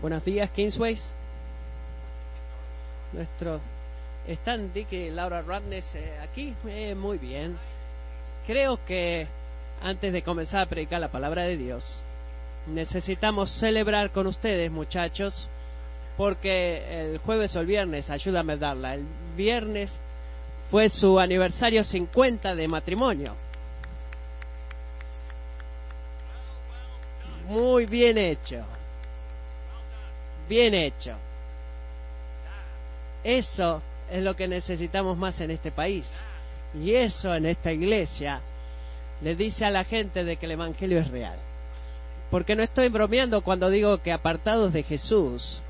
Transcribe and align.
Buenos 0.00 0.22
días, 0.26 0.50
Kingsways. 0.50 1.02
Nuestro 3.14 3.60
están 4.26 4.70
Dick 4.74 4.92
y 4.92 5.10
Laura 5.10 5.40
Radnes 5.40 5.86
eh, 5.94 6.18
aquí. 6.22 6.54
Eh, 6.66 6.94
muy 6.94 7.16
bien. 7.16 7.56
Creo 8.46 8.84
que 8.84 9.26
antes 9.82 10.12
de 10.12 10.22
comenzar 10.22 10.60
a 10.60 10.66
predicar 10.66 11.00
la 11.00 11.08
palabra 11.08 11.44
de 11.44 11.56
Dios, 11.56 12.04
necesitamos 12.66 13.50
celebrar 13.58 14.10
con 14.10 14.26
ustedes, 14.26 14.70
muchachos, 14.70 15.48
porque 16.18 17.12
el 17.12 17.18
jueves 17.18 17.56
o 17.56 17.60
el 17.60 17.66
viernes, 17.66 18.10
ayúdame 18.10 18.52
a 18.52 18.56
darla, 18.58 18.94
el 18.94 19.06
viernes 19.34 19.90
fue 20.70 20.90
su 20.90 21.18
aniversario 21.18 21.82
50 21.82 22.54
de 22.54 22.68
matrimonio. 22.68 23.34
Muy 27.48 27.86
bien 27.86 28.18
hecho. 28.18 28.75
Bien 30.48 30.74
hecho. 30.74 31.14
Eso 33.24 33.82
es 34.10 34.22
lo 34.22 34.36
que 34.36 34.46
necesitamos 34.46 35.16
más 35.16 35.40
en 35.40 35.50
este 35.50 35.72
país. 35.72 36.06
Y 36.74 36.94
eso 36.94 37.34
en 37.34 37.46
esta 37.46 37.72
iglesia 37.72 38.40
le 39.22 39.34
dice 39.34 39.64
a 39.64 39.70
la 39.70 39.84
gente 39.84 40.24
de 40.24 40.36
que 40.36 40.46
el 40.46 40.52
Evangelio 40.52 41.00
es 41.00 41.08
real. 41.08 41.38
Porque 42.30 42.56
no 42.56 42.62
estoy 42.62 42.88
bromeando 42.88 43.42
cuando 43.42 43.70
digo 43.70 43.98
que 43.98 44.12
apartados 44.12 44.72
de 44.72 44.82
Jesús 44.82 45.62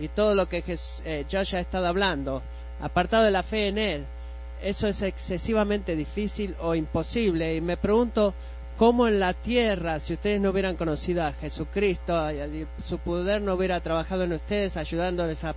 y 0.00 0.08
todo 0.08 0.34
lo 0.34 0.48
que 0.48 0.64
eh, 1.04 1.26
Josh 1.30 1.54
ha 1.54 1.60
estado 1.60 1.86
hablando, 1.86 2.42
apartado 2.80 3.24
de 3.24 3.30
la 3.30 3.42
fe 3.42 3.68
en 3.68 3.78
Él, 3.78 4.06
eso 4.62 4.88
es 4.88 5.00
excesivamente 5.02 5.94
difícil 5.94 6.56
o 6.60 6.74
imposible. 6.74 7.54
Y 7.54 7.60
me 7.60 7.76
pregunto 7.76 8.34
cómo 8.78 9.08
en 9.08 9.18
la 9.18 9.34
tierra, 9.34 9.98
si 9.98 10.14
ustedes 10.14 10.40
no 10.40 10.50
hubieran 10.50 10.76
conocido 10.76 11.24
a 11.24 11.32
Jesucristo, 11.32 12.16
su 12.86 12.98
poder 12.98 13.42
no 13.42 13.54
hubiera 13.54 13.80
trabajado 13.80 14.22
en 14.22 14.32
ustedes, 14.32 14.76
ayudándoles 14.76 15.42
a 15.42 15.54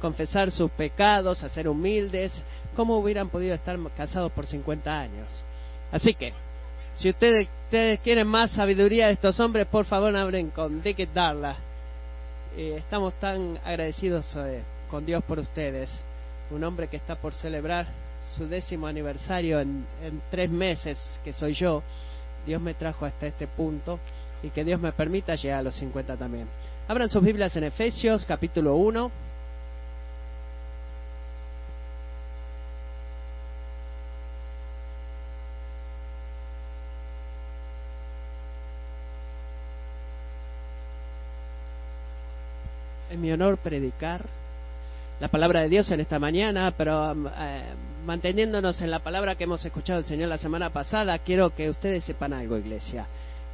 confesar 0.00 0.52
sus 0.52 0.70
pecados, 0.70 1.42
a 1.42 1.48
ser 1.48 1.68
humildes, 1.68 2.32
cómo 2.76 2.96
hubieran 2.96 3.28
podido 3.28 3.54
estar 3.54 3.76
casados 3.96 4.30
por 4.30 4.46
50 4.46 5.00
años. 5.00 5.26
Así 5.90 6.14
que, 6.14 6.32
si 6.94 7.10
ustedes, 7.10 7.48
quieren 8.04 8.28
más 8.28 8.52
sabiduría 8.52 9.08
de 9.08 9.14
estos 9.14 9.38
hombres, 9.40 9.66
por 9.66 9.84
favor 9.84 10.16
abren 10.16 10.50
con 10.50 10.80
Dick 10.80 11.12
Darla. 11.12 11.56
Eh, 12.56 12.76
estamos 12.78 13.14
tan 13.14 13.58
agradecidos 13.64 14.24
eh, 14.36 14.62
con 14.88 15.04
Dios 15.04 15.24
por 15.24 15.40
ustedes. 15.40 15.90
Un 16.52 16.62
hombre 16.62 16.86
que 16.86 16.98
está 16.98 17.16
por 17.16 17.34
celebrar 17.34 17.86
su 18.36 18.46
décimo 18.46 18.86
aniversario 18.86 19.58
en 19.58 19.84
tres 20.30 20.48
meses, 20.48 21.20
que 21.24 21.32
soy 21.32 21.54
yo. 21.54 21.82
Dios 22.48 22.62
me 22.62 22.72
trajo 22.72 23.04
hasta 23.04 23.26
este 23.26 23.46
punto 23.46 24.00
y 24.42 24.48
que 24.48 24.64
Dios 24.64 24.80
me 24.80 24.90
permita 24.92 25.34
llegar 25.34 25.58
a 25.58 25.62
los 25.62 25.74
50 25.74 26.16
también. 26.16 26.48
Abran 26.88 27.10
sus 27.10 27.22
Biblias 27.22 27.54
en 27.56 27.64
Efesios 27.64 28.24
capítulo 28.24 28.74
1. 28.76 29.10
mi 43.18 43.32
honor 43.32 43.58
predicar 43.58 44.24
la 45.18 45.26
palabra 45.26 45.62
de 45.62 45.68
Dios 45.68 45.90
en 45.90 45.98
esta 45.98 46.20
mañana, 46.20 46.72
pero 46.76 47.12
eh, 47.36 47.64
manteniéndonos 48.08 48.80
en 48.80 48.90
la 48.90 49.00
palabra 49.00 49.34
que 49.34 49.44
hemos 49.44 49.62
escuchado 49.62 50.00
del 50.00 50.08
Señor 50.08 50.30
la 50.30 50.38
semana 50.38 50.70
pasada, 50.70 51.18
quiero 51.18 51.50
que 51.50 51.68
ustedes 51.68 52.04
sepan 52.04 52.32
algo, 52.32 52.56
iglesia. 52.56 53.06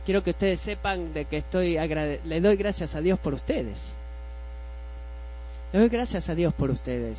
Quiero 0.05 0.23
que 0.23 0.31
ustedes 0.31 0.61
sepan 0.61 1.13
de 1.13 1.25
que 1.25 1.39
estoy 1.39 1.77
le 2.25 2.41
doy 2.41 2.55
gracias 2.55 2.95
a 2.95 3.01
Dios 3.01 3.19
por 3.19 3.35
ustedes. 3.35 3.77
Le 5.73 5.81
doy 5.81 5.89
gracias 5.89 6.29
a 6.29 6.37
Dios 6.37 6.55
por 6.55 6.71
ustedes. 6.71 7.19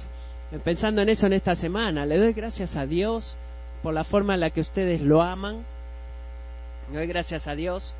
Pensando 0.63 1.01
en 1.01 1.09
eso 1.09 1.25
en 1.25 1.33
esta 1.33 1.55
semana, 1.57 2.05
le 2.05 2.17
doy 2.17 2.31
gracias 2.31 2.73
a 2.77 2.85
Dios 2.85 3.35
por 3.83 3.93
la 3.93 4.05
forma 4.05 4.35
en 4.35 4.39
la 4.39 4.51
que 4.51 4.61
ustedes 4.61 5.01
lo 5.01 5.21
aman. 5.21 5.65
Le 6.89 6.99
doy 6.99 7.07
gracias 7.07 7.45
a 7.47 7.53
Dios 7.53 7.93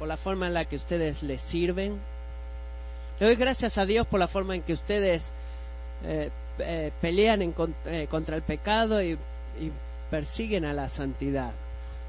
por 0.00 0.08
la 0.08 0.16
forma 0.16 0.48
en 0.48 0.54
la 0.54 0.64
que 0.64 0.74
ustedes 0.74 1.22
le 1.22 1.38
sirven, 1.38 2.00
le 3.20 3.26
doy 3.26 3.36
gracias 3.36 3.78
a 3.78 3.84
Dios 3.84 4.06
por 4.08 4.18
la 4.18 4.26
forma 4.26 4.56
en 4.56 4.62
que 4.62 4.72
ustedes 4.72 5.22
eh, 6.04 6.30
eh, 6.62 6.92
pelean 7.00 7.42
eh, 7.42 8.06
contra 8.08 8.36
el 8.36 8.42
pecado 8.42 9.02
y, 9.02 9.18
persiguen 10.10 10.64
a 10.64 10.72
la 10.72 10.88
santidad. 10.88 11.52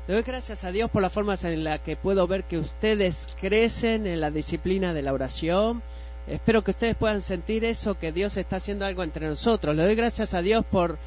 Le 0.08 0.16
doy 0.16 0.24
gracias 0.24 0.64
a 0.64 0.72
Dios 0.72 0.90
por 0.90 1.04
la 1.04 1.12
forma 1.12 1.38
en 1.44 1.64
la 1.64 1.80
que 1.80 1.96
puedo 1.96 2.26
ver 2.26 2.46
que 2.46 2.58
ustedes 2.58 3.16
crecen 3.40 4.08
en 4.08 4.20
la 4.20 4.32
disciplina 4.32 4.92
de 4.92 5.04
la 5.04 5.14
oración. 5.14 5.84
Espero 6.26 6.64
que 6.64 6.72
ustedes 6.72 6.96
puedan 6.96 7.22
sentir 7.22 7.64
eso, 7.64 7.94
que 7.94 8.12
Dios 8.12 8.36
está 8.38 8.56
haciendo 8.56 8.86
algo 8.86 9.04
entre 9.04 9.28
nosotros. 9.28 9.76
Le 9.76 9.84
doy 9.84 9.94
gracias 9.94 10.34
a 10.34 10.42
Dios 10.42 10.66
por 10.66 10.98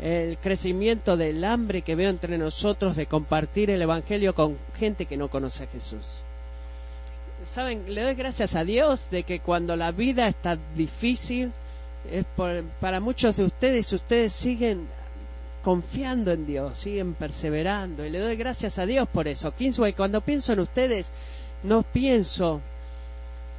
el 0.00 0.36
crecimiento 0.38 1.16
del 1.16 1.44
hambre 1.44 1.82
que 1.82 1.94
veo 1.94 2.10
entre 2.10 2.36
nosotros 2.38 2.96
de 2.96 3.06
compartir 3.06 3.70
el 3.70 3.82
Evangelio 3.82 4.34
con 4.34 4.58
gente 4.76 5.06
que 5.06 5.16
no 5.16 5.28
conoce 5.28 5.62
a 5.62 5.68
Jesús 5.68 6.04
saben, 7.54 7.94
le 7.94 8.02
doy 8.02 8.14
gracias 8.14 8.54
a 8.54 8.64
Dios 8.64 9.04
de 9.10 9.22
que 9.22 9.40
cuando 9.40 9.76
la 9.76 9.92
vida 9.92 10.26
está 10.26 10.56
difícil, 10.74 11.52
es 12.10 12.26
para 12.80 13.00
muchos 13.00 13.36
de 13.36 13.44
ustedes, 13.44 13.92
ustedes 13.92 14.32
siguen 14.34 14.86
confiando 15.62 16.30
en 16.30 16.46
Dios, 16.46 16.78
siguen 16.78 17.14
perseverando, 17.14 18.04
y 18.04 18.10
le 18.10 18.20
doy 18.20 18.36
gracias 18.36 18.78
a 18.78 18.86
Dios 18.86 19.08
por 19.08 19.26
eso. 19.26 19.52
Kingsway, 19.52 19.94
cuando 19.94 20.20
pienso 20.20 20.52
en 20.52 20.60
ustedes, 20.60 21.06
no 21.64 21.82
pienso 21.82 22.60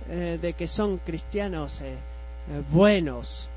eh, 0.10 0.40
de 0.42 0.54
que 0.54 0.68
son 0.68 1.00
cristianos 1.00 1.82
eh, 1.82 1.96
eh, 1.96 2.64
buenos, 2.72 3.50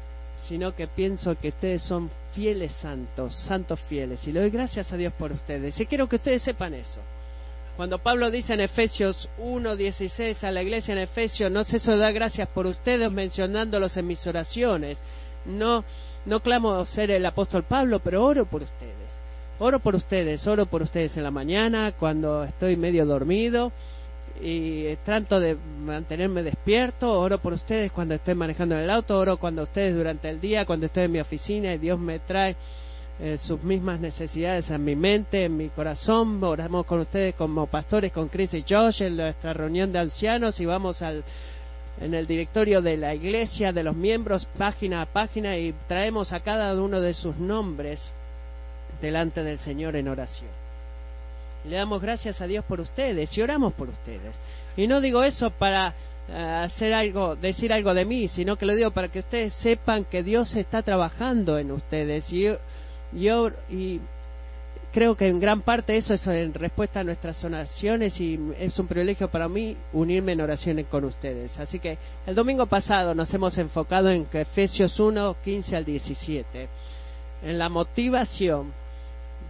sino 0.49 0.75
que 0.75 0.89
pienso 0.89 1.39
que 1.39 1.49
ustedes 1.49 1.83
son 1.83 2.11
fieles 2.35 2.73
santos, 2.73 3.37
santos 3.47 3.79
fieles, 3.83 4.27
y 4.27 4.33
le 4.33 4.41
doy 4.41 4.51
gracias 4.51 4.93
a 4.93 4.97
Dios 4.97 5.13
por 5.13 5.31
ustedes. 5.31 5.79
Y 5.81 5.87
quiero 5.87 6.09
que 6.09 6.17
ustedes 6.17 6.43
sepan 6.43 6.75
eso. 6.75 7.01
Cuando 7.81 7.99
Pablo 7.99 8.31
dice 8.31 8.53
en 8.53 8.61
Efesios 8.61 9.27
1.16 9.39 10.45
a 10.45 10.51
la 10.51 10.63
iglesia 10.63 10.93
en 10.93 10.99
Efesios, 10.99 11.51
no 11.51 11.65
ceso 11.65 11.97
dar 11.97 12.13
gracias 12.13 12.47
por 12.49 12.67
ustedes 12.67 13.11
mencionándolos 13.11 13.97
en 13.97 14.07
mis 14.07 14.27
oraciones. 14.27 14.99
No, 15.47 15.83
no 16.27 16.41
clamo 16.41 16.85
ser 16.85 17.11
el 17.11 17.25
apóstol 17.25 17.63
Pablo, 17.63 18.01
pero 18.01 18.23
oro 18.23 18.45
por 18.45 18.65
ustedes. 18.65 19.09
Oro 19.61 19.79
por 19.79 19.95
ustedes, 19.95 20.47
oro 20.47 20.67
por 20.67 20.83
ustedes 20.83 21.17
en 21.17 21.23
la 21.23 21.31
mañana, 21.31 21.93
cuando 21.93 22.45
estoy 22.45 22.77
medio 22.77 23.07
dormido 23.07 23.73
y 24.43 24.95
trato 24.97 25.41
de 25.41 25.57
mantenerme 25.83 26.43
despierto, 26.43 27.11
oro 27.19 27.39
por 27.39 27.55
ustedes 27.55 27.93
cuando 27.93 28.13
estoy 28.13 28.35
manejando 28.35 28.75
en 28.75 28.83
el 28.83 28.91
auto, 28.91 29.19
oro 29.19 29.39
cuando 29.39 29.63
ustedes 29.63 29.97
durante 29.97 30.29
el 30.29 30.39
día, 30.39 30.67
cuando 30.67 30.85
estoy 30.85 31.05
en 31.05 31.13
mi 31.13 31.21
oficina 31.21 31.73
y 31.73 31.79
Dios 31.79 31.99
me 31.99 32.19
trae 32.19 32.57
eh, 33.23 33.37
sus 33.37 33.63
mismas 33.63 34.01
necesidades 34.01 34.71
en 34.71 34.83
mi 34.83 34.97
mente, 34.97 35.45
en 35.45 35.55
mi 35.55 35.69
corazón. 35.69 36.43
Oramos 36.43 36.87
con 36.87 37.01
ustedes 37.01 37.35
como 37.35 37.67
pastores, 37.67 38.13
con 38.13 38.29
Chris 38.29 38.55
y 38.55 38.65
Josh 38.67 39.03
en 39.03 39.17
nuestra 39.17 39.53
reunión 39.53 39.93
de 39.93 39.99
ancianos 39.99 40.59
y 40.59 40.65
vamos 40.65 41.03
al, 41.03 41.23
en 42.01 42.15
el 42.15 42.27
directorio 42.27 42.81
de 42.81 42.97
la 42.97 43.15
iglesia, 43.15 43.75
de 43.75 43.83
los 43.83 43.95
miembros, 43.95 44.47
página 44.57 45.03
a 45.03 45.07
página 45.07 45.59
y 45.59 45.75
traemos 45.87 46.33
a 46.33 46.41
cada 46.41 46.75
uno 46.75 46.99
de 46.99 47.13
sus 47.13 47.37
nombres 47.37 48.01
delante 49.03 49.43
del 49.43 49.59
Señor 49.59 49.97
en 49.97 50.09
oración. 50.09 50.49
Le 51.67 51.77
damos 51.77 52.01
gracias 52.01 52.41
a 52.41 52.47
Dios 52.47 52.65
por 52.65 52.81
ustedes 52.81 53.37
y 53.37 53.43
oramos 53.43 53.75
por 53.75 53.91
ustedes. 53.91 54.35
Y 54.79 54.87
no 54.87 55.03
digo 55.03 55.23
eso 55.23 55.51
para 55.51 55.93
eh, 56.27 56.33
hacer 56.33 56.95
algo, 56.95 57.37
decir 57.37 57.71
algo 57.71 57.93
de 57.93 58.07
mí, 58.07 58.29
sino 58.29 58.57
que 58.57 58.65
lo 58.65 58.75
digo 58.75 58.93
para 58.93 59.09
que 59.09 59.19
ustedes 59.19 59.53
sepan 59.55 60.07
que 60.07 60.23
Dios 60.23 60.57
está 60.57 60.81
trabajando 60.83 61.59
en 61.59 61.71
ustedes. 61.71 62.33
Y 62.33 62.47
yo 63.13 63.51
y 63.69 64.01
creo 64.93 65.17
que 65.17 65.29
en 65.29 65.41
gran 65.41 65.63
parte 65.63 65.97
eso 65.97 66.15
es 66.15 66.27
en 66.27 66.53
respuesta 66.55 67.01
a 67.01 67.05
nuestras 67.05 67.43
oraciones 67.45 68.21
y 68.21 68.39
es 68.59 68.79
un 68.79 68.87
privilegio 68.87 69.29
para 69.29 69.49
mí 69.49 69.77
unirme 69.93 70.33
en 70.33 70.41
oraciones 70.41 70.87
con 70.87 71.05
ustedes. 71.05 71.57
Así 71.59 71.79
que 71.79 71.99
el 72.27 72.35
domingo 72.35 72.67
pasado 72.67 73.15
nos 73.15 73.33
hemos 73.33 73.57
enfocado 73.59 74.11
en 74.11 74.27
Efesios 74.33 74.99
1, 74.99 75.37
15 75.45 75.77
al 75.77 75.85
17, 75.85 76.69
en 77.45 77.59
la 77.59 77.69
motivación 77.69 78.73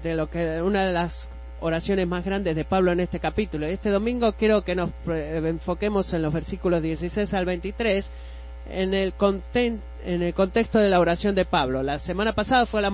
de 0.03 0.15
lo 0.15 0.31
que 0.31 0.63
una 0.63 0.87
de 0.87 0.93
las 0.93 1.29
oraciones 1.61 2.07
más 2.09 2.25
grandes 2.25 2.57
de 2.57 2.65
Pablo 2.65 2.93
en 2.93 3.01
este 3.01 3.21
capítulo. 3.21 3.67
Este 3.67 3.91
domingo 3.91 4.33
quiero 4.33 4.63
que 4.63 4.75
nos 4.75 4.91
enfoquemos 5.07 6.13
en 6.15 6.23
los 6.23 6.33
versículos 6.33 6.83
16 6.83 7.33
al 7.35 7.45
23 7.45 8.11
en 8.71 8.95
el, 8.95 9.15
en 10.05 10.23
el 10.23 10.35
contexto 10.35 10.79
de 10.79 10.89
la 10.89 11.01
oración 11.01 11.35
de 11.35 11.45
Pablo. 11.45 11.83
La 11.83 11.99
semana 11.99 12.35
pasada 12.35 12.67
fue 12.67 12.81
la 12.81 12.91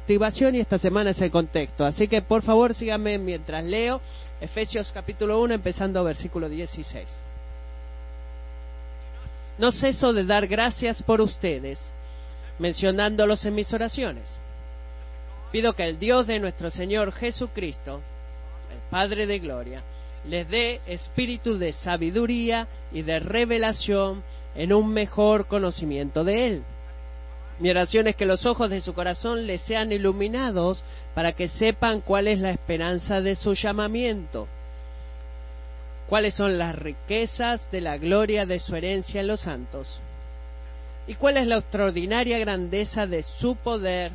motivación 0.00 0.54
y 0.54 0.60
esta 0.60 0.78
semana 0.78 1.10
es 1.10 1.20
el 1.20 1.30
contexto. 1.30 1.84
Así 1.84 2.08
que 2.08 2.22
por 2.22 2.42
favor 2.42 2.74
síganme 2.74 3.18
mientras 3.18 3.64
leo 3.64 4.00
Efesios 4.40 4.90
capítulo 4.92 5.40
1 5.40 5.54
empezando 5.54 6.02
versículo 6.02 6.48
16. 6.48 7.06
No 9.58 9.70
ceso 9.72 10.12
de 10.12 10.24
dar 10.24 10.46
gracias 10.46 11.02
por 11.02 11.20
ustedes, 11.20 11.78
mencionándolos 12.58 13.44
en 13.44 13.54
mis 13.54 13.72
oraciones. 13.72 14.24
Pido 15.52 15.74
que 15.74 15.84
el 15.84 15.98
Dios 15.98 16.26
de 16.26 16.38
nuestro 16.38 16.70
Señor 16.70 17.12
Jesucristo, 17.12 18.00
el 18.72 18.90
Padre 18.90 19.26
de 19.26 19.38
Gloria, 19.38 19.82
les 20.26 20.48
dé 20.48 20.80
espíritu 20.86 21.58
de 21.58 21.72
sabiduría 21.72 22.66
y 22.92 23.02
de 23.02 23.20
revelación 23.20 24.22
en 24.54 24.72
un 24.72 24.92
mejor 24.92 25.46
conocimiento 25.46 26.24
de 26.24 26.46
Él. 26.46 26.62
Mi 27.60 27.68
oración 27.68 28.08
es 28.08 28.16
que 28.16 28.24
los 28.24 28.46
ojos 28.46 28.70
de 28.70 28.80
su 28.80 28.94
corazón 28.94 29.46
les 29.46 29.60
sean 29.60 29.92
iluminados 29.92 30.82
para 31.14 31.34
que 31.34 31.46
sepan 31.48 32.00
cuál 32.00 32.26
es 32.26 32.38
la 32.38 32.50
esperanza 32.50 33.20
de 33.20 33.36
su 33.36 33.52
llamamiento, 33.52 34.48
cuáles 36.08 36.34
son 36.34 36.56
las 36.56 36.74
riquezas 36.74 37.60
de 37.70 37.82
la 37.82 37.98
gloria 37.98 38.46
de 38.46 38.58
su 38.58 38.74
herencia 38.74 39.20
en 39.20 39.26
los 39.26 39.40
santos. 39.40 40.00
Y 41.06 41.16
cuál 41.16 41.36
es 41.36 41.46
la 41.46 41.58
extraordinaria 41.58 42.38
grandeza 42.38 43.06
de 43.06 43.22
su 43.22 43.56
poder 43.56 44.10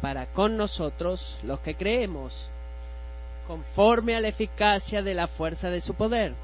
para 0.00 0.26
con 0.26 0.56
nosotros 0.56 1.36
los 1.42 1.58
que 1.60 1.74
creemos, 1.74 2.48
conforme 3.48 4.14
a 4.14 4.20
la 4.20 4.28
eficacia 4.28 5.02
de 5.02 5.14
la 5.14 5.26
fuerza 5.26 5.68
de 5.68 5.80
su 5.80 5.94
poder 5.94 6.34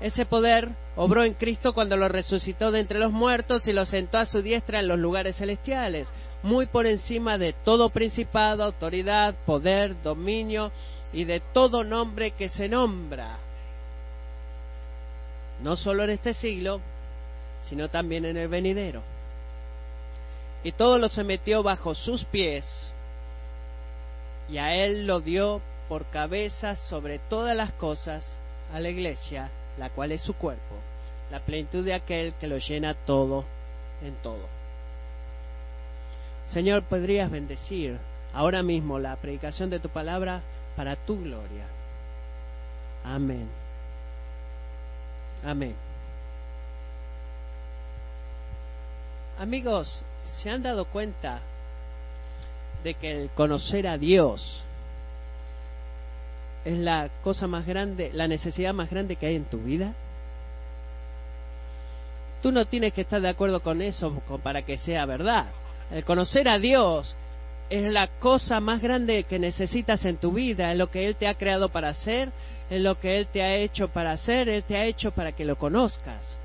ese 0.00 0.26
poder 0.26 0.68
obró 0.94 1.24
en 1.24 1.34
Cristo 1.34 1.72
cuando 1.72 1.96
lo 1.96 2.08
resucitó 2.08 2.70
de 2.70 2.80
entre 2.80 3.00
los 3.00 3.10
muertos 3.10 3.66
y 3.66 3.72
lo 3.72 3.84
sentó 3.84 4.18
a 4.18 4.26
su 4.26 4.42
diestra 4.42 4.78
en 4.78 4.86
los 4.86 4.98
lugares 4.98 5.36
celestiales, 5.36 6.08
muy 6.42 6.66
por 6.66 6.86
encima 6.86 7.36
de 7.36 7.52
todo 7.52 7.90
principado, 7.90 8.62
autoridad, 8.62 9.34
poder, 9.44 10.00
dominio 10.02 10.70
y 11.12 11.24
de 11.24 11.40
todo 11.40 11.82
nombre 11.82 12.30
que 12.32 12.48
se 12.48 12.68
nombra. 12.68 13.38
No 15.62 15.74
solo 15.74 16.04
en 16.04 16.10
este 16.10 16.32
siglo, 16.32 16.80
sino 17.68 17.88
también 17.88 18.24
en 18.24 18.36
el 18.36 18.46
venidero. 18.46 19.02
Y 20.62 20.72
todo 20.72 20.98
lo 20.98 21.08
sometió 21.08 21.64
bajo 21.64 21.96
sus 21.96 22.24
pies, 22.24 22.64
y 24.48 24.58
a 24.58 24.74
él 24.76 25.08
lo 25.08 25.20
dio 25.20 25.60
por 25.88 26.06
cabeza 26.06 26.76
sobre 26.76 27.18
todas 27.18 27.56
las 27.56 27.72
cosas 27.72 28.24
a 28.72 28.78
la 28.78 28.90
iglesia 28.90 29.50
la 29.78 29.90
cual 29.90 30.12
es 30.12 30.20
su 30.20 30.34
cuerpo, 30.34 30.74
la 31.30 31.40
plenitud 31.40 31.84
de 31.84 31.94
aquel 31.94 32.34
que 32.34 32.46
lo 32.46 32.58
llena 32.58 32.94
todo 32.94 33.44
en 34.02 34.14
todo. 34.16 34.46
Señor, 36.50 36.82
podrías 36.84 37.30
bendecir 37.30 37.98
ahora 38.32 38.62
mismo 38.62 38.98
la 38.98 39.16
predicación 39.16 39.70
de 39.70 39.80
tu 39.80 39.88
palabra 39.88 40.40
para 40.76 40.96
tu 40.96 41.20
gloria. 41.20 41.66
Amén. 43.04 43.48
Amén. 45.44 45.74
Amigos, 49.38 50.02
¿se 50.42 50.50
han 50.50 50.62
dado 50.62 50.86
cuenta 50.86 51.40
de 52.82 52.94
que 52.94 53.22
el 53.22 53.30
conocer 53.30 53.86
a 53.86 53.98
Dios 53.98 54.62
es 56.64 56.78
la 56.78 57.08
cosa 57.22 57.46
más 57.46 57.66
grande, 57.66 58.10
la 58.12 58.28
necesidad 58.28 58.74
más 58.74 58.90
grande 58.90 59.16
que 59.16 59.26
hay 59.26 59.36
en 59.36 59.44
tu 59.44 59.58
vida? 59.58 59.94
Tú 62.42 62.52
no 62.52 62.66
tienes 62.66 62.92
que 62.92 63.00
estar 63.00 63.20
de 63.20 63.28
acuerdo 63.28 63.60
con 63.60 63.82
eso 63.82 64.22
para 64.42 64.62
que 64.62 64.78
sea 64.78 65.06
verdad. 65.06 65.46
El 65.90 66.04
conocer 66.04 66.48
a 66.48 66.58
Dios 66.58 67.16
es 67.70 67.92
la 67.92 68.06
cosa 68.06 68.60
más 68.60 68.80
grande 68.80 69.24
que 69.24 69.38
necesitas 69.38 70.04
en 70.04 70.16
tu 70.16 70.32
vida, 70.32 70.72
es 70.72 70.78
lo 70.78 70.90
que 70.90 71.06
Él 71.06 71.16
te 71.16 71.26
ha 71.26 71.34
creado 71.34 71.68
para 71.68 71.90
hacer, 71.90 72.30
es 72.70 72.80
lo 72.80 72.98
que 72.98 73.18
Él 73.18 73.26
te 73.26 73.42
ha 73.42 73.56
hecho 73.56 73.88
para 73.88 74.12
hacer, 74.12 74.48
Él 74.48 74.64
te 74.64 74.76
ha 74.76 74.84
hecho 74.84 75.10
para 75.10 75.32
que 75.32 75.44
lo 75.44 75.56
conozcas. 75.56 76.38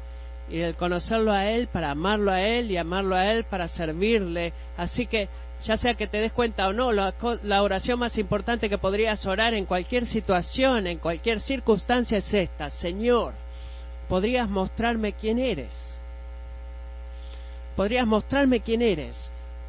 Y 0.49 0.59
el 0.59 0.75
conocerlo 0.75 1.31
a 1.31 1.49
Él 1.49 1.67
para 1.67 1.91
amarlo 1.91 2.31
a 2.31 2.41
Él 2.41 2.71
y 2.71 2.77
amarlo 2.77 3.15
a 3.15 3.31
Él 3.31 3.45
para 3.45 3.67
servirle. 3.67 4.51
Así 4.77 5.07
que 5.07 5.29
ya 5.65 5.77
sea 5.77 5.93
que 5.93 6.07
te 6.07 6.17
des 6.17 6.33
cuenta 6.33 6.67
o 6.67 6.73
no, 6.73 6.91
la, 6.91 7.63
oración 7.63 7.99
más 7.99 8.17
importante 8.17 8.69
que 8.69 8.77
podrías 8.77 9.25
orar 9.25 9.53
en 9.53 9.65
cualquier 9.65 10.07
situación, 10.07 10.87
en 10.87 10.97
cualquier 10.97 11.39
circunstancia 11.39 12.17
es 12.17 12.33
esta, 12.33 12.69
Señor, 12.69 13.33
podrías 14.09 14.49
mostrarme 14.49 15.13
quién 15.13 15.39
eres. 15.39 15.71
Podrías 17.77 18.05
mostrarme 18.05 18.59
quién 18.59 18.81
eres 18.81 19.15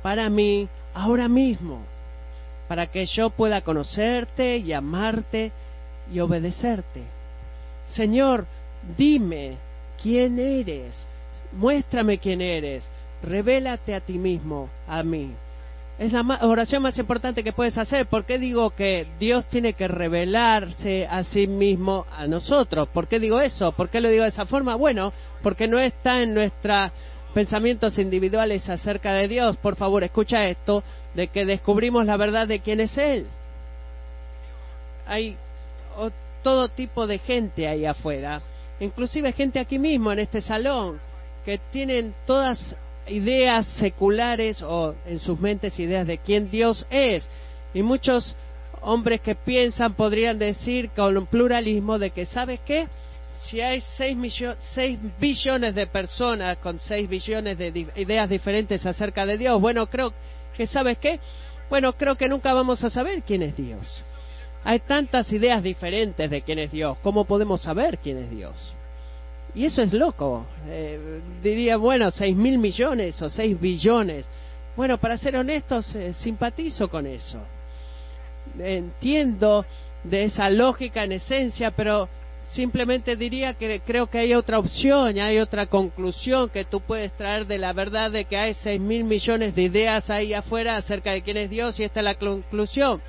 para 0.03 0.29
mí 0.29 0.69
ahora 0.93 1.29
mismo, 1.29 1.81
para 2.69 2.89
que 2.89 3.07
yo 3.07 3.31
pueda 3.31 3.63
conocerte 3.63 4.59
y 4.59 4.73
amarte 4.73 5.53
y 6.13 6.21
obedecerte. 6.21 7.03
Señor, 7.93 8.47
dime 8.99 9.57
quién 10.03 10.39
eres, 10.39 10.93
muéstrame 11.53 12.19
quién 12.19 12.41
eres, 12.41 12.87
revélate 13.23 13.95
a 13.95 14.01
ti 14.01 14.19
mismo, 14.19 14.69
a 14.89 15.03
mí. 15.03 15.31
Es 15.97 16.13
la 16.13 16.23
oración 16.43 16.83
más 16.83 16.99
importante 16.99 17.45
que 17.45 17.53
puedes 17.53 17.79
hacer. 17.79 18.07
¿Por 18.07 18.25
qué 18.25 18.39
digo 18.39 18.71
que 18.71 19.07
Dios 19.21 19.47
tiene 19.47 19.75
que 19.75 19.87
revelarse 19.87 21.07
a 21.07 21.23
sí 21.23 21.47
mismo 21.47 22.05
a 22.11 22.27
nosotros? 22.27 22.89
¿Por 22.89 23.07
qué 23.07 23.21
digo 23.21 23.41
eso? 23.41 23.73
¿Por 23.73 23.91
qué 23.91 24.01
lo 24.01 24.09
digo 24.09 24.25
de 24.25 24.31
esa 24.31 24.45
forma? 24.45 24.75
Bueno, 24.75 25.13
porque 25.43 25.69
no 25.69 25.79
está 25.79 26.21
en 26.21 26.35
nuestros 26.35 26.91
pensamientos 27.33 27.97
individuales 27.99 28.69
acerca 28.69 29.13
de 29.13 29.29
Dios. 29.29 29.57
Por 29.59 29.77
favor, 29.77 30.03
escucha 30.03 30.47
esto, 30.47 30.83
de 31.15 31.29
que 31.29 31.45
descubrimos 31.45 32.05
la 32.07 32.17
verdad 32.17 32.49
de 32.49 32.59
quién 32.59 32.81
es 32.81 32.99
Él. 32.99 33.29
Hay 35.07 35.37
todo 36.43 36.69
tipo 36.69 37.07
de 37.07 37.19
gente 37.19 37.67
ahí 37.67 37.87
afuera, 37.87 38.43
inclusive 38.81 39.33
gente 39.33 39.59
aquí 39.59 39.79
mismo 39.79 40.13
en 40.13 40.19
este 40.19 40.41
salón, 40.41 41.01
que 41.45 41.59
tienen 41.73 42.15
todas 42.27 42.77
ideas 43.09 43.67
seculares 43.79 44.63
o 44.63 44.95
en 45.07 45.19
sus 45.19 45.39
mentes 45.39 45.79
ideas 45.79 46.07
de 46.07 46.19
quién 46.19 46.51
Dios 46.51 46.87
es. 46.91 47.29
Y 47.73 47.83
muchos 47.83 48.35
hombres 48.81 49.21
que 49.21 49.35
piensan 49.35 49.95
podrían 49.95 50.39
decir 50.39 50.91
con 50.91 51.17
un 51.17 51.27
pluralismo 51.27 51.99
de 51.99 52.11
que, 52.11 52.27
¿sabes 52.27 52.61
qué? 52.65 52.87
Si 53.47 53.61
hay 53.61 53.83
6, 53.97 54.17
billones 55.19 55.75
de 55.75 55.87
personas 55.87 56.59
con 56.59 56.79
6 56.79 57.09
billones 57.09 57.59
de 57.59 57.87
ideas 57.97 58.29
diferentes 58.29 58.85
acerca 58.87 59.27
de 59.27 59.37
Dios, 59.37 59.61
bueno, 59.61 59.87
creo 59.87 60.13
que, 60.57 60.67
¿sabes 60.67 60.99
qué? 60.99 61.21
Bueno, 61.69 61.93
creo 61.95 62.15
que 62.17 62.29
nunca 62.29 62.55
vamos 62.55 62.83
a 62.85 62.91
saber 62.91 63.23
quién 63.23 63.43
es 63.43 63.57
Dios. 63.57 64.03
Hay 64.65 64.81
tantas 64.81 65.31
ideas 65.33 65.63
diferentes 65.63 66.31
de 66.31 66.43
quién 66.43 66.59
es 66.59 66.71
Dios. 66.71 66.97
¿Cómo 67.03 67.25
podemos 67.25 67.61
saber 67.61 67.99
quién 67.99 68.19
es 68.19 68.31
Dios? 68.31 68.75
Y 69.55 69.65
eso 69.65 69.83
es 69.83 69.93
loco. 69.93 70.47
Eh, 70.69 71.21
diría, 71.43 71.77
bueno, 71.77 72.11
seis 72.11 72.37
mil 72.37 72.59
millones 72.59 73.21
o 73.23 73.29
seis 73.29 73.59
billones. 73.61 74.27
Bueno, 74.77 74.99
para 74.99 75.17
ser 75.17 75.37
honestos, 75.37 75.95
eh, 75.95 76.13
simpatizo 76.15 76.89
con 76.89 77.07
eso. 77.07 77.39
Entiendo 78.59 79.65
de 80.03 80.25
esa 80.25 80.51
lógica 80.51 81.05
en 81.05 81.13
esencia, 81.13 81.71
pero 81.71 82.09
simplemente 82.53 83.17
diría 83.17 83.55
que 83.55 83.81
creo 83.81 84.09
que 84.09 84.19
hay 84.19 84.35
otra 84.35 84.59
opción, 84.59 85.19
hay 85.19 85.39
otra 85.39 85.67
conclusión 85.67 86.49
que 86.51 86.65
tú 86.65 86.81
puedes 86.81 87.13
traer 87.13 87.47
de 87.47 87.59
la 87.59 87.73
verdad 87.73 88.11
de 88.11 88.27
que 88.27 88.37
hay 88.37 88.55
seis 88.55 88.81
mil 88.81 89.05
millones 89.05 89.55
de 89.55 89.63
ideas 89.63 90.11
ahí 90.11 90.35
afuera 90.35 90.77
acerca 90.77 91.13
de 91.13 91.23
quién 91.23 91.37
es 91.37 91.51
Dios 91.51 91.79
y 91.81 91.85
esta 91.85 92.01
es 92.01 92.05
la 92.05 92.15
conclusión 92.17 93.01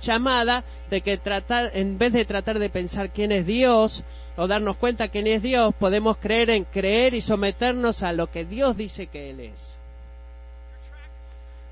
llamada 0.00 0.64
de 0.90 1.00
que 1.00 1.16
tratar, 1.18 1.70
en 1.74 1.98
vez 1.98 2.12
de 2.12 2.24
tratar 2.24 2.58
de 2.58 2.70
pensar 2.70 3.10
quién 3.10 3.32
es 3.32 3.46
Dios, 3.46 4.02
o 4.36 4.46
darnos 4.46 4.76
cuenta 4.76 5.08
quién 5.08 5.26
es 5.26 5.42
Dios, 5.42 5.74
podemos 5.78 6.18
creer 6.18 6.50
en 6.50 6.64
creer 6.64 7.14
y 7.14 7.20
someternos 7.20 8.02
a 8.02 8.12
lo 8.12 8.30
que 8.30 8.44
Dios 8.44 8.76
dice 8.76 9.06
que 9.06 9.30
Él 9.30 9.40
es. 9.40 9.74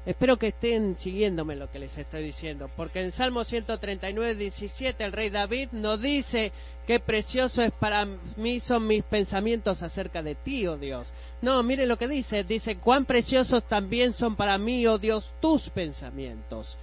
Espero 0.05 0.37
que 0.37 0.49
estén 0.49 0.99
siguiéndome 0.99 1.55
lo 1.55 1.71
que 1.71 1.79
les 1.79 1.97
estoy 1.97 2.25
diciendo, 2.25 2.69
porque 2.77 3.01
en 3.01 3.13
Salmo 3.13 3.45
139, 3.45 4.35
17 4.35 5.05
el 5.05 5.13
rey 5.13 5.31
David 5.31 5.69
nos 5.71 6.01
dice 6.01 6.51
qué 6.89 6.99
precioso 6.99 7.63
es 7.63 7.71
para 7.71 8.05
mí 8.37 8.59
son 8.59 8.89
mis 8.89 9.05
pensamientos 9.05 9.81
acerca 9.81 10.21
de 10.21 10.35
ti, 10.35 10.67
oh 10.67 10.77
Dios. 10.77 11.13
No, 11.41 11.63
mire 11.63 11.87
lo 11.87 11.99
que 11.99 12.09
dice, 12.09 12.43
dice 12.43 12.79
cuán 12.79 13.05
preciosos 13.05 13.63
también 13.69 14.13
son 14.13 14.35
para 14.35 14.59
mí, 14.59 14.85
oh 14.89 14.99
Dios, 14.99 15.33
tus 15.41 15.71
pensamientos. 15.71 16.77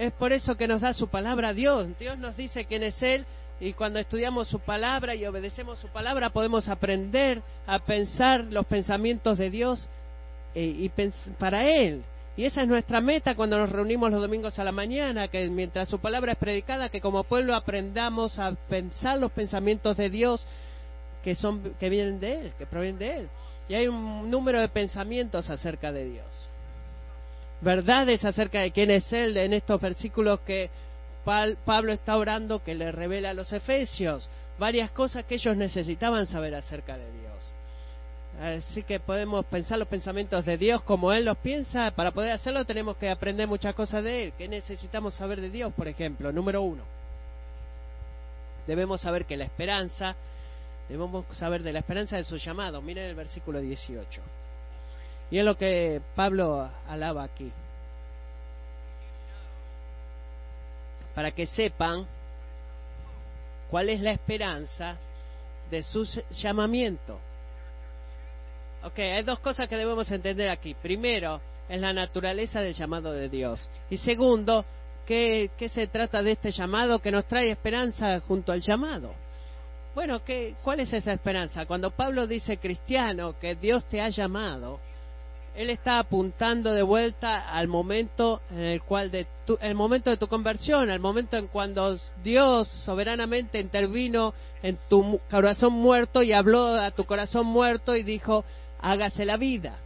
Es 0.00 0.12
por 0.12 0.32
eso 0.32 0.56
que 0.56 0.66
nos 0.66 0.80
da 0.80 0.94
su 0.94 1.08
palabra 1.08 1.52
Dios. 1.52 1.86
Dios 1.98 2.16
nos 2.16 2.34
dice 2.34 2.64
quién 2.64 2.82
es 2.82 3.02
Él 3.02 3.26
y 3.60 3.74
cuando 3.74 3.98
estudiamos 3.98 4.48
su 4.48 4.58
palabra 4.58 5.14
y 5.14 5.26
obedecemos 5.26 5.78
su 5.78 5.88
palabra 5.88 6.30
podemos 6.30 6.68
aprender 6.68 7.42
a 7.66 7.80
pensar 7.80 8.44
los 8.44 8.64
pensamientos 8.64 9.36
de 9.36 9.50
Dios 9.50 9.90
eh, 10.54 10.64
y 10.64 10.90
para 11.38 11.68
Él. 11.68 12.02
Y 12.34 12.46
esa 12.46 12.62
es 12.62 12.68
nuestra 12.68 13.02
meta 13.02 13.34
cuando 13.34 13.58
nos 13.58 13.68
reunimos 13.68 14.10
los 14.10 14.22
domingos 14.22 14.58
a 14.58 14.64
la 14.64 14.72
mañana, 14.72 15.28
que 15.28 15.46
mientras 15.50 15.90
su 15.90 15.98
palabra 15.98 16.32
es 16.32 16.38
predicada, 16.38 16.88
que 16.88 17.02
como 17.02 17.24
pueblo 17.24 17.54
aprendamos 17.54 18.38
a 18.38 18.52
pensar 18.70 19.18
los 19.18 19.32
pensamientos 19.32 19.98
de 19.98 20.08
Dios 20.08 20.46
que 21.22 21.34
son 21.34 21.74
que 21.78 21.90
vienen 21.90 22.20
de 22.20 22.40
Él, 22.40 22.52
que 22.56 22.64
provienen 22.64 22.98
de 22.98 23.16
Él. 23.18 23.28
Y 23.68 23.74
hay 23.74 23.86
un 23.86 24.30
número 24.30 24.62
de 24.62 24.70
pensamientos 24.70 25.50
acerca 25.50 25.92
de 25.92 26.06
Dios. 26.06 26.39
Verdades 27.60 28.24
acerca 28.24 28.60
de 28.60 28.70
quién 28.70 28.90
es 28.90 29.12
Él 29.12 29.36
en 29.36 29.52
estos 29.52 29.80
versículos 29.80 30.40
que 30.40 30.70
Pablo 31.24 31.92
está 31.92 32.16
orando 32.16 32.64
que 32.64 32.74
le 32.74 32.90
revela 32.90 33.30
a 33.30 33.34
los 33.34 33.52
efesios 33.52 34.28
varias 34.58 34.90
cosas 34.90 35.24
que 35.24 35.34
ellos 35.34 35.56
necesitaban 35.56 36.26
saber 36.26 36.54
acerca 36.54 36.96
de 36.96 37.10
Dios. 37.12 37.52
Así 38.40 38.82
que 38.82 39.00
podemos 39.00 39.44
pensar 39.46 39.78
los 39.78 39.88
pensamientos 39.88 40.44
de 40.44 40.56
Dios 40.56 40.82
como 40.82 41.12
Él 41.12 41.26
los 41.26 41.36
piensa. 41.38 41.90
Para 41.90 42.12
poder 42.12 42.32
hacerlo 42.32 42.64
tenemos 42.64 42.96
que 42.96 43.10
aprender 43.10 43.46
muchas 43.46 43.74
cosas 43.74 44.02
de 44.04 44.24
Él. 44.24 44.32
¿Qué 44.38 44.48
necesitamos 44.48 45.14
saber 45.14 45.40
de 45.40 45.50
Dios, 45.50 45.72
por 45.74 45.88
ejemplo? 45.88 46.32
Número 46.32 46.62
uno. 46.62 46.84
debemos 48.66 49.00
saber 49.00 49.24
que 49.24 49.36
la 49.36 49.44
esperanza, 49.44 50.14
debemos 50.88 51.26
saber 51.36 51.62
de 51.62 51.72
la 51.72 51.80
esperanza 51.80 52.16
de 52.16 52.24
su 52.24 52.36
llamado. 52.36 52.80
Miren 52.80 53.06
el 53.06 53.14
versículo 53.14 53.60
18. 53.60 54.22
Y 55.30 55.38
es 55.38 55.44
lo 55.44 55.56
que 55.56 56.00
Pablo 56.14 56.68
alaba 56.88 57.24
aquí. 57.24 57.52
Para 61.14 61.30
que 61.30 61.46
sepan 61.46 62.06
cuál 63.70 63.88
es 63.88 64.00
la 64.00 64.12
esperanza 64.12 64.96
de 65.70 65.82
su 65.82 66.04
llamamiento. 66.30 67.18
Ok, 68.82 68.98
hay 68.98 69.22
dos 69.22 69.38
cosas 69.40 69.68
que 69.68 69.76
debemos 69.76 70.10
entender 70.10 70.50
aquí. 70.50 70.74
Primero, 70.74 71.40
es 71.68 71.80
la 71.80 71.92
naturaleza 71.92 72.60
del 72.60 72.74
llamado 72.74 73.12
de 73.12 73.28
Dios. 73.28 73.68
Y 73.90 73.98
segundo, 73.98 74.64
¿qué, 75.06 75.50
se 75.72 75.86
trata 75.86 76.22
de 76.22 76.32
este 76.32 76.50
llamado 76.50 76.98
que 76.98 77.12
nos 77.12 77.26
trae 77.26 77.50
esperanza 77.50 78.20
junto 78.20 78.52
al 78.52 78.60
llamado? 78.60 79.14
Bueno, 79.94 80.24
¿qué, 80.24 80.56
¿cuál 80.62 80.80
es 80.80 80.92
esa 80.92 81.12
esperanza? 81.12 81.66
Cuando 81.66 81.90
Pablo 81.90 82.26
dice 82.26 82.56
cristiano, 82.56 83.38
que 83.38 83.54
Dios 83.54 83.84
te 83.86 84.00
ha 84.00 84.08
llamado, 84.08 84.80
él 85.54 85.70
está 85.70 85.98
apuntando 85.98 86.72
de 86.72 86.82
vuelta 86.82 87.50
al 87.50 87.66
momento 87.66 88.40
en 88.50 88.60
el 88.60 88.82
cual 88.82 89.10
de 89.10 89.26
tu, 89.44 89.58
el 89.60 89.74
momento 89.74 90.10
de 90.10 90.16
tu 90.16 90.28
conversión, 90.28 90.90
al 90.90 91.00
momento 91.00 91.36
en 91.36 91.48
cuando 91.48 91.98
Dios 92.22 92.68
soberanamente 92.84 93.58
intervino 93.58 94.32
en 94.62 94.78
tu 94.88 95.20
corazón 95.28 95.72
muerto 95.72 96.22
y 96.22 96.32
habló 96.32 96.74
a 96.74 96.92
tu 96.92 97.04
corazón 97.04 97.46
muerto 97.46 97.96
y 97.96 98.02
dijo, 98.02 98.44
hágase 98.80 99.24
la 99.24 99.36
vida. 99.36 99.78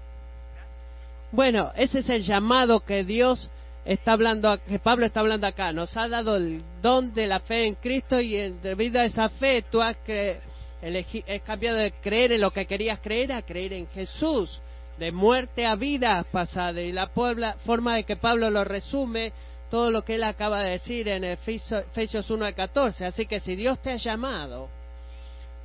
Bueno, 1.32 1.72
ese 1.74 2.00
es 2.00 2.08
el 2.08 2.22
llamado 2.22 2.80
que 2.80 3.02
Dios 3.02 3.50
está 3.84 4.12
hablando, 4.12 4.56
que 4.64 4.78
Pablo 4.78 5.06
está 5.06 5.20
hablando 5.20 5.46
acá. 5.46 5.72
Nos 5.72 5.96
ha 5.96 6.08
dado 6.08 6.36
el 6.36 6.62
don 6.82 7.14
de 7.14 7.26
la 7.26 7.40
fe 7.40 7.66
en 7.66 7.74
Cristo 7.76 8.20
y 8.20 8.36
debido 8.62 9.00
a 9.00 9.06
esa 9.06 9.30
fe 9.30 9.64
tú 9.70 9.80
has, 9.80 9.96
has 10.06 11.42
cambiado 11.44 11.78
de 11.78 11.92
creer 12.02 12.32
en 12.32 12.42
lo 12.42 12.52
que 12.52 12.66
querías 12.66 13.00
creer 13.00 13.32
a 13.32 13.42
creer 13.42 13.72
en 13.72 13.88
Jesús 13.88 14.60
de 14.98 15.12
muerte 15.12 15.66
a 15.66 15.74
vida 15.74 16.24
pasada. 16.30 16.80
Y 16.80 16.92
la 16.92 17.08
forma 17.08 17.96
de 17.96 18.04
que 18.04 18.16
Pablo 18.16 18.50
lo 18.50 18.64
resume, 18.64 19.32
todo 19.70 19.90
lo 19.90 20.04
que 20.04 20.14
él 20.14 20.24
acaba 20.24 20.62
de 20.62 20.70
decir 20.70 21.08
en 21.08 21.24
Efesios 21.24 22.30
1 22.30 22.44
al 22.44 22.54
14. 22.54 23.06
Así 23.06 23.26
que 23.26 23.40
si 23.40 23.56
Dios 23.56 23.80
te 23.80 23.90
ha 23.90 23.96
llamado, 23.96 24.68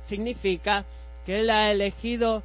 significa 0.06 0.84
que 1.24 1.40
Él 1.40 1.50
ha 1.50 1.70
elegido, 1.70 2.42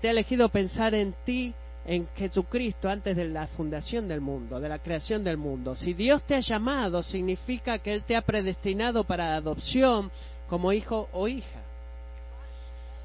te 0.00 0.08
ha 0.08 0.10
elegido 0.10 0.48
pensar 0.48 0.94
en 0.94 1.14
ti, 1.24 1.52
en 1.86 2.08
Jesucristo, 2.16 2.88
antes 2.88 3.16
de 3.16 3.28
la 3.28 3.46
fundación 3.48 4.08
del 4.08 4.20
mundo, 4.20 4.58
de 4.60 4.68
la 4.68 4.78
creación 4.78 5.22
del 5.22 5.36
mundo. 5.36 5.74
Si 5.74 5.92
Dios 5.92 6.22
te 6.22 6.34
ha 6.36 6.40
llamado, 6.40 7.02
significa 7.02 7.78
que 7.78 7.92
Él 7.92 8.04
te 8.04 8.16
ha 8.16 8.22
predestinado 8.22 9.04
para 9.04 9.34
adopción 9.34 10.10
como 10.48 10.72
hijo 10.72 11.08
o 11.12 11.28
hija. 11.28 11.60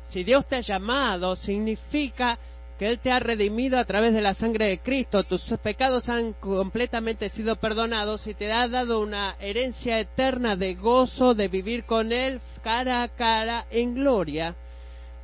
Si 0.10 0.24
Dios 0.24 0.46
te 0.48 0.58
ha 0.58 0.62
llamado, 0.62 1.36
significa 1.36 2.38
que 2.80 2.88
Él 2.88 3.00
te 3.00 3.12
ha 3.12 3.20
redimido 3.20 3.78
a 3.78 3.84
través 3.84 4.14
de 4.14 4.22
la 4.22 4.34
sangre 4.34 4.68
de 4.68 4.80
Cristo, 4.80 5.26
tus 5.26 5.44
pecados 5.62 6.08
han 6.08 6.32
completamente 6.32 7.28
sido 7.28 7.58
perdonados 7.58 8.26
y 8.26 8.34
te 8.34 8.50
ha 8.54 8.70
dado 8.70 9.02
una 9.02 9.36
herencia 9.42 10.00
eterna 10.00 10.56
de 10.56 10.76
gozo 10.76 11.36
de 11.36 11.50
vivir 11.50 11.84
con 11.84 12.14
Él 12.14 12.40
cara 12.64 13.04
a 13.04 13.10
cara 13.10 13.66
en 13.70 13.96
gloria 13.96 14.56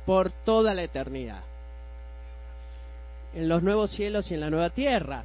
por 0.04 0.30
toda 0.30 0.74
la 0.74 0.82
eternidad. 0.82 1.40
En 3.34 3.48
los 3.48 3.62
nuevos 3.62 3.90
cielos 3.90 4.30
y 4.30 4.34
en 4.34 4.40
la 4.40 4.50
nueva 4.50 4.68
tierra. 4.68 5.24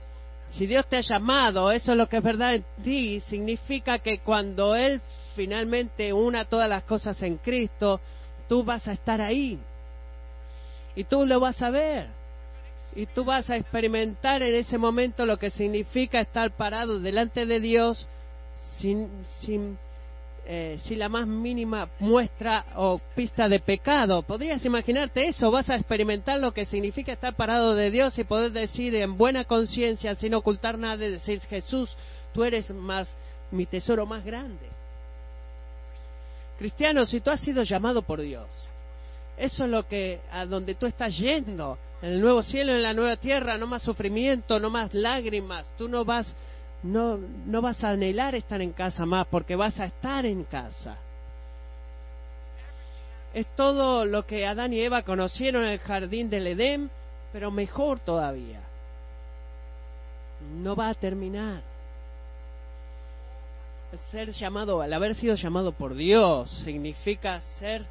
Si 0.51 0.65
Dios 0.65 0.87
te 0.87 0.97
ha 0.97 1.01
llamado, 1.01 1.69
eso 1.69 1.91
es 1.91 1.97
lo 1.97 2.07
que 2.07 2.17
es 2.17 2.23
verdad 2.23 2.55
en 2.55 2.65
ti, 2.81 3.19
significa 3.27 3.99
que 3.99 4.19
cuando 4.19 4.73
Él 4.73 5.01
finalmente 5.35 6.13
una 6.13 6.45
todas 6.45 6.69
las 6.69 6.85
cosas 6.85 7.21
en 7.23 7.39
Cristo, 7.39 7.99
tú 8.47 8.63
vas 8.63 8.87
a 8.87 8.93
estar 8.93 9.19
ahí. 9.19 9.59
Y 10.95 11.03
tú 11.03 11.25
lo 11.25 11.41
vas 11.41 11.61
a 11.61 11.69
ver 11.69 12.20
y 12.95 13.05
tú 13.05 13.23
vas 13.23 13.49
a 13.49 13.55
experimentar 13.55 14.41
en 14.43 14.55
ese 14.55 14.77
momento 14.77 15.25
lo 15.25 15.37
que 15.37 15.49
significa 15.49 16.19
estar 16.21 16.51
parado 16.51 16.99
delante 16.99 17.45
de 17.45 17.59
Dios 17.59 18.07
sin, 18.77 19.09
sin, 19.39 19.77
eh, 20.45 20.79
sin 20.83 20.99
la 20.99 21.07
más 21.07 21.25
mínima 21.25 21.89
muestra 21.99 22.65
o 22.75 22.99
pista 23.15 23.47
de 23.47 23.59
pecado. 23.59 24.23
¿Podrías 24.23 24.65
imaginarte 24.65 25.27
eso? 25.27 25.51
Vas 25.51 25.69
a 25.69 25.75
experimentar 25.75 26.39
lo 26.39 26.53
que 26.53 26.65
significa 26.65 27.13
estar 27.13 27.35
parado 27.35 27.75
de 27.75 27.91
Dios 27.91 28.17
y 28.19 28.23
poder 28.23 28.51
decir 28.51 28.93
en 28.95 29.17
buena 29.17 29.45
conciencia, 29.45 30.15
sin 30.15 30.33
ocultar 30.33 30.77
nada, 30.77 30.97
decir 30.97 31.39
Jesús, 31.41 31.95
tú 32.33 32.43
eres 32.43 32.69
más 32.71 33.07
mi 33.51 33.65
tesoro 33.65 34.05
más 34.05 34.23
grande. 34.23 34.67
Cristiano, 36.57 37.05
si 37.05 37.21
tú 37.21 37.31
has 37.31 37.39
sido 37.39 37.63
llamado 37.63 38.01
por 38.01 38.21
Dios, 38.21 38.47
eso 39.41 39.63
es 39.63 39.71
lo 39.71 39.87
que 39.87 40.21
a 40.31 40.45
donde 40.45 40.75
tú 40.75 40.85
estás 40.85 41.17
yendo 41.17 41.75
en 41.99 42.11
el 42.11 42.21
nuevo 42.21 42.43
cielo, 42.43 42.73
en 42.73 42.83
la 42.83 42.93
nueva 42.93 43.15
tierra, 43.15 43.57
no 43.57 43.65
más 43.65 43.81
sufrimiento, 43.81 44.59
no 44.59 44.69
más 44.69 44.93
lágrimas. 44.93 45.67
Tú 45.79 45.89
no 45.89 46.05
vas, 46.05 46.27
no, 46.83 47.17
no 47.17 47.59
vas 47.59 47.83
a 47.83 47.89
anhelar 47.89 48.35
estar 48.35 48.61
en 48.61 48.71
casa 48.71 49.03
más 49.03 49.25
porque 49.25 49.55
vas 49.55 49.79
a 49.79 49.85
estar 49.85 50.27
en 50.27 50.43
casa. 50.43 50.95
Es 53.33 53.47
todo 53.55 54.05
lo 54.05 54.27
que 54.27 54.45
Adán 54.45 54.73
y 54.73 54.81
Eva 54.81 55.01
conocieron 55.01 55.63
en 55.63 55.71
el 55.71 55.79
jardín 55.79 56.29
del 56.29 56.45
Edén, 56.45 56.91
pero 57.33 57.49
mejor 57.49 57.99
todavía. 57.99 58.61
No 60.61 60.75
va 60.75 60.89
a 60.89 60.93
terminar. 60.93 61.63
ser 64.11 64.29
llamado, 64.33 64.81
al 64.81 64.93
haber 64.93 65.15
sido 65.15 65.33
llamado 65.33 65.71
por 65.71 65.95
Dios, 65.95 66.47
significa 66.63 67.41
ser 67.57 67.87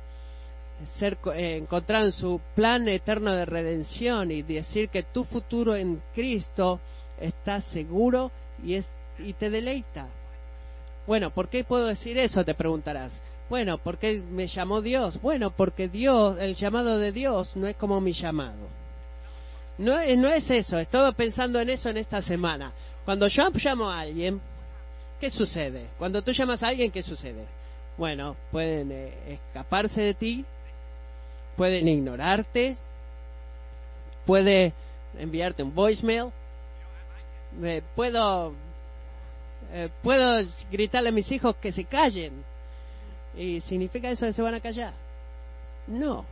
ser 0.98 1.18
eh, 1.34 1.56
encontrado 1.56 2.06
en 2.06 2.12
su 2.12 2.40
plan 2.54 2.88
eterno 2.88 3.32
de 3.32 3.44
redención 3.44 4.30
y 4.30 4.42
decir 4.42 4.88
que 4.88 5.02
tu 5.02 5.24
futuro 5.24 5.74
en 5.74 6.02
Cristo 6.14 6.80
está 7.20 7.60
seguro 7.60 8.30
y, 8.64 8.74
es, 8.74 8.86
y 9.18 9.32
te 9.34 9.50
deleita. 9.50 10.06
Bueno, 11.06 11.30
¿por 11.30 11.48
qué 11.48 11.64
puedo 11.64 11.86
decir 11.86 12.18
eso? 12.18 12.44
Te 12.44 12.54
preguntarás. 12.54 13.12
Bueno, 13.48 13.78
¿por 13.78 13.98
qué 13.98 14.20
me 14.20 14.46
llamó 14.46 14.80
Dios? 14.80 15.20
Bueno, 15.20 15.50
porque 15.50 15.88
Dios, 15.88 16.38
el 16.38 16.54
llamado 16.54 16.98
de 16.98 17.10
Dios 17.10 17.56
no 17.56 17.66
es 17.66 17.76
como 17.76 18.00
mi 18.00 18.12
llamado. 18.12 18.68
No, 19.76 19.94
no 20.16 20.28
es 20.28 20.48
eso, 20.50 20.78
estaba 20.78 21.12
pensando 21.12 21.58
en 21.58 21.70
eso 21.70 21.88
en 21.88 21.96
esta 21.96 22.22
semana. 22.22 22.72
Cuando 23.04 23.26
yo 23.26 23.50
llamo 23.54 23.90
a 23.90 24.00
alguien, 24.00 24.40
¿qué 25.18 25.30
sucede? 25.30 25.88
Cuando 25.98 26.22
tú 26.22 26.32
llamas 26.32 26.62
a 26.62 26.68
alguien, 26.68 26.92
¿qué 26.92 27.02
sucede? 27.02 27.44
Bueno, 27.96 28.36
pueden 28.52 28.92
eh, 28.92 29.14
escaparse 29.26 30.00
de 30.00 30.14
ti, 30.14 30.44
pueden 31.60 31.86
ignorarte, 31.88 32.74
puede 34.24 34.72
enviarte 35.18 35.62
un 35.62 35.74
voicemail, 35.74 36.30
puedo 37.94 38.54
eh, 39.70 39.90
puedo 40.02 40.42
gritarle 40.72 41.10
a 41.10 41.12
mis 41.12 41.30
hijos 41.30 41.56
que 41.56 41.70
se 41.70 41.84
callen 41.84 42.32
y 43.36 43.60
significa 43.60 44.10
eso 44.10 44.24
que 44.24 44.32
se 44.32 44.40
van 44.40 44.54
a 44.54 44.60
callar. 44.60 44.94
No, 45.86 46.24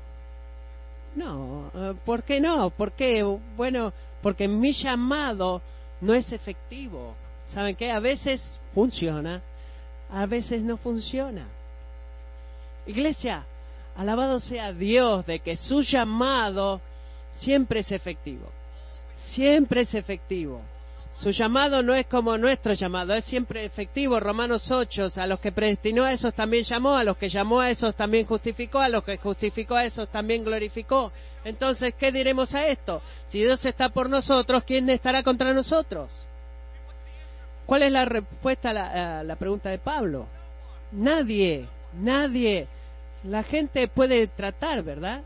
no, 1.15 1.73
eh, 1.75 1.95
¿por 2.07 2.23
qué 2.23 2.41
no? 2.41 2.71
¿Por 2.71 2.93
qué? 2.93 3.23
Bueno, 3.55 3.93
porque 4.23 4.49
mi 4.49 4.73
llamado 4.73 5.61
no 6.01 6.15
es 6.15 6.33
efectivo. 6.33 7.15
¿Saben 7.53 7.77
qué? 7.77 7.91
A 7.91 8.01
veces 8.01 8.41
funciona, 8.73 9.43
a 10.11 10.25
veces 10.25 10.63
no 10.63 10.79
funciona. 10.79 11.47
Iglesia, 12.87 13.45
Alabado 13.99 14.39
sea 14.39 14.73
Dios 14.73 15.27
de 15.27 15.41
que 15.41 15.57
su 15.57 15.83
llamado 15.83 16.81
siempre 17.39 17.81
es 17.81 17.91
efectivo. 17.91 18.49
Siempre 19.33 19.81
es 19.81 19.93
efectivo. 19.93 20.63
Su 21.19 21.31
llamado 21.31 21.83
no 21.83 21.97
es 21.97 22.07
como 22.07 22.39
nuestro 22.39 22.75
llamado, 22.75 23.13
es 23.13 23.25
siempre 23.25 23.65
efectivo. 23.65 24.21
Romanos 24.21 24.71
8, 24.71 25.11
a 25.17 25.27
los 25.27 25.41
que 25.41 25.51
predestinó 25.51 26.05
a 26.05 26.13
esos 26.13 26.33
también 26.33 26.63
llamó, 26.63 26.95
a 26.95 27.03
los 27.03 27.17
que 27.17 27.29
llamó 27.29 27.59
a 27.59 27.73
esos 27.73 27.97
también 27.97 28.25
justificó, 28.25 28.79
a 28.79 28.89
los 28.89 29.03
que 29.03 29.17
justificó 29.17 29.75
a 29.75 29.85
esos 29.85 30.09
también 30.11 30.45
glorificó. 30.45 31.11
Entonces, 31.45 31.93
¿qué 31.99 32.13
diremos 32.13 32.55
a 32.55 32.69
esto? 32.69 33.03
Si 33.31 33.39
Dios 33.39 33.65
está 33.65 33.89
por 33.89 34.09
nosotros, 34.09 34.63
¿quién 34.63 34.89
estará 34.91 35.25
contra 35.25 35.53
nosotros? 35.53 36.13
¿Cuál 37.67 37.83
es 37.83 37.91
la 37.91 38.05
respuesta 38.05 38.71
a 38.71 38.75
la, 38.75 39.19
a 39.19 39.25
la 39.25 39.35
pregunta 39.35 39.71
de 39.71 39.79
Pablo? 39.79 40.29
Nadie, 40.93 41.67
nadie 41.95 42.69
la 43.25 43.43
gente 43.43 43.89
puede 43.89 44.27
tratar, 44.29 44.83
¿verdad? 44.83 45.23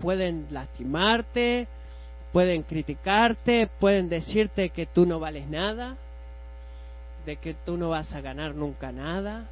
Pueden 0.00 0.46
lastimarte, 0.50 1.66
pueden 2.32 2.62
criticarte, 2.62 3.68
pueden 3.78 4.08
decirte 4.08 4.70
que 4.70 4.86
tú 4.86 5.06
no 5.06 5.20
vales 5.20 5.48
nada, 5.48 5.96
de 7.26 7.36
que 7.36 7.54
tú 7.54 7.76
no 7.76 7.90
vas 7.90 8.12
a 8.14 8.20
ganar 8.20 8.54
nunca 8.54 8.92
nada, 8.92 9.48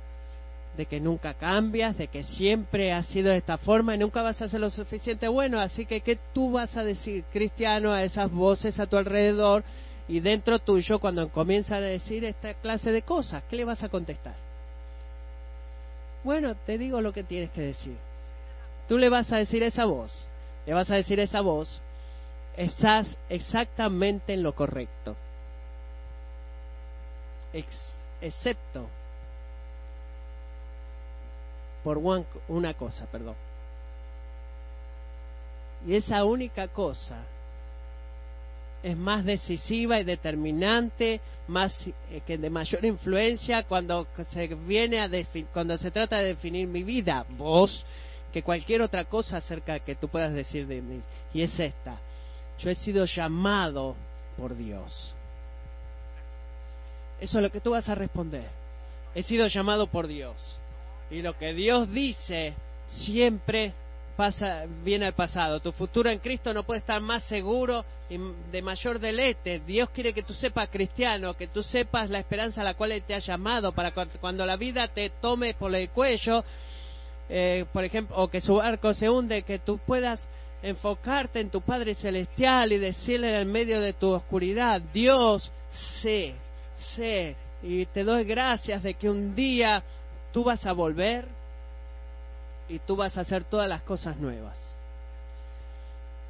de 0.77 0.87
que 0.87 1.01
nunca 1.01 1.35
cambias, 1.35 1.97
de 1.97 2.09
que 2.09 2.23
siempre 2.23 2.93
has 2.93 3.07
sido 3.07 3.31
de 3.31 3.39
esta 3.39 3.59
forma 3.59 3.95
y 3.95 3.99
nunca 3.99 4.23
vas 4.23 4.41
a 4.41 4.49
ser 4.49 4.61
lo 4.61 4.71
suficiente 4.71 5.29
bueno. 5.29 5.59
Así 5.59 5.87
que, 5.87 6.01
¿qué 6.01 6.19
tú 6.33 6.53
vas 6.53 6.77
a 6.77 6.85
decir, 6.85 7.25
cristiano, 7.33 7.93
a 7.93 8.03
esas 8.05 8.31
voces 8.31 8.79
a 8.79 8.87
tu 8.87 8.97
alrededor 8.97 9.65
y 10.09 10.21
dentro 10.21 10.59
tuyo 10.59 10.99
cuando 10.99 11.29
comienzan 11.31 11.83
a 11.83 11.87
decir 11.87 12.25
esta 12.25 12.55
clase 12.55 12.93
de 12.93 13.03
cosas? 13.03 13.43
¿Qué 13.49 13.57
le 13.57 13.65
vas 13.65 13.83
a 13.83 13.89
contestar? 13.89 14.46
Bueno, 16.27 16.57
te 16.57 16.77
digo 16.77 17.01
lo 17.01 17.13
que 17.13 17.23
tienes 17.23 17.53
que 17.53 17.61
decir. 17.61 17.97
Tú 18.89 18.99
le 18.99 19.09
vas 19.09 19.31
a 19.31 19.37
decir 19.37 19.63
esa 19.63 19.85
voz, 19.85 20.27
le 20.67 20.75
vas 20.75 20.91
a 20.91 20.97
decir 20.97 21.21
esa 21.21 21.41
voz, 21.41 21.81
estás 22.57 23.07
exactamente 23.29 24.35
en 24.35 24.43
lo 24.43 24.53
correcto. 24.53 25.15
excepto 28.21 28.89
por 31.85 31.99
una 32.49 32.75
cosa, 32.75 33.07
perdón. 33.07 33.37
Y 35.87 35.95
esa 35.95 36.25
única 36.25 36.67
cosa 36.67 37.19
es 38.83 38.97
más 38.97 39.25
decisiva 39.25 39.99
y 40.01 40.05
determinante, 40.05 41.21
más 41.49 41.75
eh, 42.11 42.21
que 42.27 42.39
de 42.39 42.51
mayor 42.51 42.85
influencia 42.85 43.65
cuando 43.65 44.07
se 44.31 44.47
viene 44.47 45.01
a 45.01 45.09
cuando 45.53 45.77
se 45.79 45.91
trata 45.91 46.19
de 46.19 46.35
definir 46.35 46.67
mi 46.69 46.83
vida, 46.83 47.25
vos, 47.31 47.85
que 48.33 48.43
cualquier 48.43 48.83
otra 48.83 49.05
cosa 49.05 49.39
acerca 49.39 49.81
que 49.81 49.95
tú 49.95 50.09
puedas 50.09 50.33
decir 50.33 50.67
de 50.67 50.81
mí. 50.81 51.01
Y 51.33 51.43
es 51.43 51.59
esta: 51.59 51.99
yo 52.59 52.71
he 52.71 52.75
sido 52.75 53.05
llamado 53.05 53.97
por 54.37 54.57
Dios. 54.57 55.15
Eso 57.21 57.39
es 57.39 57.43
lo 57.43 57.51
que 57.51 57.61
tú 57.61 57.71
vas 57.71 57.89
a 57.89 57.95
responder. 57.95 58.47
He 59.15 59.23
sido 59.23 59.47
llamado 59.47 59.87
por 59.87 60.07
Dios. 60.07 60.59
Y 61.11 61.23
lo 61.23 61.39
que 61.39 61.55
Dios 61.55 61.91
dice 61.91 62.55
siempre 62.89 63.73
pasa, 64.17 64.65
viene 64.83 65.07
al 65.07 65.13
pasado. 65.13 65.61
Tu 65.61 65.73
futuro 65.73 66.11
en 66.11 66.19
Cristo 66.19 66.53
no 66.53 66.65
puede 66.65 66.81
estar 66.81 67.01
más 67.01 67.23
seguro 67.25 67.85
y 68.09 68.19
de 68.51 68.63
mayor 68.63 68.99
deleite. 68.99 69.61
Dios 69.61 69.91
quiere 69.91 70.13
que 70.13 70.23
tú 70.23 70.33
sepas 70.33 70.69
cristiano, 70.69 71.35
que 71.35 71.49
tú 71.49 71.63
sepas 71.63 72.11
la 72.11 72.19
esperanza 72.19 72.63
a 72.63 72.65
la 72.65 72.75
cual 72.75 72.93
Él 72.93 73.03
te 73.03 73.15
ha 73.15 73.19
llamado 73.19 73.73
para 73.73 73.93
cuando 73.93 74.47
la 74.47 74.57
vida 74.57 74.89
te 74.89 75.11
tome 75.21 75.55
por 75.55 75.75
el 75.75 75.91
cuello, 75.91 76.45
eh, 77.29 77.67
por 77.73 77.85
ejemplo, 77.85 78.17
o 78.17 78.29
que 78.29 78.41
su 78.41 78.55
barco 78.55 78.95
se 78.95 79.09
hunde, 79.09 79.43
que 79.43 79.59
tú 79.59 79.79
puedas 79.79 80.27
enfocarte 80.63 81.41
en 81.41 81.51
tu 81.51 81.61
Padre 81.61 81.95
Celestial 81.95 82.73
y 82.73 82.79
decirle 82.79 83.41
en 83.41 83.53
medio 83.53 83.81
de 83.81 83.93
tu 83.93 84.11
oscuridad, 84.11 84.81
Dios, 84.93 85.53
sé, 86.01 86.35
sé, 86.95 87.37
y 87.63 87.87
te 87.87 88.05
doy 88.05 88.25
gracias 88.25 88.83
de 88.83 88.95
que 88.95 89.11
un 89.11 89.35
día 89.35 89.83
tú 90.33 90.45
vas 90.45 90.65
a 90.67 90.73
volver 90.73 91.27
y 92.69 92.79
tú 92.81 92.97
vas 92.97 93.17
a 93.17 93.23
hacer 93.23 93.45
todas 93.45 93.69
las 93.69 93.83
cosas 93.83 94.17
nuevas. 94.17 94.57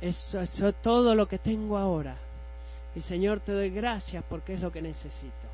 Eso 0.00 0.40
es 0.40 0.50
todo 0.82 1.14
lo 1.14 1.26
que 1.26 1.38
tengo 1.38 1.78
ahora. 1.78 2.16
Y 2.94 3.00
Señor, 3.02 3.40
te 3.40 3.52
doy 3.52 3.70
gracias 3.70 4.24
porque 4.28 4.54
es 4.54 4.60
lo 4.60 4.70
que 4.70 4.82
necesito. 4.82 5.46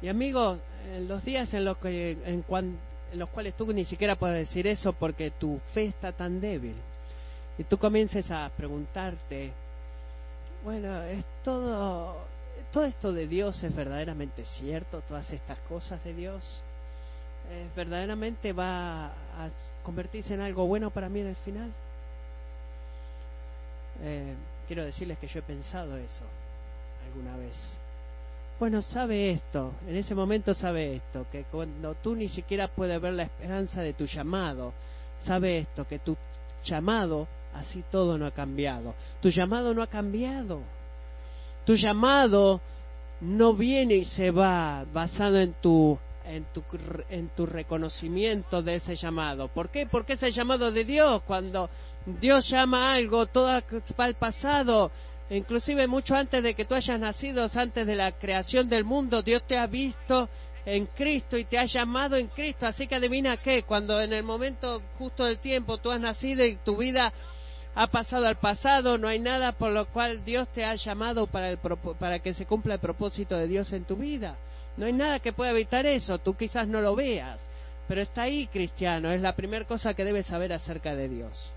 Y 0.00 0.08
amigos, 0.08 0.58
en 0.92 1.06
los 1.06 1.24
días 1.24 1.52
en 1.54 1.64
los, 1.64 1.78
que, 1.78 2.12
en, 2.24 2.44
en 2.48 3.18
los 3.18 3.28
cuales 3.28 3.54
tú 3.54 3.72
ni 3.72 3.84
siquiera 3.84 4.16
puedes 4.16 4.48
decir 4.48 4.66
eso 4.66 4.92
porque 4.92 5.30
tu 5.30 5.60
fe 5.72 5.86
está 5.86 6.12
tan 6.12 6.40
débil, 6.40 6.74
y 7.58 7.64
tú 7.64 7.78
comiences 7.78 8.30
a 8.30 8.50
preguntarte, 8.56 9.52
bueno, 10.64 11.02
es 11.02 11.24
todo, 11.44 12.16
todo 12.72 12.84
esto 12.84 13.12
de 13.12 13.26
Dios 13.26 13.62
es 13.62 13.74
verdaderamente 13.74 14.44
cierto, 14.44 15.02
todas 15.06 15.30
estas 15.32 15.58
cosas 15.60 16.02
de 16.02 16.14
Dios. 16.14 16.62
Eh, 17.52 17.68
verdaderamente 17.76 18.54
va 18.54 19.06
a 19.08 19.50
convertirse 19.82 20.32
en 20.32 20.40
algo 20.40 20.66
bueno 20.66 20.90
para 20.90 21.10
mí 21.10 21.20
en 21.20 21.26
el 21.26 21.36
final? 21.36 21.70
Eh, 24.02 24.34
quiero 24.66 24.84
decirles 24.84 25.18
que 25.18 25.28
yo 25.28 25.40
he 25.40 25.42
pensado 25.42 25.98
eso 25.98 26.24
alguna 27.04 27.36
vez. 27.36 27.54
Bueno, 28.58 28.80
sabe 28.80 29.32
esto, 29.32 29.74
en 29.86 29.96
ese 29.96 30.14
momento 30.14 30.54
sabe 30.54 30.96
esto, 30.96 31.26
que 31.30 31.44
cuando 31.44 31.94
tú 31.96 32.16
ni 32.16 32.28
siquiera 32.28 32.68
puedes 32.68 32.98
ver 33.00 33.12
la 33.12 33.24
esperanza 33.24 33.82
de 33.82 33.92
tu 33.92 34.06
llamado, 34.06 34.72
sabe 35.24 35.58
esto, 35.58 35.86
que 35.86 35.98
tu 35.98 36.16
llamado, 36.64 37.28
así 37.54 37.84
todo 37.90 38.16
no 38.16 38.24
ha 38.24 38.30
cambiado. 38.30 38.94
Tu 39.20 39.28
llamado 39.28 39.74
no 39.74 39.82
ha 39.82 39.88
cambiado. 39.88 40.62
Tu 41.66 41.74
llamado 41.74 42.62
no 43.20 43.52
viene 43.52 43.96
y 43.96 44.04
se 44.06 44.30
va 44.30 44.86
basado 44.90 45.38
en 45.38 45.52
tu 45.60 45.98
en 46.24 46.44
tu, 46.52 46.62
en 47.08 47.28
tu 47.30 47.46
reconocimiento 47.46 48.62
de 48.62 48.76
ese 48.76 48.96
llamado. 48.96 49.48
¿Por 49.48 49.70
qué? 49.70 49.86
Porque 49.86 50.14
ese 50.14 50.30
llamado 50.30 50.70
de 50.70 50.84
Dios, 50.84 51.22
cuando 51.22 51.68
Dios 52.06 52.48
llama 52.48 52.92
algo, 52.92 53.26
todo 53.26 53.46
va 53.46 54.04
al 54.04 54.14
pasado, 54.14 54.90
inclusive 55.30 55.86
mucho 55.86 56.14
antes 56.14 56.42
de 56.42 56.54
que 56.54 56.64
tú 56.64 56.74
hayas 56.74 56.98
nacido, 56.98 57.46
antes 57.54 57.86
de 57.86 57.96
la 57.96 58.12
creación 58.12 58.68
del 58.68 58.84
mundo, 58.84 59.22
Dios 59.22 59.42
te 59.46 59.58
ha 59.58 59.66
visto 59.66 60.28
en 60.64 60.86
Cristo 60.86 61.36
y 61.36 61.44
te 61.44 61.58
ha 61.58 61.64
llamado 61.64 62.16
en 62.16 62.28
Cristo. 62.28 62.66
Así 62.66 62.86
que 62.86 62.94
adivina 62.94 63.36
qué, 63.36 63.64
cuando 63.64 64.00
en 64.00 64.12
el 64.12 64.22
momento 64.22 64.82
justo 64.98 65.24
del 65.24 65.38
tiempo 65.38 65.78
tú 65.78 65.90
has 65.90 66.00
nacido 66.00 66.44
y 66.44 66.56
tu 66.56 66.76
vida 66.76 67.12
ha 67.74 67.86
pasado 67.86 68.26
al 68.26 68.36
pasado, 68.36 68.98
no 68.98 69.08
hay 69.08 69.18
nada 69.18 69.52
por 69.52 69.70
lo 69.70 69.86
cual 69.86 70.24
Dios 70.24 70.48
te 70.48 70.64
ha 70.64 70.74
llamado 70.74 71.26
para, 71.26 71.56
para 71.56 72.18
que 72.18 72.34
se 72.34 72.46
cumpla 72.46 72.74
el 72.74 72.80
propósito 72.80 73.36
de 73.36 73.48
Dios 73.48 73.72
en 73.72 73.84
tu 73.84 73.96
vida. 73.96 74.36
No 74.76 74.86
hay 74.86 74.92
nada 74.92 75.20
que 75.20 75.32
pueda 75.32 75.50
evitar 75.50 75.86
eso, 75.86 76.18
tú 76.18 76.34
quizás 76.34 76.66
no 76.66 76.80
lo 76.80 76.94
veas, 76.94 77.38
pero 77.88 78.00
está 78.00 78.22
ahí, 78.22 78.46
cristiano, 78.46 79.10
es 79.10 79.20
la 79.20 79.34
primera 79.34 79.66
cosa 79.66 79.94
que 79.94 80.04
debes 80.04 80.26
saber 80.26 80.52
acerca 80.52 80.94
de 80.94 81.08
Dios. 81.08 81.52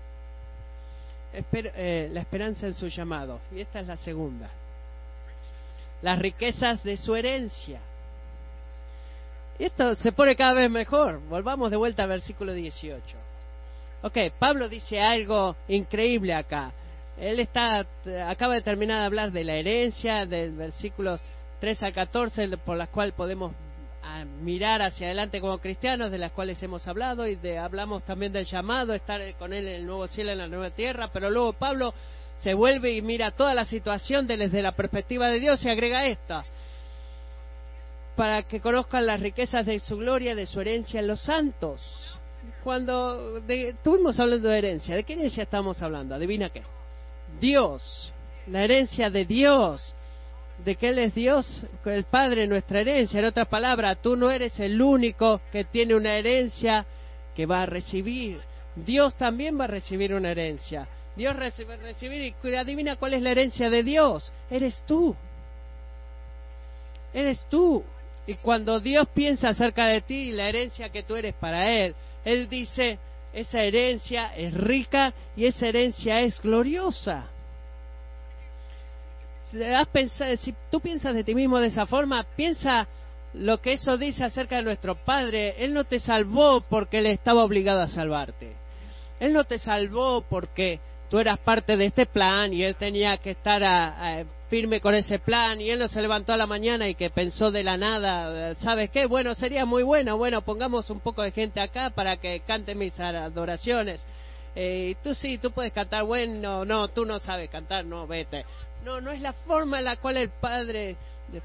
Eh, 1.52 2.08
la 2.12 2.20
esperanza 2.20 2.66
en 2.66 2.74
su 2.74 2.88
llamado. 2.88 3.40
Y 3.54 3.60
esta 3.60 3.80
es 3.80 3.86
la 3.86 3.96
segunda. 3.98 4.48
Las 6.02 6.18
riquezas 6.18 6.82
de 6.82 6.96
su 6.96 7.14
herencia. 7.14 7.80
Y 9.58 9.64
esto 9.64 9.96
se 9.96 10.12
pone 10.12 10.36
cada 10.36 10.54
vez 10.54 10.70
mejor. 10.70 11.20
Volvamos 11.28 11.70
de 11.70 11.76
vuelta 11.76 12.04
al 12.04 12.10
versículo 12.10 12.52
18. 12.52 13.00
Ok, 14.02 14.18
Pablo 14.38 14.68
dice 14.68 15.00
algo 15.00 15.56
increíble 15.68 16.34
acá. 16.34 16.72
Él 17.18 17.40
está, 17.40 17.86
acaba 18.28 18.54
de 18.54 18.60
terminar 18.60 19.00
de 19.00 19.06
hablar 19.06 19.32
de 19.32 19.44
la 19.44 19.54
herencia, 19.54 20.26
del 20.26 20.52
versículo 20.52 21.18
3 21.60 21.82
a 21.82 21.92
14, 21.92 22.56
por 22.58 22.76
las 22.76 22.88
cuales 22.88 23.14
podemos 23.14 23.52
ah, 24.02 24.24
mirar 24.42 24.82
hacia 24.82 25.06
adelante 25.06 25.40
como 25.40 25.58
cristianos, 25.58 26.10
de 26.10 26.18
las 26.18 26.32
cuales 26.32 26.62
hemos 26.62 26.86
hablado, 26.86 27.26
y 27.26 27.36
de, 27.36 27.58
hablamos 27.58 28.04
también 28.04 28.32
del 28.32 28.44
llamado, 28.44 28.94
estar 28.94 29.20
con 29.36 29.52
Él 29.52 29.66
en 29.68 29.74
el 29.76 29.86
nuevo 29.86 30.06
cielo, 30.08 30.32
en 30.32 30.38
la 30.38 30.48
nueva 30.48 30.70
tierra, 30.70 31.08
pero 31.12 31.30
luego 31.30 31.52
Pablo 31.54 31.94
se 32.40 32.54
vuelve 32.54 32.92
y 32.92 33.02
mira 33.02 33.30
toda 33.30 33.54
la 33.54 33.64
situación 33.64 34.26
desde 34.26 34.62
la 34.62 34.72
perspectiva 34.72 35.28
de 35.28 35.40
Dios 35.40 35.64
y 35.64 35.70
agrega 35.70 36.06
esta, 36.06 36.44
para 38.14 38.42
que 38.42 38.60
conozcan 38.60 39.06
las 39.06 39.20
riquezas 39.20 39.64
de 39.66 39.80
su 39.80 39.96
gloria, 39.96 40.34
de 40.34 40.46
su 40.46 40.60
herencia 40.60 41.00
en 41.00 41.06
los 41.06 41.20
santos. 41.20 41.80
Cuando 42.62 43.38
estuvimos 43.48 44.20
hablando 44.20 44.48
de 44.48 44.58
herencia, 44.58 44.94
¿de 44.94 45.04
qué 45.04 45.14
herencia 45.14 45.42
estamos 45.44 45.82
hablando? 45.82 46.14
Adivina 46.14 46.50
qué. 46.50 46.62
Dios, 47.40 48.12
la 48.46 48.62
herencia 48.62 49.10
de 49.10 49.24
Dios 49.24 49.94
de 50.64 50.76
que 50.76 50.88
Él 50.88 50.98
es 50.98 51.14
Dios, 51.14 51.66
el 51.84 52.04
Padre, 52.04 52.46
nuestra 52.46 52.80
herencia. 52.80 53.20
En 53.20 53.26
otras 53.26 53.48
palabras, 53.48 53.98
tú 54.02 54.16
no 54.16 54.30
eres 54.30 54.58
el 54.58 54.80
único 54.80 55.40
que 55.52 55.64
tiene 55.64 55.94
una 55.94 56.16
herencia 56.16 56.86
que 57.34 57.46
va 57.46 57.62
a 57.62 57.66
recibir. 57.66 58.40
Dios 58.74 59.14
también 59.16 59.58
va 59.58 59.64
a 59.64 59.68
recibir 59.68 60.14
una 60.14 60.30
herencia. 60.30 60.88
Dios 61.14 61.34
recibe, 61.36 61.76
recibir 61.76 62.34
y 62.42 62.54
adivina 62.54 62.96
cuál 62.96 63.14
es 63.14 63.22
la 63.22 63.30
herencia 63.30 63.70
de 63.70 63.82
Dios. 63.82 64.32
Eres 64.50 64.82
tú. 64.86 65.14
Eres 67.12 67.46
tú. 67.48 67.84
Y 68.26 68.34
cuando 68.34 68.80
Dios 68.80 69.08
piensa 69.14 69.50
acerca 69.50 69.86
de 69.86 70.00
ti 70.00 70.30
y 70.30 70.32
la 70.32 70.48
herencia 70.48 70.90
que 70.90 71.04
tú 71.04 71.16
eres 71.16 71.34
para 71.34 71.70
Él, 71.70 71.94
Él 72.24 72.48
dice, 72.48 72.98
esa 73.32 73.62
herencia 73.62 74.34
es 74.34 74.52
rica 74.52 75.14
y 75.36 75.46
esa 75.46 75.68
herencia 75.68 76.20
es 76.20 76.40
gloriosa 76.40 77.30
si 80.40 80.54
tú 80.70 80.80
piensas 80.80 81.14
de 81.14 81.24
ti 81.24 81.34
mismo 81.34 81.58
de 81.58 81.68
esa 81.68 81.86
forma, 81.86 82.24
piensa 82.36 82.86
lo 83.34 83.60
que 83.60 83.74
eso 83.74 83.98
dice 83.98 84.24
acerca 84.24 84.56
de 84.56 84.62
nuestro 84.62 84.94
Padre. 84.94 85.54
Él 85.58 85.74
no 85.74 85.84
te 85.84 85.98
salvó 85.98 86.62
porque 86.62 86.98
Él 86.98 87.06
estaba 87.06 87.44
obligado 87.44 87.80
a 87.80 87.88
salvarte. 87.88 88.54
Él 89.20 89.32
no 89.32 89.44
te 89.44 89.58
salvó 89.58 90.22
porque 90.28 90.80
tú 91.10 91.18
eras 91.18 91.38
parte 91.38 91.76
de 91.76 91.86
este 91.86 92.06
plan 92.06 92.52
y 92.52 92.62
Él 92.62 92.76
tenía 92.76 93.16
que 93.18 93.30
estar 93.32 94.26
firme 94.48 94.80
con 94.80 94.94
ese 94.94 95.18
plan 95.18 95.60
y 95.60 95.70
Él 95.70 95.78
no 95.78 95.88
se 95.88 96.00
levantó 96.00 96.32
a 96.32 96.36
la 96.36 96.46
mañana 96.46 96.88
y 96.88 96.94
que 96.94 97.10
pensó 97.10 97.50
de 97.50 97.64
la 97.64 97.76
nada, 97.76 98.54
¿sabes 98.56 98.90
qué? 98.90 99.06
Bueno, 99.06 99.34
sería 99.34 99.64
muy 99.64 99.82
bueno, 99.82 100.16
bueno, 100.16 100.42
pongamos 100.42 100.88
un 100.90 101.00
poco 101.00 101.22
de 101.22 101.32
gente 101.32 101.60
acá 101.60 101.90
para 101.90 102.16
que 102.18 102.40
cante 102.40 102.74
mis 102.74 102.98
adoraciones. 102.98 104.04
Eh, 104.58 104.96
tú 105.02 105.14
sí, 105.14 105.36
tú 105.36 105.50
puedes 105.50 105.72
cantar, 105.72 106.04
bueno, 106.04 106.64
no, 106.64 106.88
tú 106.88 107.04
no 107.04 107.18
sabes 107.18 107.50
cantar, 107.50 107.84
no, 107.84 108.06
vete. 108.06 108.46
No, 108.86 109.00
no 109.00 109.10
es 109.10 109.20
la 109.20 109.32
forma 109.32 109.80
en 109.80 109.84
la 109.84 109.96
cual 109.96 110.16
el 110.16 110.28
Padre 110.28 110.94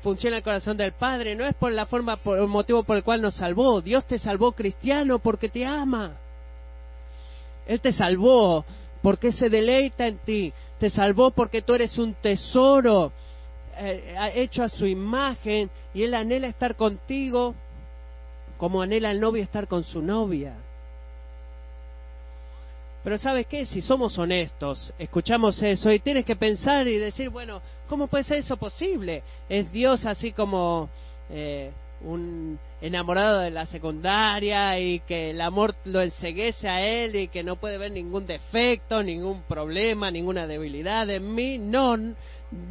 funciona 0.04 0.38
el 0.38 0.44
corazón 0.44 0.78
del 0.78 0.92
Padre, 0.92 1.34
no 1.34 1.44
es 1.44 1.56
por 1.56 1.72
la 1.72 1.88
forma, 1.88 2.18
por 2.18 2.38
el 2.38 2.46
motivo 2.46 2.84
por 2.84 2.98
el 2.98 3.04
cual 3.04 3.20
nos 3.20 3.34
salvó. 3.34 3.82
Dios 3.82 4.06
te 4.06 4.20
salvó 4.20 4.52
cristiano 4.52 5.18
porque 5.18 5.50
te 5.50 5.66
ama. 5.66 6.12
Él 7.66 7.82
te 7.82 7.94
salvó 7.94 8.64
porque 9.02 9.32
se 9.32 9.50
deleita 9.50 10.06
en 10.06 10.20
ti. 10.20 10.54
Te 10.78 10.92
salvó 10.92 11.32
porque 11.32 11.64
tú 11.64 11.74
eres 11.74 11.98
un 11.98 12.14
tesoro 12.14 13.12
eh, 13.76 14.16
hecho 14.36 14.62
a 14.62 14.70
su 14.70 14.86
imagen 14.86 15.72
y 15.96 16.04
Él 16.04 16.14
anhela 16.14 16.46
estar 16.46 16.76
contigo 16.76 17.56
como 18.60 18.84
anhela 18.84 19.10
el 19.10 19.20
novio 19.20 19.42
estar 19.42 19.68
con 19.68 19.84
su 19.84 20.04
novia. 20.04 20.54
Pero 23.04 23.18
¿sabes 23.18 23.48
qué? 23.48 23.66
Si 23.66 23.82
somos 23.82 24.18
honestos, 24.18 24.94
escuchamos 25.00 25.62
eso 25.64 25.92
y 25.92 26.00
tienes 26.00 26.24
que 26.24 26.36
pensar 26.36 26.88
y 26.88 26.98
decir, 26.98 27.30
bueno, 27.30 27.62
¿cómo 27.88 28.08
puede 28.08 28.24
ser 28.24 28.38
eso 28.38 28.58
posible? 28.58 29.24
¿Es 29.50 29.72
Dios 29.72 30.06
así 30.06 30.32
como 30.34 30.88
eh, 31.30 31.72
un 32.02 32.60
enamorado 32.80 33.40
de 33.40 33.50
la 33.50 33.66
secundaria 33.66 34.80
y 34.80 35.00
que 35.00 35.32
el 35.32 35.42
amor 35.42 35.76
lo 35.86 36.02
enseguece 36.02 36.70
a 36.70 36.86
él 36.86 37.16
y 37.16 37.28
que 37.28 37.44
no 37.44 37.56
puede 37.56 37.80
ver 37.80 37.92
ningún 37.92 38.28
defecto, 38.28 39.02
ningún 39.02 39.44
problema, 39.44 40.12
ninguna 40.12 40.46
debilidad 40.46 41.10
en 41.10 41.34
mí? 41.34 41.58
No, 41.58 41.96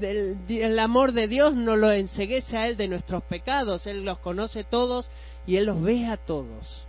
el 0.01 0.79
amor 0.79 1.12
de 1.12 1.27
Dios 1.27 1.55
no 1.57 1.75
lo 1.75 1.90
enseguece 1.90 2.57
a 2.57 2.69
él 2.69 2.77
de 2.77 2.87
nuestros 2.87 3.25
pecados, 3.25 3.87
Él 3.88 4.05
los 4.05 4.19
conoce 4.19 4.62
todos 4.62 5.11
y 5.45 5.57
Él 5.57 5.66
los 5.66 5.83
ve 5.83 6.07
a 6.07 6.16
todos 6.16 6.87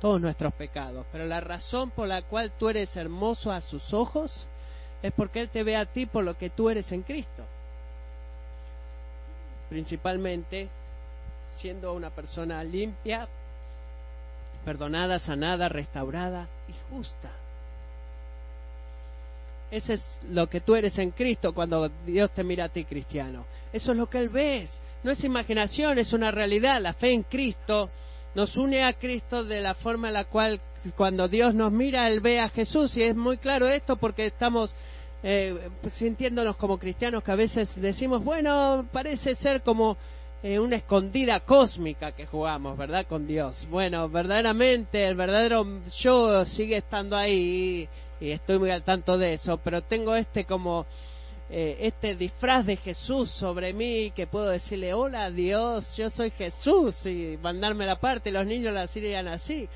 todos 0.00 0.20
nuestros 0.20 0.52
pecados. 0.54 1.06
Pero 1.12 1.26
la 1.26 1.40
razón 1.40 1.90
por 1.90 2.08
la 2.08 2.22
cual 2.22 2.52
tú 2.58 2.68
eres 2.68 2.94
hermoso 2.96 3.50
a 3.50 3.60
sus 3.60 3.92
ojos 3.92 4.46
es 5.02 5.12
porque 5.12 5.40
Él 5.40 5.48
te 5.48 5.62
ve 5.62 5.76
a 5.76 5.86
ti 5.86 6.06
por 6.06 6.24
lo 6.24 6.36
que 6.36 6.50
tú 6.50 6.70
eres 6.70 6.90
en 6.92 7.02
Cristo. 7.02 7.44
Principalmente 9.68 10.68
siendo 11.56 11.94
una 11.94 12.10
persona 12.10 12.62
limpia, 12.64 13.28
perdonada, 14.64 15.18
sanada, 15.18 15.68
restaurada 15.68 16.48
y 16.68 16.72
justa. 16.90 17.30
Ese 19.70 19.94
es 19.94 20.20
lo 20.28 20.48
que 20.48 20.60
tú 20.60 20.74
eres 20.74 20.96
en 20.98 21.10
Cristo 21.10 21.52
cuando 21.52 21.88
Dios 22.06 22.30
te 22.32 22.44
mira 22.44 22.66
a 22.66 22.68
ti 22.68 22.84
cristiano. 22.84 23.44
Eso 23.72 23.92
es 23.92 23.98
lo 23.98 24.08
que 24.08 24.18
Él 24.18 24.28
ve. 24.28 24.68
No 25.02 25.10
es 25.10 25.24
imaginación, 25.24 25.98
es 25.98 26.12
una 26.12 26.30
realidad. 26.30 26.80
La 26.80 26.92
fe 26.92 27.12
en 27.12 27.24
Cristo 27.24 27.90
nos 28.34 28.56
une 28.56 28.82
a 28.82 28.92
Cristo 28.94 29.44
de 29.44 29.60
la 29.60 29.74
forma 29.74 30.08
en 30.08 30.14
la 30.14 30.24
cual 30.24 30.60
cuando 30.96 31.28
Dios 31.28 31.54
nos 31.54 31.72
mira, 31.72 32.08
Él 32.08 32.20
ve 32.20 32.40
a 32.40 32.48
Jesús. 32.48 32.96
Y 32.96 33.02
es 33.02 33.16
muy 33.16 33.38
claro 33.38 33.68
esto 33.68 33.96
porque 33.96 34.26
estamos 34.26 34.74
eh, 35.22 35.70
sintiéndonos 35.94 36.56
como 36.56 36.78
cristianos 36.78 37.22
que 37.22 37.32
a 37.32 37.36
veces 37.36 37.70
decimos, 37.76 38.22
bueno, 38.22 38.86
parece 38.92 39.34
ser 39.36 39.62
como 39.62 39.96
eh, 40.42 40.58
una 40.58 40.76
escondida 40.76 41.40
cósmica 41.40 42.12
que 42.12 42.26
jugamos, 42.26 42.76
¿verdad? 42.76 43.06
Con 43.06 43.26
Dios. 43.26 43.66
Bueno, 43.70 44.08
verdaderamente 44.08 45.06
el 45.06 45.14
verdadero 45.14 45.66
yo 46.00 46.44
sigue 46.44 46.76
estando 46.76 47.16
ahí 47.16 47.88
y 48.20 48.30
estoy 48.30 48.58
muy 48.58 48.70
al 48.70 48.82
tanto 48.82 49.16
de 49.16 49.34
eso, 49.34 49.58
pero 49.64 49.82
tengo 49.82 50.14
este 50.14 50.44
como 50.44 50.86
eh, 51.50 51.76
este 51.80 52.14
disfraz 52.14 52.64
de 52.64 52.76
Jesús 52.76 53.30
sobre 53.30 53.72
mí, 53.72 54.10
que 54.12 54.26
puedo 54.26 54.48
decirle, 54.48 54.94
hola 54.94 55.30
Dios, 55.30 55.94
yo 55.96 56.08
soy 56.10 56.30
Jesús, 56.30 57.04
y 57.04 57.38
mandarme 57.42 57.84
la 57.84 58.00
parte, 58.00 58.30
los 58.30 58.46
niños 58.46 58.72
la 58.72 58.86
sirían 58.86 59.28
así. 59.28 59.68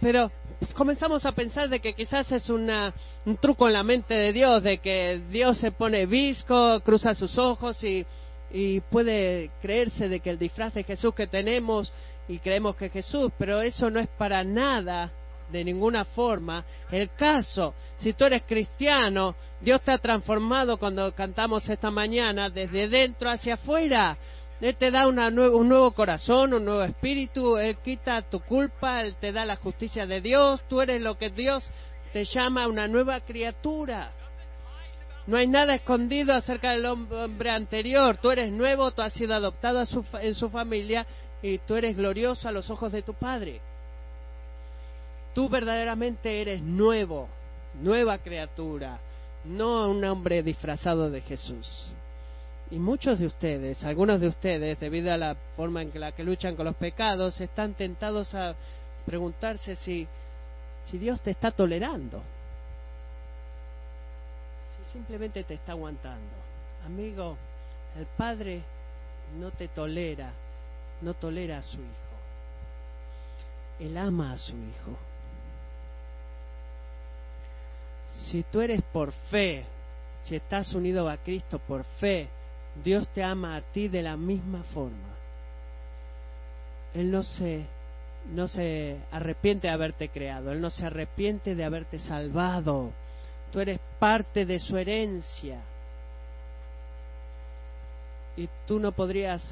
Pero 0.00 0.30
comenzamos 0.74 1.24
a 1.24 1.32
pensar 1.32 1.70
de 1.70 1.80
que 1.80 1.94
quizás 1.94 2.30
es 2.30 2.50
una, 2.50 2.92
un 3.24 3.38
truco 3.38 3.66
en 3.66 3.72
la 3.72 3.82
mente 3.82 4.14
de 4.14 4.32
Dios, 4.32 4.62
de 4.62 4.78
que 4.78 5.22
Dios 5.30 5.56
se 5.58 5.72
pone 5.72 6.04
visco, 6.04 6.80
cruza 6.80 7.14
sus 7.14 7.38
ojos 7.38 7.82
y, 7.82 8.04
y 8.52 8.80
puede 8.80 9.50
creerse 9.62 10.08
de 10.10 10.20
que 10.20 10.30
el 10.30 10.38
disfraz 10.38 10.74
de 10.74 10.84
Jesús 10.84 11.14
que 11.14 11.26
tenemos 11.26 11.90
y 12.28 12.38
creemos 12.38 12.76
que 12.76 12.90
Jesús, 12.90 13.32
pero 13.38 13.62
eso 13.62 13.88
no 13.88 13.98
es 13.98 14.08
para 14.08 14.44
nada 14.44 15.10
de 15.50 15.64
ninguna 15.64 16.04
forma 16.04 16.64
el 16.90 17.10
caso. 17.14 17.74
Si 17.96 18.12
tú 18.12 18.24
eres 18.24 18.42
cristiano, 18.42 19.34
Dios 19.60 19.80
te 19.82 19.92
ha 19.92 19.98
transformado 19.98 20.78
cuando 20.78 21.14
cantamos 21.14 21.68
esta 21.68 21.90
mañana 21.90 22.50
desde 22.50 22.88
dentro 22.88 23.30
hacia 23.30 23.54
afuera. 23.54 24.16
Él 24.60 24.76
te 24.76 24.90
da 24.90 25.06
una 25.06 25.28
un 25.28 25.68
nuevo 25.68 25.92
corazón, 25.92 26.54
un 26.54 26.64
nuevo 26.64 26.82
espíritu, 26.82 27.58
Él 27.58 27.76
quita 27.84 28.22
tu 28.22 28.40
culpa, 28.40 29.02
Él 29.02 29.16
te 29.16 29.30
da 29.30 29.44
la 29.44 29.56
justicia 29.56 30.06
de 30.06 30.20
Dios, 30.20 30.62
tú 30.68 30.80
eres 30.80 31.02
lo 31.02 31.18
que 31.18 31.30
Dios 31.30 31.68
te 32.12 32.24
llama 32.24 32.66
una 32.66 32.88
nueva 32.88 33.20
criatura. 33.20 34.12
No 35.26 35.36
hay 35.36 35.46
nada 35.46 35.74
escondido 35.74 36.32
acerca 36.32 36.70
del 36.70 36.86
hombre 36.86 37.50
anterior, 37.50 38.16
tú 38.16 38.30
eres 38.30 38.50
nuevo, 38.50 38.92
tú 38.92 39.02
has 39.02 39.12
sido 39.12 39.34
adoptado 39.34 39.84
en 40.20 40.34
su 40.34 40.48
familia 40.48 41.06
y 41.42 41.58
tú 41.58 41.74
eres 41.74 41.96
glorioso 41.96 42.48
a 42.48 42.52
los 42.52 42.70
ojos 42.70 42.92
de 42.92 43.02
tu 43.02 43.12
Padre. 43.12 43.60
Tú 45.36 45.50
verdaderamente 45.50 46.40
eres 46.40 46.62
nuevo, 46.62 47.28
nueva 47.82 48.16
criatura, 48.16 48.98
no 49.44 49.86
un 49.90 50.02
hombre 50.02 50.42
disfrazado 50.42 51.10
de 51.10 51.20
Jesús. 51.20 51.88
Y 52.70 52.78
muchos 52.78 53.18
de 53.18 53.26
ustedes, 53.26 53.84
algunos 53.84 54.22
de 54.22 54.28
ustedes, 54.28 54.80
debido 54.80 55.12
a 55.12 55.18
la 55.18 55.36
forma 55.54 55.82
en 55.82 55.90
la 56.00 56.12
que 56.12 56.24
luchan 56.24 56.56
con 56.56 56.64
los 56.64 56.76
pecados, 56.76 57.38
están 57.38 57.74
tentados 57.74 58.34
a 58.34 58.54
preguntarse 59.04 59.76
si, 59.76 60.08
si 60.86 60.96
Dios 60.96 61.20
te 61.20 61.32
está 61.32 61.50
tolerando, 61.50 62.22
si 64.78 64.92
simplemente 64.94 65.44
te 65.44 65.52
está 65.52 65.72
aguantando. 65.72 66.32
Amigo, 66.86 67.36
el 67.98 68.06
Padre 68.06 68.62
no 69.38 69.50
te 69.50 69.68
tolera, 69.68 70.32
no 71.02 71.12
tolera 71.12 71.58
a 71.58 71.62
su 71.62 71.76
Hijo. 71.76 72.16
Él 73.80 73.98
ama 73.98 74.32
a 74.32 74.38
su 74.38 74.54
Hijo. 74.54 74.96
Si 78.24 78.42
tú 78.44 78.60
eres 78.60 78.82
por 78.82 79.12
fe, 79.30 79.64
si 80.24 80.36
estás 80.36 80.72
unido 80.74 81.08
a 81.08 81.16
Cristo 81.18 81.58
por 81.58 81.84
fe, 82.00 82.28
Dios 82.82 83.08
te 83.08 83.22
ama 83.22 83.56
a 83.56 83.60
ti 83.60 83.88
de 83.88 84.02
la 84.02 84.16
misma 84.16 84.62
forma. 84.74 85.14
Él 86.94 87.10
no 87.10 87.22
se, 87.22 87.64
no 88.32 88.48
se 88.48 88.96
arrepiente 89.10 89.68
de 89.68 89.72
haberte 89.72 90.08
creado, 90.08 90.52
Él 90.52 90.60
no 90.60 90.70
se 90.70 90.86
arrepiente 90.86 91.54
de 91.54 91.64
haberte 91.64 91.98
salvado. 91.98 92.90
Tú 93.52 93.60
eres 93.60 93.80
parte 93.98 94.44
de 94.44 94.58
su 94.58 94.76
herencia. 94.76 95.60
Y 98.36 98.48
tú 98.66 98.78
no 98.78 98.92
podrías 98.92 99.42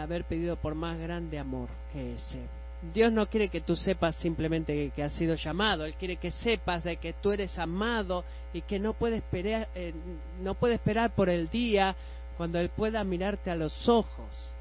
haber 0.00 0.24
pedido 0.24 0.56
por 0.56 0.74
más 0.74 0.98
grande 0.98 1.38
amor 1.38 1.68
que 1.92 2.14
ese. 2.14 2.61
Dios 2.82 3.12
no 3.12 3.26
quiere 3.26 3.48
que 3.48 3.60
tú 3.60 3.76
sepas 3.76 4.16
simplemente 4.16 4.90
que, 4.90 5.02
has 5.04 5.12
sido 5.12 5.36
llamado, 5.36 5.84
Él 5.84 5.94
quiere 5.94 6.16
que 6.16 6.32
sepas 6.32 6.82
de 6.82 6.96
que 6.96 7.12
tú 7.12 7.30
eres 7.30 7.56
amado 7.56 8.24
y 8.52 8.62
que 8.62 8.80
no 8.80 8.92
puede 8.94 9.18
esperar, 9.18 9.68
eh, 9.76 9.94
no 10.40 10.54
puede 10.54 10.74
esperar 10.74 11.14
por 11.14 11.28
el 11.28 11.48
día 11.48 11.94
cuando 12.36 12.58
Él 12.58 12.70
pueda 12.70 13.04
mirarte 13.04 13.52
a 13.52 13.54
los 13.54 13.88
ojos 13.88 14.52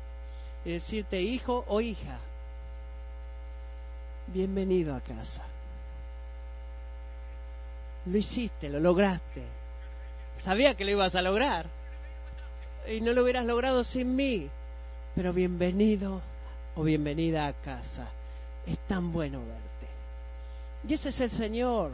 y 0.64 0.74
decirte, 0.74 1.20
hijo 1.20 1.66
o 1.68 1.82
hija, 1.82 2.20
bienvenido 4.28 4.94
a 4.94 5.02
casa. 5.02 5.44
Lo 8.06 8.18
hiciste, 8.18 8.70
lo 8.70 8.80
lograste. 8.80 9.44
Sabía 10.44 10.76
que 10.76 10.86
lo 10.86 10.92
ibas 10.92 11.16
a 11.16 11.24
lograr 11.24 11.66
y 12.88 13.02
no 13.02 13.14
lo 13.14 13.24
hubieras 13.24 13.48
logrado 13.48 13.84
sin 13.84 14.16
mí, 14.16 14.48
pero 15.16 15.34
bienvenido 15.34 16.22
o 16.76 16.84
bienvenida 16.84 17.48
a 17.48 17.54
casa. 17.54 18.10
Es 18.66 18.78
tan 18.88 19.12
bueno 19.12 19.40
verte. 19.40 19.88
Y 20.88 20.94
ese 20.94 21.10
es 21.10 21.20
el 21.20 21.32
Señor, 21.32 21.92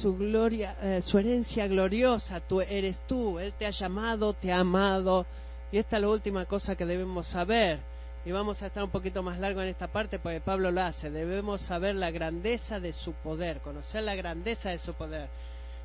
su 0.00 0.16
gloria, 0.16 0.76
eh, 0.82 1.02
su 1.02 1.18
herencia 1.18 1.66
gloriosa, 1.66 2.40
tú 2.40 2.60
eres 2.60 3.00
tú, 3.06 3.38
Él 3.38 3.52
te 3.58 3.66
ha 3.66 3.70
llamado, 3.70 4.32
te 4.32 4.52
ha 4.52 4.60
amado. 4.60 5.26
Y 5.72 5.78
esta 5.78 5.96
es 5.96 6.02
la 6.02 6.08
última 6.08 6.44
cosa 6.46 6.74
que 6.76 6.84
debemos 6.84 7.26
saber. 7.28 7.80
Y 8.24 8.32
vamos 8.32 8.62
a 8.62 8.66
estar 8.66 8.84
un 8.84 8.90
poquito 8.90 9.22
más 9.22 9.38
largo 9.38 9.62
en 9.62 9.68
esta 9.68 9.88
parte 9.88 10.18
porque 10.18 10.40
Pablo 10.40 10.70
lo 10.70 10.82
hace. 10.82 11.10
Debemos 11.10 11.62
saber 11.62 11.94
la 11.94 12.10
grandeza 12.10 12.78
de 12.78 12.92
su 12.92 13.12
poder, 13.14 13.60
conocer 13.60 14.02
la 14.02 14.14
grandeza 14.14 14.70
de 14.70 14.78
su 14.78 14.92
poder. 14.92 15.28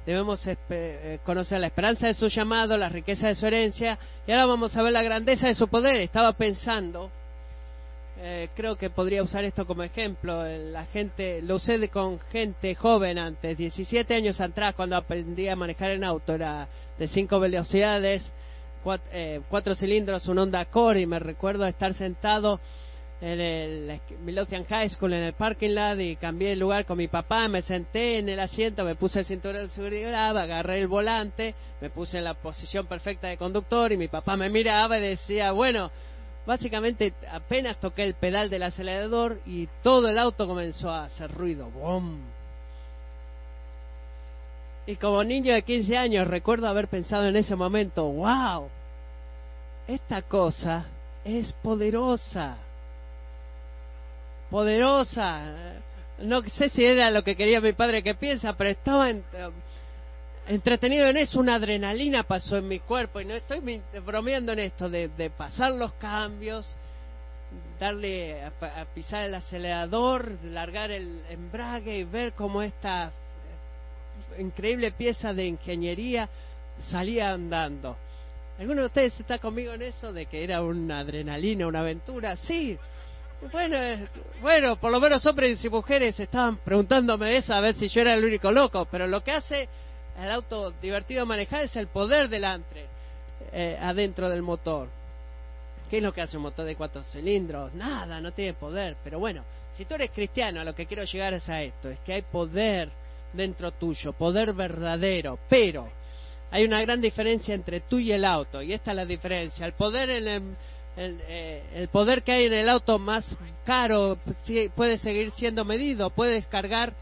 Debemos 0.05 0.45
eh, 0.45 1.19
conocer 1.23 1.60
la 1.60 1.67
esperanza 1.67 2.08
de 2.08 2.13
su 2.13 2.27
llamado, 2.27 2.77
la 2.77 2.89
riqueza 2.89 3.27
de 3.27 3.36
su 3.36 3.45
herencia. 3.45 3.97
Y 4.27 4.31
ahora 4.31 4.47
vamos 4.47 4.75
a 4.75 4.84
ver 4.84 4.91
la 4.91 5.01
grandeza 5.01 5.47
de 5.47 5.55
su 5.55 5.67
poder. 5.67 5.95
Estaba 5.95 6.34
pensando 6.34 7.10
eh, 8.17 8.49
creo 8.56 8.78
que 8.78 8.89
podría 8.89 9.23
usar 9.23 9.43
esto 9.43 9.65
como 9.65 9.84
ejemplo. 9.84 10.43
La 10.45 10.86
gente, 10.86 11.41
lo 11.41 11.56
usé 11.56 11.89
con 11.89 12.19
gente 12.19 12.73
joven 12.75 13.17
antes, 13.17 13.58
17 13.58 14.13
años 14.15 14.39
atrás, 14.39 14.73
cuando 14.75 14.95
aprendí 14.95 15.47
a 15.47 15.56
manejar 15.56 15.91
en 15.91 16.04
auto, 16.04 16.34
era 16.34 16.67
de 16.97 17.08
cinco 17.08 17.39
velocidades, 17.39 18.32
eh, 19.12 19.41
cuatro, 19.49 19.75
cilindros, 19.75 20.28
un 20.28 20.38
Honda 20.38 20.62
Accord, 20.62 20.97
y 20.97 21.06
me 21.06 21.19
recuerdo 21.19 21.65
estar 21.65 21.93
sentado 21.93 22.60
en 23.21 23.39
el 23.39 24.01
Midlothian 24.23 24.65
High 24.65 24.89
School 24.89 25.13
en 25.13 25.23
el 25.23 25.34
parking 25.34 25.69
lot 25.69 25.99
y 25.99 26.15
cambié 26.17 26.51
el 26.51 26.60
lugar 26.60 26.86
con 26.86 26.97
mi 26.97 27.08
papá, 27.08 27.47
me 27.47 27.62
senté 27.62 28.19
en 28.19 28.30
el 28.30 28.39
asiento, 28.39 28.84
me 28.84 28.95
puse 28.95 29.19
el 29.19 29.25
cinturón 29.25 29.63
de 29.63 29.69
seguridad, 29.69 30.38
agarré 30.38 30.82
el 30.82 30.88
volante, 30.88 31.56
me 31.82 31.89
puse 31.89 32.17
en 32.17 32.25
la 32.25 32.34
posición 32.36 32.86
perfecta 32.88 33.28
de 33.28 33.38
conductor 33.38 33.91
y 33.91 33.97
mi 33.97 34.10
papá 34.10 34.38
me 34.38 34.49
miraba 34.49 34.97
y 34.99 35.01
decía, 35.01 35.51
bueno, 35.54 35.91
básicamente 36.45 37.13
apenas 37.31 37.79
toqué 37.79 38.03
el 38.03 38.15
pedal 38.15 38.49
del 38.49 38.63
acelerador 38.63 39.39
y 39.45 39.67
todo 39.81 40.08
el 40.10 40.17
auto 40.17 40.47
comenzó 40.47 40.89
a 40.89 41.05
hacer 41.05 41.31
ruido. 41.31 41.69
¡Bum! 41.69 42.19
Y 44.88 44.95
como 44.97 45.23
niño 45.23 45.53
de 45.53 45.63
15 45.63 45.97
años 45.97 46.27
recuerdo 46.27 46.67
haber 46.67 46.88
pensado 46.88 47.27
en 47.27 47.36
ese 47.36 47.55
momento, 47.55 48.05
wow, 48.05 48.69
esta 49.88 50.21
cosa 50.21 50.86
es 51.23 51.51
poderosa. 51.53 52.58
poderosa. 54.51 55.41
No 56.19 56.41
sé 56.43 56.69
si 56.69 56.86
era 56.86 57.10
lo 57.10 57.23
que 57.23 57.36
quería 57.36 57.60
mi 57.60 57.73
padre 57.73 58.03
que 58.03 58.15
piensa, 58.15 58.53
pero 58.53 58.69
estaba 58.69 59.10
entretenido 60.47 61.08
en 61.08 61.17
eso. 61.17 61.39
Una 61.39 61.55
adrenalina 61.55 62.23
pasó 62.23 62.58
en 62.58 62.67
mi 62.67 62.79
cuerpo 62.79 63.19
y 63.19 63.25
no 63.25 63.34
estoy 63.34 63.81
bromeando 64.05 64.51
en 64.53 64.60
esto 64.60 64.89
de, 64.89 65.31
pasar 65.38 65.71
los 65.71 65.93
cambios, 65.93 66.75
darle 67.79 68.43
a, 68.43 68.81
a, 68.81 68.86
pisar 68.86 69.25
el 69.25 69.36
acelerador, 69.36 70.31
largar 70.43 70.91
el 70.91 71.23
embrague 71.29 71.99
y 71.99 72.03
ver 72.03 72.34
cómo 72.34 72.62
esta 72.62 73.12
increíble 74.38 74.91
pieza 74.91 75.34
de 75.34 75.45
ingeniería 75.45 76.29
salía 76.89 77.31
andando. 77.31 77.97
¿Alguno 78.60 78.81
de 78.81 78.88
ustedes 78.88 79.19
está 79.19 79.38
conmigo 79.38 79.73
en 79.73 79.81
eso 79.81 80.13
de 80.13 80.27
que 80.27 80.43
era 80.43 80.62
una 80.62 80.99
adrenalina, 80.99 81.67
una 81.67 81.81
aventura? 81.81 82.36
Sí. 82.38 82.77
Bueno, 83.51 83.75
eh, 83.75 84.08
bueno, 84.41 84.77
por 84.77 84.91
lo 84.91 84.99
menos 84.99 85.25
hombres 85.25 85.63
y 85.63 85.69
mujeres 85.69 86.17
estaban 86.19 86.58
preguntándome 86.58 87.36
eso 87.36 87.53
a 87.53 87.60
ver 87.60 87.75
si 87.75 87.89
yo 87.89 88.01
era 88.01 88.13
el 88.13 88.23
único 88.23 88.49
loco, 88.51 88.88
pero 88.89 89.08
lo 89.08 89.21
que 89.21 89.31
hace 89.31 89.67
el 90.19 90.32
auto 90.32 90.71
divertido 90.82 91.25
manejar 91.25 91.63
es 91.63 91.75
el 91.75 91.88
poder 91.88 92.30
delante, 92.30 92.86
eh, 93.51 93.78
adentro 93.80 94.30
del 94.30 94.41
motor. 94.41 94.89
¿Qué 95.89 95.97
es 95.97 96.04
lo 96.04 96.13
que 96.13 96.21
hace 96.21 96.38
un 96.38 96.43
motor 96.43 96.65
de 96.65 96.75
cuatro 96.75 97.04
cilindros? 97.04 97.73
Nada, 97.73 98.19
no 98.19 98.32
tiene 98.32 98.54
poder. 98.54 98.97
Pero 99.04 99.19
bueno, 99.19 99.43
si 99.73 99.86
tú 99.86 99.95
eres 99.95 100.12
cristiano, 100.12 100.62
a 100.62 100.63
lo 100.63 100.73
que 100.73 100.86
quiero 100.86 101.04
llegar 101.04 101.34
es 101.34 101.47
a 101.49 101.62
esto, 101.62 101.89
es 101.89 101.99
que 101.99 102.13
hay 102.13 102.21
poder 102.23 102.89
dentro 103.34 103.71
tuyo, 103.71 104.13
poder 104.13 104.54
verdadero, 104.54 105.38
pero 105.49 105.89
hay 106.49 106.63
una 106.63 106.82
gran 106.82 107.01
diferencia 107.01 107.54
entre 107.54 107.82
tú 107.82 107.99
y 107.99 108.12
el 108.12 108.23
auto, 108.23 108.62
y 108.62 108.73
esta 108.73 108.91
es 108.91 108.97
la 108.97 109.06
diferencia. 109.06 109.65
El 109.65 109.73
poder 109.73 110.10
en 110.10 110.28
el, 110.28 111.19
eh, 111.28 111.63
el, 111.73 111.88
poder 111.89 112.23
que 112.23 112.32
hay 112.32 112.45
en 112.45 112.54
el 112.54 112.69
auto 112.69 112.97
más 112.97 113.25
caro 113.65 114.17
puede 114.75 114.97
seguir 114.97 115.32
siendo 115.32 115.65
medido. 115.65 116.10
Puedes 116.10 116.47
cargar, 116.47 116.93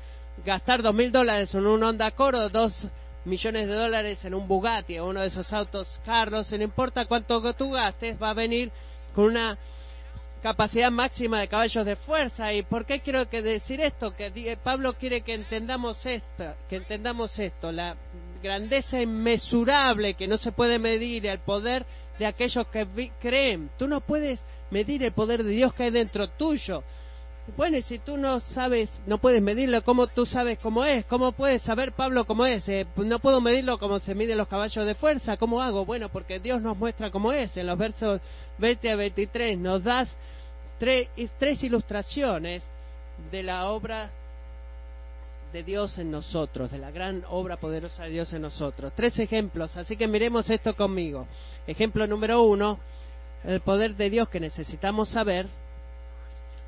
gastar 0.43 0.81
dos 0.81 0.95
mil 0.95 1.11
dólares 1.11 1.53
en 1.53 1.67
un 1.67 1.83
Honda 1.83 2.07
Accord 2.07 2.35
o 2.35 2.49
dos 2.49 2.87
millones 3.25 3.67
de 3.67 3.73
dólares 3.73 4.23
en 4.25 4.33
un 4.33 4.47
Bugatti 4.47 4.99
o 4.99 5.07
uno 5.07 5.21
de 5.21 5.27
esos 5.27 5.51
autos 5.53 5.99
caros. 6.05 6.51
No 6.51 6.63
importa 6.63 7.05
cuánto 7.05 7.53
tú 7.53 7.71
gastes, 7.71 8.21
va 8.21 8.31
a 8.31 8.33
venir 8.33 8.71
con 9.13 9.25
una 9.25 9.57
capacidad 10.41 10.91
máxima 10.91 11.39
de 11.39 11.47
caballos 11.47 11.85
de 11.85 11.95
fuerza. 11.95 12.53
¿Y 12.53 12.63
por 12.63 12.85
qué 12.85 12.99
quiero 12.99 13.29
que 13.29 13.41
decir 13.41 13.79
esto? 13.79 14.13
Que 14.13 14.57
Pablo 14.61 14.93
quiere 14.93 15.21
que 15.21 15.33
entendamos 15.33 16.05
esto, 16.05 16.55
que 16.69 16.75
entendamos 16.75 17.39
esto, 17.39 17.71
la 17.71 17.95
grandeza 18.41 19.01
inmesurable 19.01 20.15
que 20.15 20.27
no 20.27 20.37
se 20.37 20.51
puede 20.51 20.77
medir, 20.77 21.25
el 21.25 21.39
poder 21.39 21.85
de 22.19 22.25
aquellos 22.25 22.67
que 22.67 23.11
creen. 23.21 23.69
Tú 23.77 23.87
no 23.87 24.01
puedes 24.01 24.43
medir 24.69 25.01
el 25.03 25.13
poder 25.13 25.43
de 25.43 25.51
Dios 25.51 25.73
que 25.73 25.83
hay 25.83 25.91
dentro 25.91 26.27
tuyo. 26.29 26.83
Bueno, 27.57 27.77
y 27.77 27.81
si 27.81 27.99
tú 27.99 28.15
no 28.15 28.39
sabes, 28.39 28.89
no 29.05 29.17
puedes 29.17 29.41
medirlo, 29.41 29.83
¿cómo 29.83 30.07
tú 30.07 30.25
sabes 30.25 30.59
cómo 30.59 30.85
es? 30.85 31.05
¿Cómo 31.05 31.33
puedes 31.33 31.61
saber 31.61 31.91
Pablo 31.91 32.25
cómo 32.25 32.45
es? 32.45 32.67
Eh, 32.69 32.87
no 32.95 33.19
puedo 33.19 33.41
medirlo 33.41 33.77
como 33.77 33.99
se 33.99 34.15
miden 34.15 34.37
los 34.37 34.47
caballos 34.47 34.85
de 34.85 34.95
fuerza. 34.95 35.35
¿Cómo 35.35 35.61
hago? 35.61 35.85
Bueno, 35.85 36.07
porque 36.07 36.39
Dios 36.39 36.61
nos 36.61 36.77
muestra 36.77 37.11
cómo 37.11 37.33
es. 37.33 37.55
En 37.57 37.67
los 37.67 37.77
versos 37.77 38.21
20 38.59 38.91
a 38.91 38.95
23 38.95 39.57
nos 39.57 39.83
das 39.83 40.09
tres, 40.79 41.09
tres 41.37 41.61
ilustraciones 41.63 42.63
de 43.29 43.43
la 43.43 43.69
obra 43.69 44.09
de 45.51 45.63
Dios 45.63 45.97
en 45.99 46.11
nosotros, 46.11 46.71
de 46.71 46.79
la 46.79 46.91
gran 46.91 47.25
obra 47.29 47.57
poderosa 47.57 48.03
de 48.03 48.11
Dios 48.11 48.31
en 48.31 48.41
nosotros. 48.41 48.93
Tres 48.95 49.19
ejemplos, 49.19 49.75
así 49.75 49.97
que 49.97 50.07
miremos 50.07 50.49
esto 50.49 50.75
conmigo. 50.75 51.27
Ejemplo 51.67 52.07
número 52.07 52.41
uno, 52.41 52.79
el 53.43 53.59
poder 53.59 53.95
de 53.95 54.09
Dios 54.09 54.29
que 54.29 54.39
necesitamos 54.39 55.09
saber. 55.09 55.47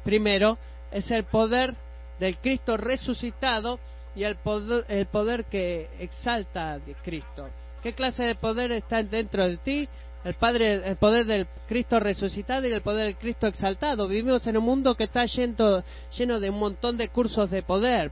Primero, 0.05 0.57
es 0.91 1.11
el 1.11 1.25
poder 1.25 1.75
del 2.19 2.37
Cristo 2.37 2.77
resucitado 2.77 3.79
y 4.15 4.23
el 4.23 4.37
poder, 4.37 4.85
el 4.87 5.07
poder 5.07 5.45
que 5.45 5.89
exalta 5.99 6.75
a 6.75 6.79
Cristo. 7.03 7.49
¿Qué 7.83 7.93
clase 7.93 8.23
de 8.23 8.35
poder 8.35 8.71
está 8.71 9.03
dentro 9.03 9.45
de 9.45 9.57
ti? 9.57 9.89
el 10.25 10.33
Padre, 10.33 10.89
el 10.89 10.95
poder 10.95 11.25
del 11.27 11.47
Cristo 11.67 11.99
resucitado 11.99 12.67
y 12.67 12.73
el 12.73 12.81
poder 12.81 13.05
del 13.05 13.15
Cristo 13.15 13.45
exaltado. 13.45 14.07
Vivimos 14.07 14.45
en 14.47 14.57
un 14.57 14.63
mundo 14.65 14.95
que 14.95 15.03
está 15.03 15.25
lleno, 15.25 15.83
lleno 16.17 16.39
de 16.39 16.49
un 16.49 16.57
montón 16.57 16.97
de 16.97 17.09
cursos 17.09 17.51
de 17.51 17.61
poder, 17.61 18.11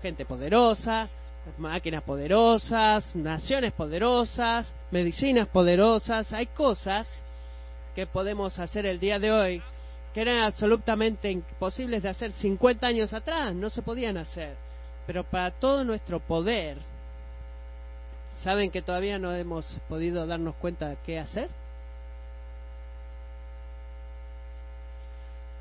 gente 0.00 0.24
poderosa, 0.24 1.08
máquinas 1.58 2.04
poderosas, 2.04 3.14
naciones 3.16 3.72
poderosas, 3.72 4.72
medicinas 4.92 5.48
poderosas. 5.48 6.32
Hay 6.32 6.46
cosas 6.46 7.08
que 7.96 8.06
podemos 8.06 8.56
hacer 8.60 8.86
el 8.86 9.00
día 9.00 9.18
de 9.18 9.32
hoy 9.32 9.62
que 10.14 10.20
eran 10.20 10.42
absolutamente 10.42 11.30
imposibles 11.30 12.02
de 12.02 12.08
hacer 12.08 12.32
50 12.32 12.86
años 12.86 13.12
atrás, 13.12 13.54
no 13.54 13.70
se 13.70 13.82
podían 13.82 14.16
hacer. 14.16 14.56
Pero 15.06 15.24
para 15.24 15.50
todo 15.52 15.84
nuestro 15.84 16.20
poder, 16.20 16.78
¿Saben 18.42 18.70
que 18.70 18.82
todavía 18.82 19.18
no 19.18 19.34
hemos 19.34 19.66
podido 19.88 20.24
darnos 20.26 20.54
cuenta 20.56 20.88
de 20.88 20.96
qué 21.04 21.18
hacer? 21.18 21.48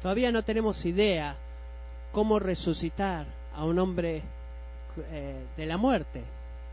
Todavía 0.02 0.32
no 0.32 0.44
tenemos 0.44 0.86
idea 0.86 1.36
cómo 2.12 2.38
resucitar 2.38 3.26
a 3.56 3.66
un 3.66 3.80
hombre 3.80 4.22
eh, 5.12 5.46
de 5.58 5.66
la 5.66 5.78
muerte. 5.78 6.24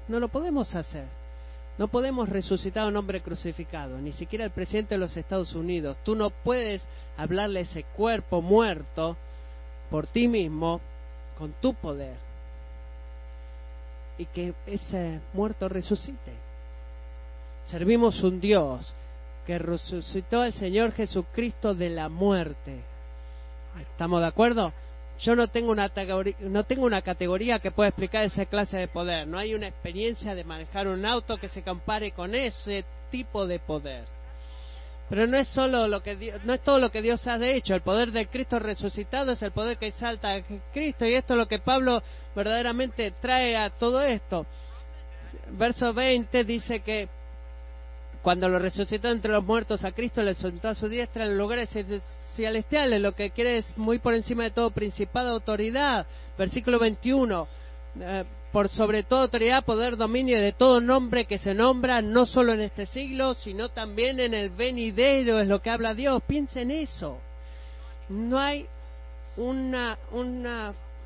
No 0.09 0.21
lo 0.21 0.29
podemos 0.29 0.75
hacer. 0.75 1.07
No 1.77 1.89
podemos 1.89 2.29
resucitar 2.29 2.85
a 2.85 2.89
un 2.89 2.97
hombre 2.97 3.21
crucificado, 3.21 3.99
ni 3.99 4.13
siquiera 4.13 4.45
el 4.45 4.53
presidente 4.53 4.95
de 4.95 5.01
los 5.01 5.17
Estados 5.17 5.55
Unidos. 5.55 5.97
Tú 6.05 6.15
no 6.15 6.31
puedes 6.31 6.87
hablarle 7.17 7.61
a 7.61 7.63
ese 7.63 7.83
cuerpo 7.83 8.41
muerto 8.41 9.17
por 9.91 10.07
ti 10.07 10.29
mismo 10.29 10.81
con 11.37 11.53
tu 11.61 11.75
poder 11.75 12.17
y 14.19 14.27
que 14.27 14.55
ese 14.67 15.21
muerto 15.33 15.69
resucite. 15.69 16.33
Servimos 17.67 18.23
un 18.23 18.41
Dios 18.41 18.93
que 19.47 19.59
resucitó 19.59 20.43
al 20.43 20.53
Señor 20.55 20.93
Jesucristo 20.93 21.75
de 21.75 21.91
la 21.91 22.09
muerte. 22.09 22.83
¿Estamos 23.81 24.21
de 24.21 24.27
acuerdo? 24.27 24.73
Yo 25.21 25.37
no 25.37 25.49
tengo 25.49 25.71
una 25.71 25.91
no 26.41 26.65
tengo 26.65 26.85
una 26.85 27.03
categoría 27.03 27.61
que 27.61 27.71
pueda 27.71 27.89
explicar 27.89 28.25
esa 28.25 28.47
clase 28.47 28.77
de 28.77 28.89
poder. 28.89 29.27
No 29.27 29.39
hay 29.39 29.55
una 29.55 29.69
experiencia 29.69 30.35
de 30.35 30.45
manejar 30.45 30.89
un 30.89 31.07
auto 31.07 31.37
que 31.37 31.49
se 31.49 31.63
compare 31.63 32.13
con 32.13 32.35
ese 32.35 32.85
tipo 33.11 33.47
de 33.47 33.61
poder. 33.61 34.05
Pero 35.09 35.27
no 35.27 35.37
es 35.37 35.49
solo 35.49 35.87
lo 35.87 36.03
que 36.03 36.17
Dios, 36.17 36.43
no 36.45 36.55
es 36.55 36.63
todo 36.63 36.79
lo 36.79 36.91
que 36.91 37.03
Dios 37.03 37.27
ha 37.27 37.37
hecho. 37.37 37.75
El 37.75 37.83
poder 37.83 38.11
del 38.11 38.29
Cristo 38.29 38.59
resucitado 38.59 39.33
es 39.33 39.43
el 39.43 39.53
poder 39.53 39.77
que 39.77 39.89
exalta 39.89 40.35
a 40.35 40.43
Cristo 40.73 41.07
y 41.07 41.15
esto 41.15 41.35
es 41.35 41.39
lo 41.39 41.47
que 41.47 41.59
Pablo 41.59 42.03
verdaderamente 42.35 43.13
trae 43.21 43.57
a 43.57 43.71
todo 43.71 44.03
esto. 44.03 44.47
Verso 45.53 45.93
20 45.93 46.45
dice 46.45 46.81
que 46.81 47.09
cuando 48.25 48.49
lo 48.49 48.59
resucitó 48.59 49.11
entre 49.11 49.31
los 49.31 49.45
muertos 49.45 49.85
a 49.85 49.93
Cristo 49.93 50.23
le 50.23 50.35
sentó 50.35 50.69
a 50.69 50.75
su 50.75 50.89
diestra 50.89 51.27
en 51.27 51.37
lugares 51.37 51.69
celestiales, 52.35 53.01
lo 53.01 53.15
que 53.15 53.31
quiere 53.31 53.59
es 53.59 53.77
muy 53.77 53.99
por 53.99 54.15
encima 54.15 54.45
de 54.45 54.51
todo 54.51 54.71
principado, 54.71 55.29
autoridad. 55.31 56.07
Versículo 56.39 56.79
21 56.79 57.47
por 58.51 58.71
sobre 58.71 59.03
toda 59.03 59.23
autoridad, 59.25 59.65
poder, 59.65 59.97
dominio 59.97 60.41
de 60.41 60.53
todo 60.53 60.81
nombre 60.81 61.27
que 61.27 61.39
se 61.39 61.55
nombra, 61.55 62.01
no 62.01 62.25
solo 62.25 62.53
en 62.53 62.63
este 62.63 62.87
siglo, 62.87 63.35
sino 63.35 63.69
también 63.69 64.19
en 64.19 64.33
el 64.33 64.49
venidero, 64.49 65.39
es 65.39 65.47
lo 65.47 65.61
que 65.61 65.71
habla 65.71 65.93
Dios. 65.93 66.23
Piensen 66.27 66.71
en 66.71 66.83
eso. 66.83 67.19
No 68.09 68.39
hay 68.39 68.67
una, 69.37 69.99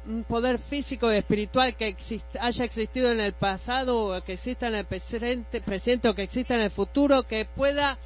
un 0.09 0.25
poder 0.25 0.59
físico 0.59 1.13
y 1.13 1.17
espiritual 1.17 1.77
que 1.77 1.95
haya 2.41 2.65
existido 2.65 3.11
en 3.13 3.21
el 3.21 3.35
pasado 3.35 4.17
o 4.17 4.25
que 4.25 4.35
exista 4.35 4.69
en 4.69 4.77
el 4.77 4.87
presente, 4.87 5.61
presente 5.61 6.09
o 6.09 6.15
que 6.15 6.23
exista 6.23 6.55
en 6.55 6.63
el 6.63 6.71
futuro 6.71 7.25
que 7.25 7.45
pueda 7.45 7.99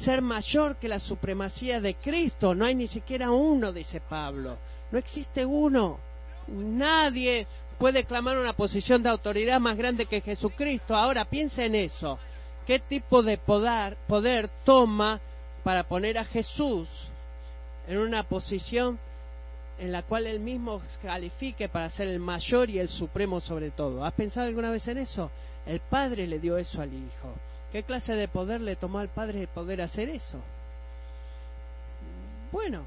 ser 0.00 0.22
mayor 0.22 0.76
que 0.76 0.88
la 0.88 0.98
supremacía 0.98 1.80
de 1.80 1.96
Cristo. 1.96 2.54
No 2.54 2.64
hay 2.64 2.74
ni 2.74 2.86
siquiera 2.86 3.30
uno, 3.30 3.72
dice 3.72 4.00
Pablo. 4.00 4.56
No 4.90 4.98
existe 4.98 5.44
uno. 5.44 5.98
Nadie 6.48 7.46
puede 7.78 8.04
clamar 8.04 8.38
una 8.38 8.54
posición 8.54 9.02
de 9.02 9.10
autoridad 9.10 9.60
más 9.60 9.76
grande 9.76 10.06
que 10.06 10.22
Jesucristo. 10.22 10.96
Ahora 10.96 11.26
piensa 11.26 11.62
en 11.62 11.74
eso. 11.74 12.18
¿Qué 12.66 12.78
tipo 12.78 13.22
de 13.22 13.36
poder, 13.36 13.98
poder 14.06 14.48
toma 14.64 15.20
para 15.62 15.84
poner 15.84 16.16
a 16.16 16.24
Jesús 16.24 16.88
en 17.86 17.98
una 17.98 18.22
posición 18.22 18.98
en 19.78 19.92
la 19.92 20.02
cual 20.02 20.26
él 20.26 20.40
mismo 20.40 20.82
califique 21.02 21.68
para 21.68 21.90
ser 21.90 22.08
el 22.08 22.18
mayor 22.18 22.68
y 22.70 22.78
el 22.78 22.88
supremo 22.88 23.40
sobre 23.40 23.70
todo? 23.70 24.04
¿Has 24.04 24.12
pensado 24.14 24.46
alguna 24.46 24.70
vez 24.70 24.86
en 24.88 24.98
eso? 24.98 25.30
El 25.66 25.80
Padre 25.80 26.26
le 26.26 26.38
dio 26.38 26.56
eso 26.56 26.80
al 26.80 26.92
Hijo. 26.92 27.34
¿Qué 27.72 27.82
clase 27.82 28.12
de 28.14 28.28
poder 28.28 28.60
le 28.60 28.76
tomó 28.76 28.98
al 28.98 29.08
Padre 29.08 29.46
poder 29.46 29.82
hacer 29.82 30.08
eso? 30.08 30.38
Bueno, 32.50 32.84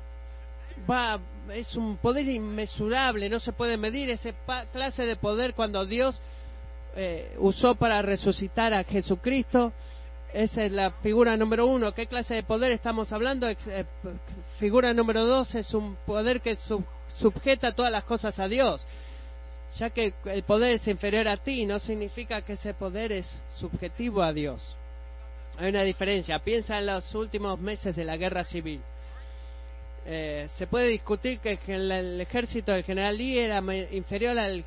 va, 0.90 1.20
es 1.54 1.76
un 1.76 1.98
poder 1.98 2.28
inmesurable, 2.28 3.30
no 3.30 3.40
se 3.40 3.54
puede 3.54 3.78
medir 3.78 4.10
ese 4.10 4.34
clase 4.72 5.06
de 5.06 5.16
poder 5.16 5.54
cuando 5.54 5.86
Dios 5.86 6.20
eh, 6.96 7.36
usó 7.38 7.76
para 7.76 8.02
resucitar 8.02 8.74
a 8.74 8.84
Jesucristo. 8.84 9.72
Esa 10.34 10.64
es 10.64 10.72
la 10.72 10.92
figura 10.92 11.36
número 11.38 11.66
uno. 11.66 11.94
¿Qué 11.94 12.08
clase 12.08 12.36
de 12.36 12.44
poder 12.44 12.72
estamos 12.72 13.12
hablando? 13.12 13.50
Eh, 13.50 13.58
figura 14.60 14.94
número 14.94 15.26
dos 15.26 15.54
es 15.56 15.74
un 15.74 15.96
poder 16.06 16.42
que 16.42 16.58
sujeta 17.20 17.74
todas 17.74 17.92
las 17.92 18.04
cosas 18.04 18.38
a 18.40 18.48
Dios. 18.48 18.86
Ya 19.78 19.90
que 19.90 20.14
el 20.26 20.44
poder 20.44 20.74
es 20.74 20.88
inferior 20.88 21.28
a 21.28 21.38
ti, 21.38 21.66
no 21.66 21.80
significa 21.80 22.42
que 22.42 22.54
ese 22.54 22.74
poder 22.74 23.12
es 23.12 23.42
subjetivo 23.58 24.22
a 24.22 24.34
Dios. 24.34 24.76
Hay 25.58 25.70
una 25.70 25.84
diferencia. 25.84 26.40
Piensa 26.40 26.80
en 26.80 26.88
los 26.88 27.14
últimos 27.16 27.60
meses 27.60 27.96
de 27.96 28.06
la 28.06 28.18
guerra 28.18 28.44
civil. 28.44 28.82
Eh, 30.06 30.50
se 30.58 30.68
puede 30.68 30.88
discutir 30.88 31.40
que 31.40 31.60
el, 31.68 32.20
ejército 32.20 32.72
del 32.72 32.84
general 32.84 33.18
Lee 33.18 33.38
era 33.38 33.62
inferior 33.92 34.38
al, 34.40 34.66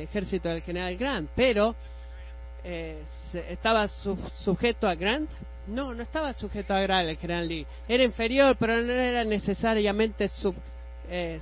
ejército 0.00 0.48
del 0.48 0.62
general 0.62 0.96
Grant, 0.96 1.30
pero 1.34 1.74
eh, 2.68 3.04
estaba 3.48 3.86
sujeto 3.86 4.88
a 4.88 4.96
Grant. 4.96 5.30
No, 5.68 5.94
no 5.94 6.02
estaba 6.02 6.32
sujeto 6.32 6.74
a 6.74 6.80
Grant 6.80 7.08
el 7.08 7.16
general 7.16 7.46
Lee. 7.46 7.66
Era 7.88 8.02
inferior, 8.02 8.56
pero 8.58 8.82
no 8.82 8.92
era 8.92 9.22
necesariamente 9.22 10.28
eh, 11.08 11.40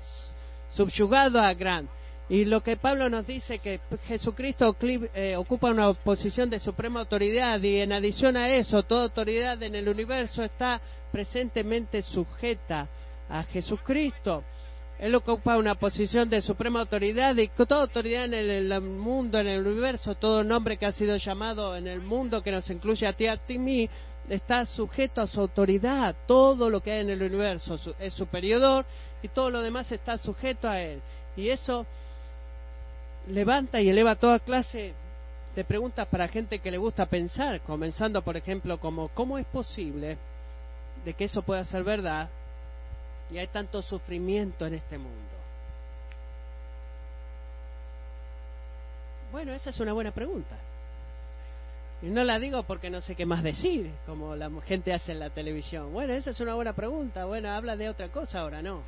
subyugado 0.71 1.41
a 1.41 1.55
Grant. 1.55 1.89
Y 2.29 2.45
lo 2.45 2.63
que 2.63 2.77
Pablo 2.77 3.09
nos 3.09 3.27
dice 3.27 3.59
que 3.59 3.81
Jesucristo 4.07 4.77
eh, 4.81 5.37
ocupa 5.37 5.71
una 5.71 5.93
posición 5.95 6.51
de 6.51 6.59
suprema 6.59 7.01
autoridad 7.01 7.61
y 7.63 7.81
en 7.81 7.93
adición 7.93 8.37
a 8.37 8.51
eso, 8.51 8.83
toda 8.83 9.05
autoridad 9.05 9.63
en 9.63 9.75
el 9.75 9.89
universo 9.89 10.43
está 10.43 10.81
presentemente 11.11 12.03
sujeta 12.03 12.87
a 13.29 13.43
Jesucristo. 13.45 14.45
Él 15.05 15.14
ocupa 15.17 15.59
una 15.59 15.75
posición 15.75 16.31
de 16.31 16.40
suprema 16.40 16.81
autoridad 16.81 17.37
y 17.37 17.49
toda 17.49 17.83
autoridad 17.83 18.25
en 18.25 18.33
el, 18.33 18.81
mundo, 18.81 19.38
en 19.38 19.49
el 19.49 19.67
universo, 19.67 20.14
todo 20.14 20.43
nombre 20.43 20.79
que 20.79 20.87
ha 20.87 20.93
sido 20.93 21.19
llamado 21.19 21.77
en 21.77 21.87
el 21.87 22.01
mundo 22.01 22.43
que 22.43 22.51
nos 22.51 22.71
incluye 22.71 23.07
a 23.07 23.12
ti, 23.12 23.27
a 23.27 23.38
mí, 23.51 23.87
está 24.31 24.64
sujeto 24.64 25.21
a 25.21 25.27
su 25.27 25.43
autoridad. 25.43 26.17
Todo 26.27 26.71
lo 26.71 26.83
que 26.83 26.90
hay 26.90 27.01
en 27.03 27.11
el 27.11 27.23
universo 27.23 27.79
es 27.99 28.14
superior 28.14 28.87
y 29.23 29.29
todo 29.29 29.51
lo 29.51 29.61
demás 29.61 29.93
está 29.93 30.17
sujeto 30.17 30.71
a 30.71 30.81
él. 30.81 31.03
Y 31.37 31.51
eso 31.51 31.85
levanta 33.29 33.83
y 33.83 33.90
eleva 33.90 34.17
toda 34.17 34.38
clase 34.38 34.95
de 35.55 35.64
preguntas 35.64 36.09
para 36.09 36.29
gente 36.29 36.61
que 36.61 36.71
le 36.71 36.79
gusta 36.79 37.05
pensar, 37.05 37.61
comenzando 37.61 38.23
por 38.23 38.38
ejemplo 38.38 38.81
como 38.81 39.09
¿cómo 39.09 39.37
es 39.37 39.45
posible 39.49 40.17
de 41.05 41.12
que 41.12 41.25
eso 41.25 41.43
pueda 41.43 41.62
ser 41.64 41.85
verdad 41.85 42.31
y 43.31 43.39
hay 43.39 43.47
tanto 43.49 43.83
sufrimiento 43.83 44.67
en 44.67 44.75
este 44.75 44.99
mundo? 44.99 45.19
Bueno, 49.33 49.53
esa 49.53 49.71
es 49.71 49.81
una 49.81 49.93
buena 49.93 50.13
pregunta. 50.13 50.57
Y 52.03 52.07
no 52.07 52.23
la 52.23 52.39
digo 52.39 52.63
porque 52.65 52.91
no 52.91 53.01
sé 53.01 53.15
qué 53.15 53.27
más 53.27 53.43
decir, 53.43 53.91
como 54.07 54.37
la 54.37 54.51
gente 54.67 54.93
hace 54.93 55.13
en 55.13 55.21
la 55.21 55.31
televisión. 55.31 55.93
Bueno, 55.93 56.13
esa 56.13 56.31
es 56.31 56.41
una 56.41 56.55
buena 56.55 56.73
pregunta. 56.73 57.25
Bueno, 57.25 57.51
habla 57.51 57.77
de 57.77 57.89
otra 57.89 58.09
cosa 58.09 58.41
ahora, 58.41 58.63
no. 58.63 58.83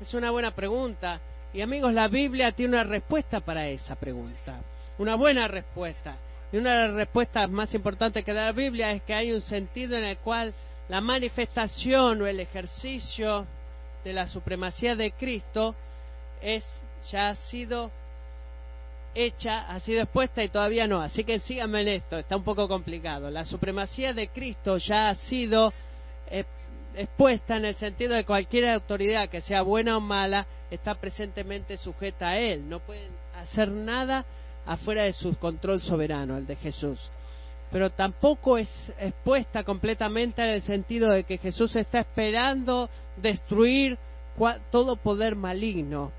Es 0.00 0.14
una 0.14 0.30
buena 0.30 0.54
pregunta 0.54 1.20
y 1.54 1.60
amigos, 1.60 1.94
la 1.94 2.08
Biblia 2.08 2.50
tiene 2.50 2.74
una 2.74 2.82
respuesta 2.82 3.38
para 3.38 3.68
esa 3.68 3.94
pregunta, 3.94 4.60
una 4.98 5.14
buena 5.14 5.46
respuesta. 5.46 6.16
Y 6.50 6.56
una 6.56 6.72
de 6.72 6.88
las 6.88 6.96
respuestas 6.96 7.48
más 7.48 7.72
importantes 7.74 8.24
que 8.24 8.32
da 8.32 8.46
la 8.46 8.52
Biblia 8.52 8.90
es 8.90 9.02
que 9.02 9.14
hay 9.14 9.30
un 9.30 9.40
sentido 9.40 9.96
en 9.96 10.02
el 10.02 10.18
cual 10.18 10.52
la 10.88 11.00
manifestación 11.00 12.20
o 12.20 12.26
el 12.26 12.40
ejercicio 12.40 13.46
de 14.04 14.12
la 14.12 14.26
supremacía 14.26 14.94
de 14.94 15.12
Cristo 15.12 15.74
es 16.40 16.64
ya 17.10 17.30
ha 17.30 17.34
sido 17.34 17.90
hecha, 19.14 19.68
ha 19.68 19.80
sido 19.80 20.02
expuesta 20.02 20.42
y 20.42 20.48
todavía 20.48 20.86
no. 20.86 21.00
Así 21.00 21.24
que 21.24 21.38
síganme 21.40 21.82
en 21.82 21.88
esto, 21.88 22.18
está 22.18 22.36
un 22.36 22.44
poco 22.44 22.68
complicado. 22.68 23.30
La 23.30 23.44
supremacía 23.44 24.12
de 24.12 24.28
Cristo 24.28 24.76
ya 24.78 25.10
ha 25.10 25.14
sido 25.14 25.72
eh, 26.30 26.44
expuesta 26.94 27.56
en 27.56 27.64
el 27.64 27.76
sentido 27.76 28.14
de 28.14 28.24
cualquier 28.24 28.68
autoridad, 28.68 29.28
que 29.28 29.40
sea 29.40 29.62
buena 29.62 29.96
o 29.96 30.00
mala, 30.00 30.46
está 30.70 30.94
presentemente 30.94 31.76
sujeta 31.76 32.30
a 32.30 32.38
Él. 32.38 32.68
No 32.68 32.80
pueden 32.80 33.10
hacer 33.36 33.70
nada 33.70 34.24
afuera 34.66 35.02
de 35.02 35.12
su 35.12 35.36
control 35.36 35.82
soberano, 35.82 36.36
el 36.36 36.46
de 36.46 36.56
Jesús. 36.56 36.98
Pero 37.74 37.90
tampoco 37.90 38.56
es 38.56 38.68
expuesta 39.00 39.64
completamente 39.64 40.40
en 40.40 40.50
el 40.50 40.62
sentido 40.62 41.10
de 41.10 41.24
que 41.24 41.38
Jesús 41.38 41.74
está 41.74 41.98
esperando 41.98 42.88
destruir 43.16 43.98
todo 44.70 44.94
poder 44.94 45.34
maligno 45.34 46.12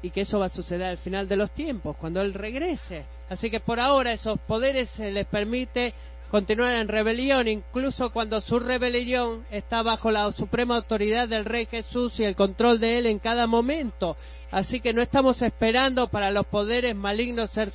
y 0.00 0.10
que 0.10 0.20
eso 0.20 0.38
va 0.38 0.46
a 0.46 0.50
suceder 0.50 0.86
al 0.86 0.98
final 0.98 1.26
de 1.26 1.34
los 1.34 1.50
tiempos, 1.50 1.96
cuando 1.96 2.20
Él 2.20 2.34
regrese. 2.34 3.04
Así 3.28 3.50
que 3.50 3.58
por 3.58 3.80
ahora 3.80 4.12
esos 4.12 4.38
poderes 4.42 4.88
se 4.90 5.10
les 5.10 5.26
permite 5.26 5.92
continuar 6.30 6.74
en 6.74 6.86
rebelión, 6.86 7.48
incluso 7.48 8.10
cuando 8.10 8.40
su 8.40 8.60
rebelión 8.60 9.44
está 9.50 9.82
bajo 9.82 10.12
la 10.12 10.30
suprema 10.30 10.76
autoridad 10.76 11.26
del 11.26 11.46
Rey 11.46 11.66
Jesús 11.66 12.20
y 12.20 12.22
el 12.22 12.36
control 12.36 12.78
de 12.78 12.98
Él 12.98 13.06
en 13.06 13.18
cada 13.18 13.48
momento. 13.48 14.16
Así 14.52 14.80
que 14.80 14.92
no 14.92 15.02
estamos 15.02 15.42
esperando 15.42 16.06
para 16.06 16.30
los 16.30 16.46
poderes 16.46 16.94
malignos 16.94 17.50
ser 17.50 17.72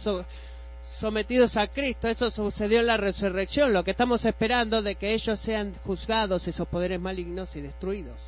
sometidos 0.99 1.55
a 1.57 1.67
Cristo. 1.67 2.07
Eso 2.07 2.29
sucedió 2.29 2.79
en 2.79 2.87
la 2.87 2.97
resurrección. 2.97 3.73
Lo 3.73 3.83
que 3.83 3.91
estamos 3.91 4.23
esperando 4.25 4.81
de 4.81 4.95
que 4.95 5.13
ellos 5.13 5.39
sean 5.39 5.73
juzgados, 5.85 6.47
esos 6.47 6.67
poderes 6.67 6.99
malignos, 6.99 7.55
y 7.55 7.61
destruidos. 7.61 8.21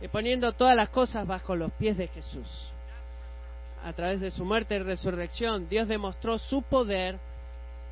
Y 0.00 0.08
poniendo 0.08 0.52
todas 0.52 0.76
las 0.76 0.90
cosas 0.90 1.26
bajo 1.26 1.56
los 1.56 1.72
pies 1.72 1.96
de 1.96 2.08
Jesús. 2.08 2.48
A 3.84 3.92
través 3.92 4.20
de 4.20 4.30
su 4.30 4.44
muerte 4.44 4.76
y 4.76 4.78
resurrección, 4.80 5.68
Dios 5.68 5.88
demostró 5.88 6.38
su 6.38 6.62
poder 6.62 7.18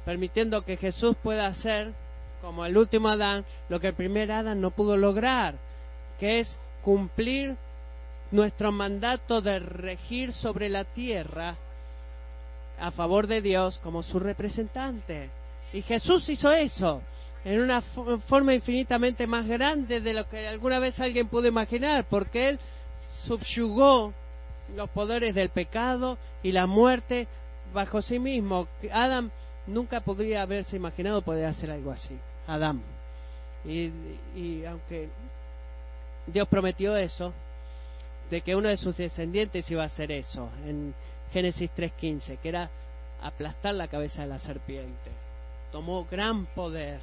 permitiendo 0.05 0.63
que 0.65 0.77
Jesús 0.77 1.17
pueda 1.23 1.47
hacer, 1.47 1.93
como 2.43 2.67
el 2.67 2.77
último 2.77 3.09
Adán, 3.09 3.45
lo 3.69 3.81
que 3.81 3.89
el 3.89 3.95
primer 3.95 4.31
Adán 4.31 4.61
no 4.61 4.71
pudo 4.71 4.97
lograr, 4.97 5.55
que 6.19 6.41
es 6.41 6.59
cumplir 6.83 7.57
nuestro 8.31 8.71
mandato 8.71 9.41
de 9.41 9.59
regir 9.61 10.33
sobre 10.33 10.69
la 10.69 10.85
tierra 10.85 11.57
a 12.79 12.91
favor 12.91 13.27
de 13.27 13.41
Dios 13.41 13.79
como 13.83 14.03
su 14.03 14.19
representante. 14.19 15.31
Y 15.73 15.83
Jesús 15.83 16.29
hizo 16.29 16.53
eso 16.53 17.03
en 17.45 17.61
una 17.61 17.83
forma 18.27 18.55
infinitamente 18.55 19.27
más 19.27 19.47
grande 19.47 20.01
de 20.01 20.15
lo 20.15 20.29
que 20.29 20.49
alguna 20.49 20.79
vez 20.79 20.99
alguien 20.99 21.29
pudo 21.29 21.47
imaginar, 21.47 22.07
porque 22.09 22.51
Él 22.51 22.61
subyugó 23.27 24.15
los 24.75 24.89
poderes 24.91 25.35
del 25.35 25.51
pecado 25.51 26.17
y 26.43 26.53
la 26.53 26.67
muerte 26.67 27.29
bajo 27.73 28.01
sí 28.01 28.19
mismo. 28.19 28.67
Adam 28.91 29.31
nunca 29.67 30.01
podría 30.01 30.43
haberse 30.43 30.77
imaginado 30.77 31.21
poder 31.23 31.47
hacer 31.47 31.71
algo 31.71 31.91
así, 31.91 32.19
Adán. 32.47 32.83
Y, 33.65 33.91
y 34.35 34.65
aunque 34.65 35.09
Dios 36.27 36.49
prometió 36.49 36.97
eso, 36.97 37.33
de 38.31 38.41
que 38.41 38.57
uno 38.57 38.69
de 38.69 38.79
sus 38.79 38.97
descendientes 38.97 39.71
iba 39.71 39.83
a 39.83 39.87
hacer 39.87 40.11
eso, 40.11 40.49
en 40.67 40.95
Génesis 41.35 41.69
3.15, 41.77 42.39
que 42.39 42.49
era 42.49 42.71
aplastar 43.21 43.75
la 43.75 43.89
cabeza 43.89 44.23
de 44.23 44.29
la 44.29 44.39
serpiente. 44.39 45.11
Tomó 45.73 46.07
gran 46.09 46.47
poder, 46.47 47.01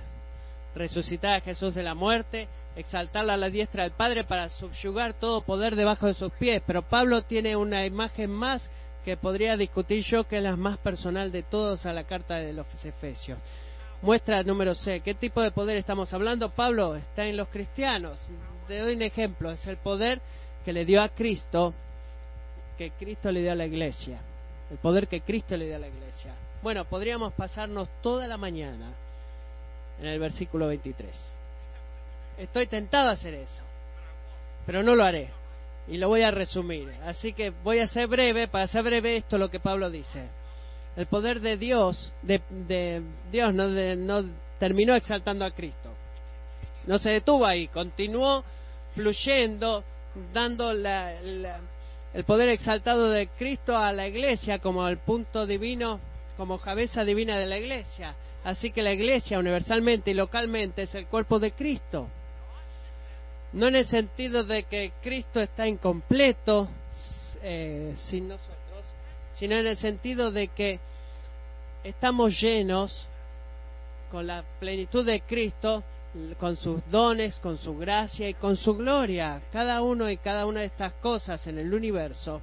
resucitar 0.73 1.35
a 1.35 1.41
Jesús 1.41 1.75
de 1.75 1.83
la 1.83 1.95
muerte, 1.95 2.47
exaltarlo 2.77 3.33
a 3.33 3.37
la 3.37 3.49
diestra 3.49 3.83
del 3.83 3.91
Padre 3.91 4.23
para 4.23 4.47
subyugar 4.47 5.15
todo 5.15 5.41
poder 5.41 5.75
debajo 5.75 6.07
de 6.07 6.13
sus 6.13 6.31
pies. 6.31 6.63
Pero 6.65 6.81
Pablo 6.81 7.23
tiene 7.23 7.57
una 7.57 7.85
imagen 7.85 8.31
más 8.31 8.71
que 9.03 9.17
podría 9.17 9.57
discutir 9.57 10.01
yo, 10.05 10.23
que 10.23 10.37
es 10.37 10.43
la 10.43 10.55
más 10.55 10.77
personal 10.77 11.29
de 11.33 11.43
todos 11.43 11.85
a 11.85 11.91
la 11.91 12.05
carta 12.05 12.35
de 12.35 12.53
los 12.53 12.67
Efesios. 12.85 13.37
Muestra 14.01 14.43
número 14.43 14.73
C. 14.75 15.01
¿Qué 15.01 15.13
tipo 15.13 15.41
de 15.41 15.51
poder 15.51 15.75
estamos 15.75 16.13
hablando? 16.13 16.51
Pablo 16.51 16.95
está 16.95 17.25
en 17.25 17.35
los 17.35 17.49
cristianos. 17.49 18.17
Te 18.65 18.79
doy 18.79 18.95
un 18.95 19.01
ejemplo. 19.01 19.51
Es 19.51 19.67
el 19.67 19.75
poder 19.75 20.21
que 20.63 20.71
le 20.71 20.85
dio 20.85 21.01
a 21.01 21.09
Cristo, 21.09 21.73
que 22.81 22.91
Cristo 22.97 23.31
le 23.31 23.41
dio 23.41 23.51
a 23.51 23.55
la 23.55 23.67
iglesia. 23.67 24.19
El 24.71 24.77
poder 24.77 25.07
que 25.07 25.21
Cristo 25.21 25.55
le 25.55 25.67
dio 25.67 25.75
a 25.75 25.79
la 25.79 25.87
iglesia. 25.87 26.33
Bueno, 26.63 26.85
podríamos 26.85 27.31
pasarnos 27.33 27.87
toda 28.01 28.25
la 28.25 28.37
mañana 28.37 28.91
en 29.99 30.07
el 30.07 30.19
versículo 30.19 30.67
23. 30.67 31.15
Estoy 32.39 32.65
tentado 32.65 33.09
a 33.09 33.11
hacer 33.11 33.35
eso, 33.35 33.61
pero 34.65 34.81
no 34.81 34.95
lo 34.95 35.03
haré 35.03 35.29
y 35.87 35.97
lo 35.97 36.07
voy 36.07 36.23
a 36.23 36.31
resumir. 36.31 36.91
Así 37.05 37.33
que 37.33 37.51
voy 37.63 37.77
a 37.77 37.87
ser 37.87 38.07
breve, 38.07 38.47
para 38.47 38.65
ser 38.65 38.81
breve 38.81 39.17
esto 39.17 39.35
es 39.35 39.39
lo 39.39 39.51
que 39.51 39.59
Pablo 39.59 39.91
dice. 39.91 40.23
El 40.95 41.05
poder 41.05 41.39
de 41.39 41.57
Dios, 41.57 42.11
de, 42.23 43.03
Dios 43.31 43.53
no, 43.53 44.25
terminó 44.57 44.95
exaltando 44.95 45.45
a 45.45 45.51
Cristo. 45.51 45.89
No 46.87 46.97
se 46.97 47.11
detuvo 47.11 47.45
ahí, 47.45 47.67
continuó 47.67 48.43
fluyendo, 48.95 49.83
dando 50.33 50.73
el 52.13 52.23
poder 52.23 52.49
exaltado 52.49 53.09
de 53.09 53.27
Cristo 53.27 53.77
a 53.77 53.91
la 53.93 54.07
iglesia 54.07 54.59
como 54.59 54.87
el 54.87 54.97
punto 54.97 55.45
divino, 55.45 55.99
como 56.37 56.59
cabeza 56.59 57.03
divina 57.03 57.37
de 57.37 57.45
la 57.45 57.57
iglesia. 57.57 58.15
Así 58.43 58.71
que 58.71 58.81
la 58.81 58.91
iglesia 58.91 59.39
universalmente 59.39 60.11
y 60.11 60.13
localmente 60.15 60.83
es 60.83 60.95
el 60.95 61.07
cuerpo 61.07 61.39
de 61.39 61.51
Cristo 61.51 62.07
no 63.53 63.67
en 63.67 63.75
el 63.75 63.85
sentido 63.87 64.43
de 64.43 64.63
que 64.63 64.93
Cristo 65.01 65.39
está 65.39 65.67
incompleto 65.67 66.69
eh, 67.41 67.93
sin 68.05 68.27
nosotros, 68.29 68.85
sino 69.33 69.55
en 69.55 69.67
el 69.67 69.77
sentido 69.77 70.31
de 70.31 70.47
que 70.49 70.79
estamos 71.83 72.39
llenos 72.39 73.07
con 74.09 74.27
la 74.27 74.43
plenitud 74.59 75.05
de 75.05 75.21
Cristo, 75.21 75.83
con 76.37 76.57
sus 76.57 76.81
dones, 76.89 77.39
con 77.39 77.57
su 77.57 77.77
gracia 77.77 78.27
y 78.27 78.33
con 78.33 78.57
su 78.57 78.75
gloria. 78.75 79.41
Cada 79.51 79.81
uno 79.81 80.09
y 80.09 80.17
cada 80.17 80.45
una 80.45 80.61
de 80.61 80.67
estas 80.67 80.93
cosas 80.93 81.45
en 81.47 81.57
el 81.57 81.73
universo 81.73 82.41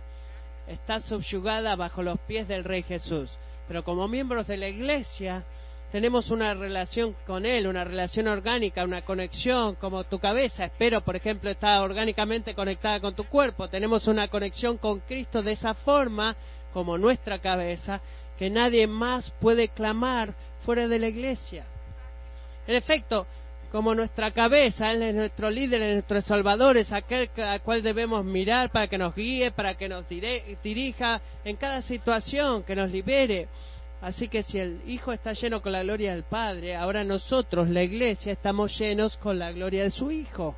está 0.67 1.01
subyugada 1.01 1.77
bajo 1.77 2.03
los 2.03 2.19
pies 2.21 2.49
del 2.49 2.65
Rey 2.65 2.83
Jesús. 2.83 3.31
Pero 3.67 3.85
como 3.85 4.09
miembros 4.09 4.47
de 4.47 4.57
la 4.57 4.69
Iglesia 4.69 5.45
tenemos 5.93 6.31
una 6.31 6.53
relación 6.55 7.15
con 7.27 7.47
Él, 7.47 7.67
una 7.67 7.85
relación 7.85 8.29
orgánica, 8.29 8.85
una 8.85 9.03
conexión, 9.03 9.75
como 9.77 10.05
tu 10.05 10.19
cabeza, 10.19 10.67
espero, 10.67 11.03
por 11.03 11.17
ejemplo, 11.17 11.49
está 11.49 11.83
orgánicamente 11.83 12.55
conectada 12.55 13.01
con 13.01 13.15
tu 13.15 13.25
cuerpo. 13.25 13.69
Tenemos 13.69 14.07
una 14.07 14.29
conexión 14.29 14.77
con 14.77 15.01
Cristo 15.01 15.43
de 15.43 15.53
esa 15.53 15.75
forma, 15.75 16.37
como 16.73 16.99
nuestra 16.99 17.39
cabeza, 17.39 18.03
que 18.39 18.51
nadie 18.51 18.87
más 18.87 19.31
puede 19.41 19.69
clamar 19.69 20.35
fuera 20.61 20.87
de 20.89 20.99
la 20.99 21.09
iglesia. 21.09 21.65
En 22.67 22.75
efecto, 22.75 23.27
como 23.71 23.95
nuestra 23.95 24.31
cabeza, 24.31 24.91
Él 24.93 25.03
es 25.03 25.15
nuestro 25.15 25.51
líder, 25.51 25.83
es 25.83 25.93
nuestro 25.95 26.21
salvador, 26.23 26.77
es 26.77 26.91
aquel 26.93 27.29
al 27.37 27.61
cual 27.63 27.83
debemos 27.83 28.25
mirar 28.25 28.71
para 28.71 28.89
que 28.89 28.97
nos 28.97 29.15
guíe, 29.15 29.51
para 29.51 29.75
que 29.75 29.89
nos 29.89 30.05
dirija 30.09 31.21
en 31.45 31.57
cada 31.57 31.83
situación, 31.83 32.63
que 32.63 32.75
nos 32.75 32.91
libere. 32.91 33.49
Así 34.01 34.29
que 34.29 34.43
si 34.43 34.59
el 34.59 34.81
Hijo 34.87 35.13
está 35.13 35.33
lleno 35.33 35.61
con 35.61 35.73
la 35.73 35.83
gloria 35.83 36.13
del 36.13 36.23
Padre, 36.23 36.77
ahora 36.77 37.05
nosotros, 37.05 37.69
la 37.69 37.83
Iglesia, 37.83 38.33
estamos 38.33 38.79
llenos 38.79 39.17
con 39.17 39.39
la 39.39 39.53
gloria 39.53 39.83
de 39.83 39.91
su 39.91 40.11
Hijo. 40.11 40.55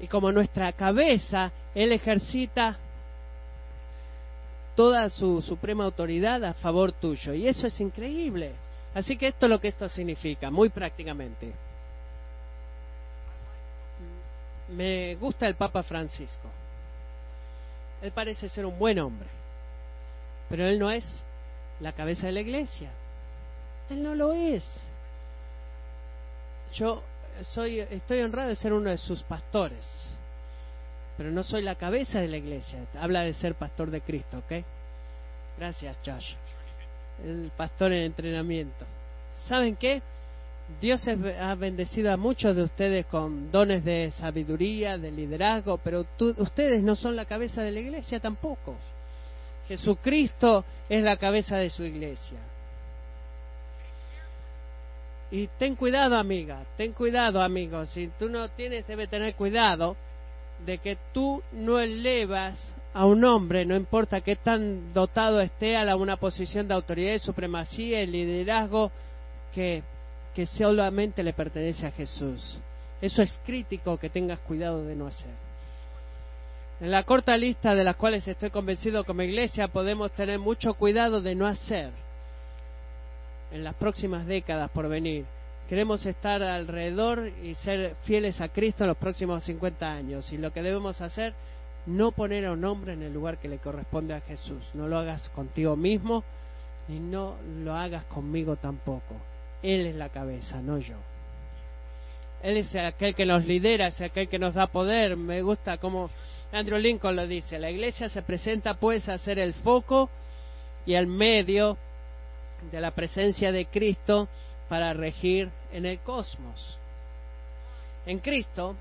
Y 0.00 0.06
como 0.06 0.32
nuestra 0.32 0.72
cabeza, 0.72 1.52
Él 1.74 1.92
ejercita 1.92 2.78
toda 4.74 5.10
su 5.10 5.42
suprema 5.42 5.84
autoridad 5.84 6.42
a 6.44 6.54
favor 6.54 6.92
tuyo. 6.92 7.34
Y 7.34 7.46
eso 7.46 7.66
es 7.66 7.78
increíble. 7.80 8.52
Así 8.94 9.16
que 9.16 9.28
esto 9.28 9.46
es 9.46 9.50
lo 9.50 9.60
que 9.60 9.68
esto 9.68 9.88
significa, 9.88 10.50
muy 10.50 10.68
prácticamente. 10.68 11.52
Me 14.68 15.14
gusta 15.16 15.46
el 15.46 15.54
Papa 15.54 15.82
Francisco. 15.82 16.48
Él 18.00 18.12
parece 18.12 18.48
ser 18.48 18.66
un 18.66 18.78
buen 18.78 18.98
hombre, 18.98 19.28
pero 20.48 20.66
él 20.66 20.78
no 20.78 20.90
es 20.90 21.04
la 21.80 21.92
cabeza 21.92 22.26
de 22.26 22.32
la 22.32 22.40
iglesia. 22.40 22.90
Él 23.90 24.02
no 24.02 24.14
lo 24.14 24.32
es. 24.32 24.64
Yo 26.74 27.02
soy, 27.42 27.80
estoy 27.80 28.20
honrado 28.20 28.48
de 28.48 28.56
ser 28.56 28.72
uno 28.72 28.90
de 28.90 28.98
sus 28.98 29.22
pastores 29.22 30.12
pero 31.16 31.30
no 31.30 31.42
soy 31.42 31.62
la 31.62 31.74
cabeza 31.74 32.20
de 32.20 32.28
la 32.28 32.36
iglesia. 32.36 32.80
Habla 33.00 33.22
de 33.22 33.34
ser 33.34 33.54
pastor 33.54 33.90
de 33.90 34.00
Cristo, 34.00 34.38
¿ok? 34.38 34.64
Gracias, 35.58 35.96
Josh. 36.04 36.34
El 37.24 37.50
pastor 37.56 37.92
en 37.92 38.04
entrenamiento. 38.04 38.84
¿Saben 39.48 39.76
qué? 39.76 40.02
Dios 40.80 41.02
ha 41.40 41.54
bendecido 41.54 42.12
a 42.12 42.16
muchos 42.16 42.56
de 42.56 42.62
ustedes 42.62 43.06
con 43.06 43.50
dones 43.50 43.84
de 43.84 44.12
sabiduría, 44.12 44.96
de 44.96 45.10
liderazgo, 45.10 45.78
pero 45.78 46.06
ustedes 46.38 46.82
no 46.82 46.96
son 46.96 47.16
la 47.16 47.24
cabeza 47.24 47.62
de 47.62 47.72
la 47.72 47.80
iglesia 47.80 48.20
tampoco. 48.20 48.76
Jesucristo 49.68 50.64
es 50.88 51.02
la 51.02 51.16
cabeza 51.16 51.56
de 51.56 51.70
su 51.70 51.84
iglesia. 51.84 52.38
Y 55.30 55.46
ten 55.58 55.76
cuidado, 55.76 56.16
amiga, 56.16 56.64
ten 56.76 56.92
cuidado, 56.92 57.40
amigo. 57.40 57.86
Si 57.86 58.08
tú 58.18 58.28
no 58.28 58.50
tienes, 58.50 58.86
debe 58.86 59.06
tener 59.06 59.34
cuidado 59.34 59.96
de 60.66 60.78
que 60.78 60.98
tú 61.12 61.42
no 61.52 61.78
elevas 61.78 62.58
a 62.94 63.06
un 63.06 63.24
hombre, 63.24 63.64
no 63.64 63.74
importa 63.74 64.20
qué 64.20 64.36
tan 64.36 64.92
dotado 64.92 65.40
esté, 65.40 65.76
a 65.76 65.96
una 65.96 66.16
posición 66.16 66.68
de 66.68 66.74
autoridad 66.74 67.14
y 67.14 67.18
supremacía 67.18 68.02
y 68.02 68.06
liderazgo 68.06 68.90
que, 69.54 69.82
que 70.34 70.46
solamente 70.46 71.22
le 71.22 71.32
pertenece 71.32 71.86
a 71.86 71.90
Jesús. 71.90 72.58
Eso 73.00 73.22
es 73.22 73.32
crítico 73.44 73.96
que 73.96 74.10
tengas 74.10 74.40
cuidado 74.40 74.84
de 74.84 74.94
no 74.94 75.06
hacer. 75.06 75.34
En 76.80 76.90
la 76.90 77.04
corta 77.04 77.36
lista 77.36 77.74
de 77.74 77.84
las 77.84 77.96
cuales 77.96 78.26
estoy 78.26 78.50
convencido 78.50 79.04
como 79.04 79.22
iglesia 79.22 79.68
podemos 79.68 80.12
tener 80.12 80.38
mucho 80.38 80.74
cuidado 80.74 81.22
de 81.22 81.34
no 81.34 81.46
hacer 81.46 81.90
en 83.52 83.64
las 83.64 83.74
próximas 83.74 84.26
décadas 84.26 84.70
por 84.70 84.88
venir 84.88 85.24
Queremos 85.72 86.04
estar 86.04 86.42
alrededor 86.42 87.30
y 87.42 87.54
ser 87.54 87.96
fieles 88.02 88.40
a 88.42 88.48
Cristo 88.50 88.84
en 88.84 88.88
los 88.88 88.96
próximos 88.98 89.42
50 89.44 89.90
años. 89.90 90.30
Y 90.30 90.36
lo 90.36 90.52
que 90.52 90.60
debemos 90.60 91.00
hacer, 91.00 91.32
no 91.86 92.12
poner 92.12 92.46
a 92.46 92.52
un 92.52 92.64
hombre 92.64 92.92
en 92.92 93.02
el 93.02 93.12
lugar 93.12 93.38
que 93.38 93.48
le 93.48 93.58
corresponde 93.58 94.14
a 94.14 94.20
Jesús. 94.20 94.62
No 94.74 94.88
lo 94.88 94.98
hagas 94.98 95.28
contigo 95.30 95.76
mismo 95.76 96.22
y 96.88 96.98
no 96.98 97.36
lo 97.62 97.74
hagas 97.74 98.04
conmigo 98.04 98.56
tampoco. 98.56 99.16
Él 99.62 99.86
es 99.86 99.94
la 99.94 100.08
cabeza, 100.08 100.60
no 100.60 100.78
yo. 100.78 100.96
Él 102.42 102.56
es 102.56 102.74
aquel 102.74 103.14
que 103.14 103.24
nos 103.24 103.46
lidera, 103.46 103.88
es 103.88 104.00
aquel 104.00 104.28
que 104.28 104.38
nos 104.38 104.54
da 104.54 104.66
poder. 104.66 105.16
Me 105.16 105.42
gusta 105.42 105.78
como 105.78 106.10
Andrew 106.52 106.78
Lincoln 106.78 107.16
lo 107.16 107.26
dice. 107.26 107.58
La 107.58 107.70
iglesia 107.70 108.08
se 108.08 108.22
presenta 108.22 108.74
pues 108.74 109.08
a 109.08 109.18
ser 109.18 109.38
el 109.38 109.54
foco 109.54 110.10
y 110.84 110.94
el 110.94 111.06
medio 111.06 111.76
de 112.70 112.80
la 112.80 112.90
presencia 112.92 113.52
de 113.52 113.66
Cristo 113.66 114.28
para 114.68 114.92
regir 114.92 115.50
en 115.72 115.86
el 115.86 115.98
cosmos. 116.00 116.78
En 118.06 118.18
Cristo, 118.18 118.74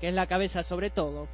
que 0.00 0.08
es 0.08 0.14
la 0.14 0.26
cabeza 0.26 0.62
sobre 0.62 0.90
todo, 0.90 1.28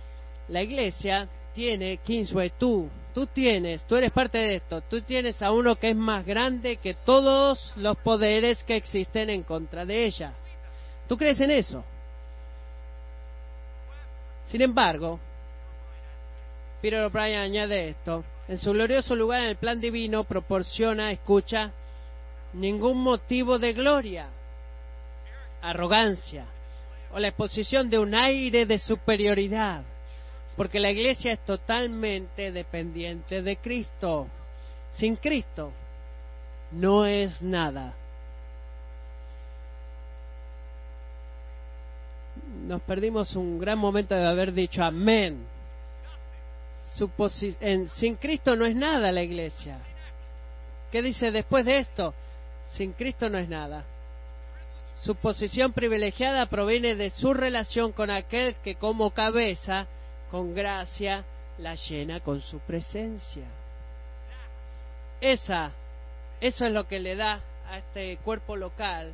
la 0.49 0.63
iglesia 0.63 1.29
tiene 1.55 1.99
Kinsway, 1.99 2.53
tú, 2.59 2.89
tú 3.15 3.27
tienes, 3.27 3.85
tú 3.85 3.97
eres 3.97 4.13
parte 4.13 4.39
de 4.39 4.57
esto, 4.57 4.81
tú 4.83 5.03
tienes 5.03 5.43
a 5.43 5.53
uno 5.53 5.77
que 5.77 5.91
es 5.91 5.97
más 5.97 6.25
grande 6.25 6.77
que 6.77 6.95
todos 6.95 7.73
los 7.77 7.97
poderes 7.99 8.63
que 8.65 8.77
existen 8.77 9.31
en 9.31 9.43
contra 9.43 9.85
de 9.85 10.05
ella. 10.05 10.33
¿Tú 11.09 11.17
crees 11.17 11.41
en 11.41 11.51
eso? 11.51 11.85
Sin 14.47 14.63
embargo, 14.63 15.19
Peter 16.81 17.03
O'Brien 17.03 17.41
añade 17.41 17.89
esto, 17.91 18.25
en 18.47 18.57
su 18.57 18.73
glorioso 18.73 19.15
lugar 19.15 19.43
en 19.43 19.49
el 19.49 19.57
plan 19.57 19.81
divino 19.81 20.25
proporciona, 20.25 21.11
escucha, 21.11 21.73
ningún 22.53 22.99
motivo 22.99 23.59
de 23.59 23.73
gloria, 23.73 24.29
arrogancia 25.61 26.47
o 27.13 27.19
la 27.19 27.29
exposición 27.29 27.91
de 27.91 27.99
un 27.99 28.15
aire 28.15 28.65
de 28.65 28.79
superioridad, 28.79 29.83
porque 30.59 30.81
la 30.81 30.91
iglesia 30.91 31.35
es 31.35 31.45
totalmente 31.45 32.51
dependiente 32.51 33.43
de 33.43 33.59
Cristo. 33.59 34.27
Sin 34.97 35.15
Cristo 35.15 35.71
no 36.73 37.07
es 37.07 37.41
nada. 37.41 37.95
Nos 42.67 42.83
perdimos 42.83 43.37
un 43.37 43.61
gran 43.61 43.79
momento 43.79 44.17
de 44.17 44.27
haber 44.27 44.53
dicho 44.53 44.83
amén. 44.83 45.47
sin 47.95 48.17
Cristo 48.17 48.57
no 48.57 48.67
es 48.67 48.75
nada 48.75 49.13
la 49.13 49.23
iglesia. 49.23 49.79
¿Qué 50.91 51.03
dice 51.03 51.31
después 51.31 51.65
de 51.65 51.79
esto? 51.79 52.15
Sin 52.73 52.95
Cristo 52.95 53.29
no 53.29 53.39
es 53.39 53.49
nada. 53.49 53.85
Su 55.03 55.15
posición 55.15 55.73
privilegiada 55.73 56.47
proviene 56.47 56.97
de 56.97 57.11
su 57.11 57.33
relación 57.33 57.93
con 57.93 58.11
aquel 58.11 58.57
que 58.57 58.75
como 58.75 59.11
cabeza, 59.11 59.87
con 60.31 60.55
gracia, 60.55 61.25
la 61.59 61.75
llena 61.75 62.21
con 62.21 62.41
su 62.41 62.61
presencia. 62.61 63.47
Esa, 65.21 65.73
eso 66.41 66.65
es 66.65 66.73
lo 66.73 66.87
que 66.87 67.01
le 67.01 67.17
da 67.17 67.41
a 67.69 67.79
este 67.79 68.17
cuerpo 68.19 68.57
local 68.57 69.13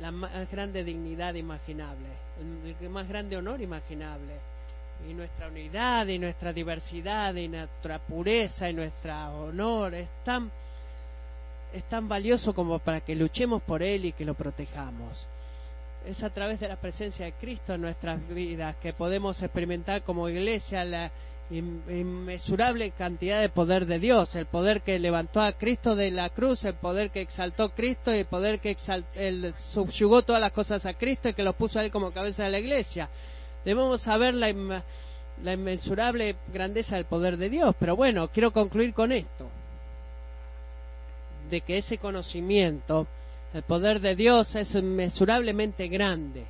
la 0.00 0.10
más 0.10 0.50
grande 0.50 0.82
dignidad 0.82 1.34
imaginable, 1.34 2.08
el 2.80 2.88
más 2.88 3.06
grande 3.06 3.36
honor 3.36 3.60
imaginable. 3.60 4.34
Y 5.08 5.14
nuestra 5.14 5.48
unidad 5.48 6.06
y 6.08 6.18
nuestra 6.18 6.52
diversidad 6.52 7.34
y 7.34 7.48
nuestra 7.48 7.98
pureza 7.98 8.68
y 8.68 8.74
nuestro 8.74 9.46
honor 9.46 9.94
es 9.94 10.08
tan 10.24 10.50
es 11.72 11.84
tan 11.84 12.08
valioso 12.08 12.52
como 12.52 12.78
para 12.80 13.00
que 13.00 13.14
luchemos 13.14 13.62
por 13.62 13.82
Él 13.82 14.06
y 14.06 14.12
que 14.12 14.24
lo 14.24 14.34
protejamos. 14.34 15.26
Es 16.06 16.22
a 16.22 16.30
través 16.30 16.60
de 16.60 16.68
la 16.68 16.76
presencia 16.76 17.26
de 17.26 17.32
Cristo 17.32 17.74
en 17.74 17.82
nuestras 17.82 18.26
vidas 18.28 18.76
que 18.76 18.92
podemos 18.92 19.40
experimentar 19.42 20.02
como 20.02 20.28
iglesia 20.28 20.84
la 20.84 21.10
inmesurable 21.50 22.92
cantidad 22.92 23.40
de 23.40 23.48
poder 23.48 23.84
de 23.86 23.98
Dios, 23.98 24.34
el 24.36 24.46
poder 24.46 24.82
que 24.82 24.98
levantó 24.98 25.40
a 25.40 25.52
Cristo 25.52 25.96
de 25.96 26.10
la 26.10 26.30
cruz, 26.30 26.64
el 26.64 26.74
poder 26.74 27.10
que 27.10 27.20
exaltó 27.20 27.70
Cristo 27.70 28.14
y 28.14 28.20
el 28.20 28.26
poder 28.26 28.60
que 28.60 28.76
él 29.14 29.52
subyugó 29.72 30.22
todas 30.22 30.40
las 30.40 30.52
cosas 30.52 30.86
a 30.86 30.94
Cristo 30.94 31.28
y 31.28 31.34
que 31.34 31.42
lo 31.42 31.54
puso 31.54 31.78
a 31.78 31.84
Él 31.84 31.90
como 31.90 32.12
cabeza 32.12 32.44
de 32.44 32.50
la 32.50 32.60
iglesia. 32.60 33.08
Debemos 33.64 34.00
saber 34.00 34.34
la, 34.34 34.82
la 35.42 35.52
inmensurable 35.52 36.36
grandeza 36.52 36.96
del 36.96 37.06
poder 37.06 37.36
de 37.36 37.50
Dios, 37.50 37.74
pero 37.78 37.96
bueno, 37.96 38.28
quiero 38.28 38.52
concluir 38.52 38.94
con 38.94 39.10
esto 39.10 39.50
de 41.50 41.60
que 41.62 41.78
ese 41.78 41.98
conocimiento, 41.98 43.08
el 43.52 43.62
poder 43.62 44.00
de 44.00 44.14
Dios 44.14 44.54
es 44.54 44.74
inmesurablemente 44.74 45.88
grande 45.88 46.44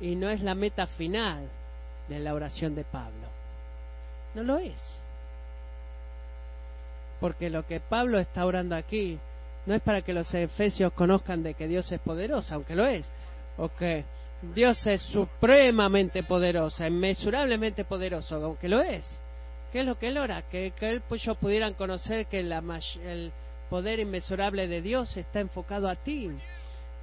y 0.00 0.14
no 0.14 0.28
es 0.28 0.42
la 0.42 0.54
meta 0.54 0.86
final 0.86 1.48
de 2.08 2.18
la 2.18 2.34
oración 2.34 2.74
de 2.74 2.84
Pablo. 2.84 3.28
No 4.34 4.42
lo 4.42 4.58
es. 4.58 4.80
Porque 7.20 7.50
lo 7.50 7.66
que 7.66 7.80
Pablo 7.80 8.18
está 8.18 8.44
orando 8.44 8.76
aquí 8.76 9.18
no 9.64 9.74
es 9.74 9.82
para 9.82 10.02
que 10.02 10.12
los 10.12 10.32
efesios 10.34 10.92
conozcan 10.92 11.42
de 11.42 11.54
que 11.54 11.66
Dios 11.66 11.90
es 11.90 12.00
poderoso, 12.00 12.54
aunque 12.54 12.76
lo 12.76 12.86
es, 12.86 13.06
o 13.56 13.68
que 13.70 14.04
Dios 14.54 14.86
es 14.86 15.02
supremamente 15.02 16.22
poderoso, 16.22 16.86
inmesurablemente 16.86 17.84
poderoso, 17.84 18.36
aunque 18.36 18.68
lo 18.68 18.80
es. 18.82 19.04
¿Qué 19.72 19.80
es 19.80 19.86
lo 19.86 19.98
que 19.98 20.08
él 20.08 20.18
ora? 20.18 20.42
Que, 20.42 20.72
que 20.78 20.90
ellos 20.90 21.02
pues, 21.08 21.26
pudieran 21.40 21.74
conocer 21.74 22.26
que 22.26 22.42
la, 22.42 22.62
el 23.02 23.32
poder 23.68 24.00
inmesurable 24.00 24.68
de 24.68 24.82
Dios 24.82 25.16
está 25.16 25.40
enfocado 25.40 25.88
a 25.88 25.96
ti, 25.96 26.30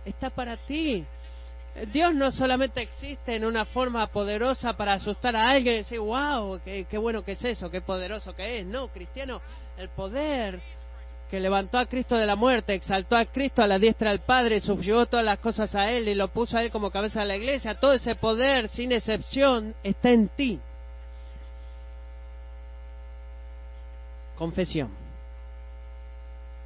está 0.06 0.30
para 0.30 0.58
ti. 0.58 1.06
Dios 1.92 2.14
no 2.14 2.32
solamente 2.32 2.82
existe 2.82 3.36
en 3.36 3.46
una 3.46 3.66
forma 3.66 4.06
poderosa 4.08 4.74
para 4.74 4.94
asustar 4.94 5.36
a 5.36 5.50
alguien 5.50 5.76
y 5.76 5.78
decir, 5.78 6.00
wow, 6.00 6.60
qué, 6.64 6.86
qué 6.90 6.98
bueno 6.98 7.24
que 7.24 7.32
es 7.32 7.44
eso, 7.44 7.72
qué 7.72 7.82
poderoso 7.82 8.36
que 8.36 8.60
es. 8.60 8.66
No, 8.66 8.90
cristiano, 8.90 9.42
el 9.78 9.90
poder 9.90 10.62
que 11.32 11.40
levantó 11.40 11.80
a 11.80 11.88
Cristo 11.88 12.16
de 12.16 12.28
la 12.28 12.36
muerte, 12.36 12.76
exaltó 12.76 13.16
a 13.16 13.26
Cristo 13.26 13.64
a 13.64 13.68
la 13.68 13.80
diestra 13.80 14.12
del 14.12 14.20
Padre, 14.20 14.62
subyugó 14.62 15.08
todas 15.08 15.26
las 15.26 15.40
cosas 15.40 15.74
a 15.74 15.90
Él 15.90 16.08
y 16.08 16.14
lo 16.14 16.28
puso 16.28 16.56
a 16.56 16.64
Él 16.64 16.70
como 16.70 16.92
cabeza 16.92 17.22
de 17.22 17.26
la 17.26 17.38
iglesia, 17.38 17.80
todo 17.80 17.94
ese 17.94 18.14
poder, 18.14 18.68
sin 18.70 18.92
excepción, 18.92 19.74
está 19.82 20.12
en 20.12 20.28
ti. 20.28 20.60
Confesión. 24.36 25.03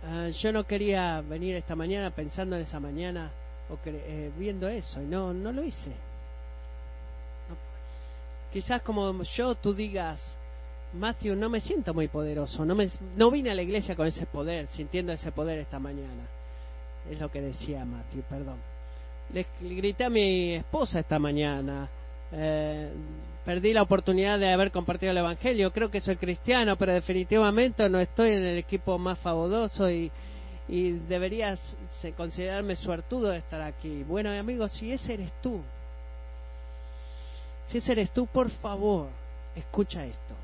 Ah, 0.10 0.30
yo 0.30 0.54
no 0.54 0.64
quería 0.64 1.20
venir 1.20 1.58
esta 1.58 1.76
mañana 1.76 2.12
pensando 2.12 2.56
en 2.56 2.62
esa 2.62 2.80
mañana 2.80 3.30
o 3.70 3.78
eh, 3.86 4.32
viendo 4.38 4.68
eso 4.70 5.02
y 5.02 5.06
no, 5.06 5.34
no 5.34 5.52
lo 5.52 5.64
hice. 5.64 5.92
Quizás 8.54 8.82
como 8.84 9.22
yo 9.24 9.56
tú 9.56 9.74
digas, 9.74 10.22
Matthew, 10.94 11.36
no 11.36 11.50
me 11.50 11.60
siento 11.60 11.94
muy 11.94 12.08
poderoso, 12.08 12.64
no, 12.64 12.74
me, 12.74 12.90
no 13.18 13.30
vine 13.30 13.52
a 13.52 13.54
la 13.54 13.62
iglesia 13.62 13.98
con 13.98 14.08
ese 14.08 14.26
poder, 14.26 14.68
sintiendo 14.68 15.12
ese 15.12 15.34
poder 15.34 15.60
esta 15.60 15.78
mañana. 15.78 16.24
Es 17.10 17.20
lo 17.20 17.30
que 17.30 17.42
decía 17.42 17.84
Matthew, 17.84 18.24
perdón. 18.30 18.58
Le, 19.34 19.46
grité 19.60 20.06
a 20.06 20.10
mi 20.10 20.56
esposa 20.56 21.00
esta 21.00 21.20
mañana. 21.20 21.90
Eh, 22.32 22.92
perdí 23.46 23.74
la 23.74 23.82
oportunidad 23.82 24.40
de 24.40 24.52
haber 24.52 24.72
compartido 24.72 25.12
el 25.12 25.18
Evangelio. 25.18 25.72
Creo 25.72 25.90
que 25.90 26.02
soy 26.02 26.18
cristiano, 26.18 26.76
pero 26.78 26.94
definitivamente 26.94 27.88
no 27.90 28.00
estoy 28.00 28.32
en 28.32 28.44
el 28.44 28.58
equipo 28.58 28.98
más 28.98 29.20
fabuloso 29.20 29.90
y, 29.90 30.12
y 30.68 30.92
deberías 30.92 31.60
considerarme 32.16 32.76
suertudo 32.76 33.30
de 33.30 33.38
estar 33.38 33.62
aquí. 33.62 34.04
Bueno, 34.04 34.30
amigos, 34.32 34.72
si 34.74 34.92
ese 34.92 35.14
eres 35.14 35.32
tú, 35.42 35.62
si 37.68 37.80
ese 37.80 37.92
eres 37.92 38.12
tú, 38.12 38.28
por 38.28 38.50
favor, 38.50 39.08
escucha 39.56 40.06
esto 40.06 40.36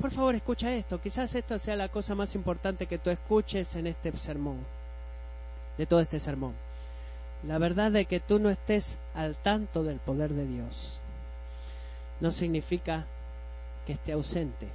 por 0.00 0.10
favor 0.10 0.34
escucha 0.34 0.72
esto, 0.74 1.00
quizás 1.00 1.34
esta 1.34 1.58
sea 1.58 1.76
la 1.76 1.88
cosa 1.88 2.14
más 2.14 2.34
importante 2.34 2.86
que 2.86 2.98
tú 2.98 3.10
escuches 3.10 3.74
en 3.76 3.86
este 3.86 4.12
sermón, 4.18 4.58
de 5.78 5.86
todo 5.86 6.00
este 6.00 6.20
sermón. 6.20 6.54
La 7.46 7.58
verdad 7.58 7.92
de 7.92 8.06
que 8.06 8.20
tú 8.20 8.38
no 8.38 8.48
estés 8.48 8.84
al 9.14 9.36
tanto 9.36 9.82
del 9.82 9.98
poder 9.98 10.32
de 10.32 10.46
Dios 10.46 10.98
no 12.20 12.30
significa 12.32 13.06
que 13.86 13.94
esté 13.94 14.12
ausente. 14.12 14.68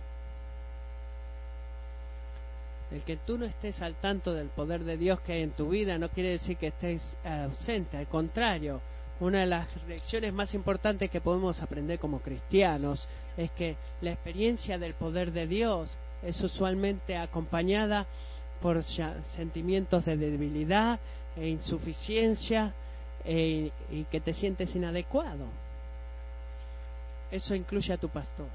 El 2.92 3.04
que 3.04 3.18
tú 3.18 3.38
no 3.38 3.46
estés 3.46 3.82
al 3.82 3.96
tanto 3.96 4.34
del 4.34 4.48
poder 4.50 4.84
de 4.84 4.98
Dios 4.98 5.20
que 5.22 5.34
hay 5.34 5.42
en 5.44 5.52
tu 5.52 5.70
vida 5.70 5.98
no 5.98 6.10
quiere 6.10 6.32
decir 6.32 6.58
que 6.58 6.68
estés 6.68 7.02
ausente, 7.24 7.98
al 7.98 8.08
contrario, 8.08 8.82
una 9.20 9.42
de 9.42 9.46
las 9.48 9.68
lecciones 9.88 10.34
más 10.34 10.54
importantes 10.54 11.10
que 11.10 11.22
podemos 11.22 11.62
aprender 11.62 12.00
como 12.00 12.20
cristianos 12.20 13.08
es 13.36 13.52
que 13.52 13.76
la 14.02 14.12
experiencia 14.12 14.78
del 14.78 14.94
poder 14.94 15.32
de 15.32 15.46
Dios 15.46 15.96
es 16.24 16.40
usualmente 16.42 17.18
acompañada 17.18 18.06
por 18.62 18.82
sentimientos 18.84 20.06
de 20.06 20.18
debilidad 20.18 21.00
e 21.40 21.48
insuficiencia 21.48 22.74
e, 23.24 23.72
y 23.90 24.04
que 24.06 24.20
te 24.20 24.34
sientes 24.34 24.76
inadecuado. 24.76 25.46
Eso 27.32 27.56
incluye 27.56 27.94
a 27.94 27.98
tu 27.98 28.10
pastor. 28.10 28.48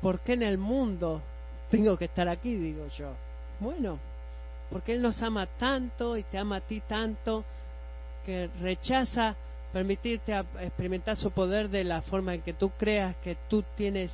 ¿Por 0.00 0.20
qué 0.20 0.34
en 0.34 0.42
el 0.42 0.58
mundo 0.58 1.22
tengo 1.70 1.96
que 1.96 2.06
estar 2.06 2.28
aquí? 2.28 2.54
Digo 2.54 2.86
yo. 2.96 3.12
Bueno, 3.60 3.98
porque 4.70 4.92
Él 4.92 5.02
nos 5.02 5.20
ama 5.22 5.46
tanto 5.46 6.16
y 6.16 6.22
te 6.24 6.38
ama 6.38 6.56
a 6.56 6.60
ti 6.60 6.80
tanto 6.80 7.44
que 8.24 8.48
rechaza 8.60 9.34
permitirte 9.72 10.32
experimentar 10.60 11.16
su 11.16 11.30
poder 11.30 11.68
de 11.68 11.84
la 11.84 12.00
forma 12.02 12.34
en 12.34 12.42
que 12.42 12.52
tú 12.52 12.70
creas 12.70 13.16
que 13.16 13.36
tú 13.48 13.64
tienes 13.76 14.12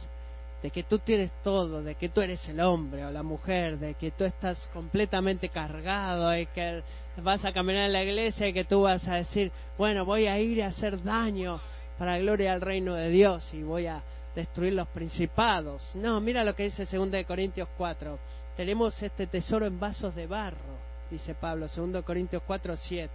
de 0.62 0.70
que 0.70 0.82
tú 0.82 0.98
tienes 0.98 1.30
todo, 1.42 1.82
de 1.82 1.94
que 1.94 2.08
tú 2.10 2.20
eres 2.20 2.46
el 2.48 2.60
hombre 2.60 3.04
o 3.04 3.10
la 3.10 3.22
mujer, 3.22 3.78
de 3.78 3.94
que 3.94 4.10
tú 4.10 4.24
estás 4.24 4.68
completamente 4.72 5.48
cargado, 5.48 6.36
y 6.36 6.46
que 6.46 6.82
vas 7.16 7.44
a 7.44 7.52
caminar 7.52 7.86
en 7.86 7.92
la 7.92 8.02
iglesia 8.02 8.48
y 8.48 8.52
que 8.52 8.64
tú 8.64 8.82
vas 8.82 9.06
a 9.08 9.16
decir, 9.16 9.50
bueno, 9.78 10.04
voy 10.04 10.26
a 10.26 10.38
ir 10.38 10.62
a 10.62 10.68
hacer 10.68 11.02
daño 11.02 11.60
para 11.98 12.18
gloria 12.18 12.52
al 12.52 12.60
reino 12.60 12.94
de 12.94 13.08
Dios 13.08 13.52
y 13.54 13.62
voy 13.62 13.86
a 13.86 14.02
destruir 14.34 14.74
los 14.74 14.88
principados. 14.88 15.94
No, 15.94 16.20
mira 16.20 16.44
lo 16.44 16.54
que 16.54 16.64
dice 16.64 16.86
2 16.86 17.24
Corintios 17.26 17.68
4. 17.76 18.18
Tenemos 18.56 19.02
este 19.02 19.26
tesoro 19.26 19.66
en 19.66 19.80
vasos 19.80 20.14
de 20.14 20.26
barro, 20.26 20.78
dice 21.10 21.34
Pablo, 21.34 21.66
2 21.74 22.04
Corintios 22.04 22.42
4, 22.46 22.76
7 22.76 23.10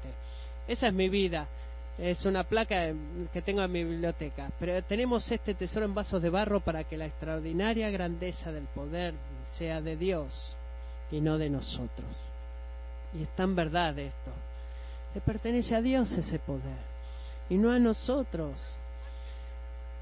esa 0.68 0.88
es 0.88 0.94
mi 0.94 1.10
vida. 1.10 1.48
Es 1.98 2.26
una 2.26 2.44
placa 2.44 2.92
que 3.32 3.42
tengo 3.42 3.62
en 3.64 3.72
mi 3.72 3.84
biblioteca. 3.84 4.52
Pero 4.60 4.84
tenemos 4.84 5.32
este 5.32 5.54
tesoro 5.54 5.86
en 5.86 5.94
vasos 5.94 6.22
de 6.22 6.30
barro 6.30 6.60
para 6.60 6.84
que 6.84 6.98
la 6.98 7.06
extraordinaria 7.06 7.90
grandeza 7.90 8.52
del 8.52 8.66
poder 8.66 9.14
sea 9.58 9.82
de 9.82 9.96
Dios 9.96 10.56
y 11.12 11.22
no 11.22 11.38
de 11.38 11.50
nosotros. 11.50 12.16
Y 13.14 13.24
es 13.24 13.30
tan 13.36 13.56
verdad 13.56 13.98
esto. 13.98 14.32
Le 15.14 15.22
pertenece 15.22 15.74
a 15.76 15.82
Dios 15.82 16.12
ese 16.12 16.40
poder 16.40 16.96
y 17.50 17.56
no 17.56 17.72
a 17.72 17.80
nosotros. 17.80 18.62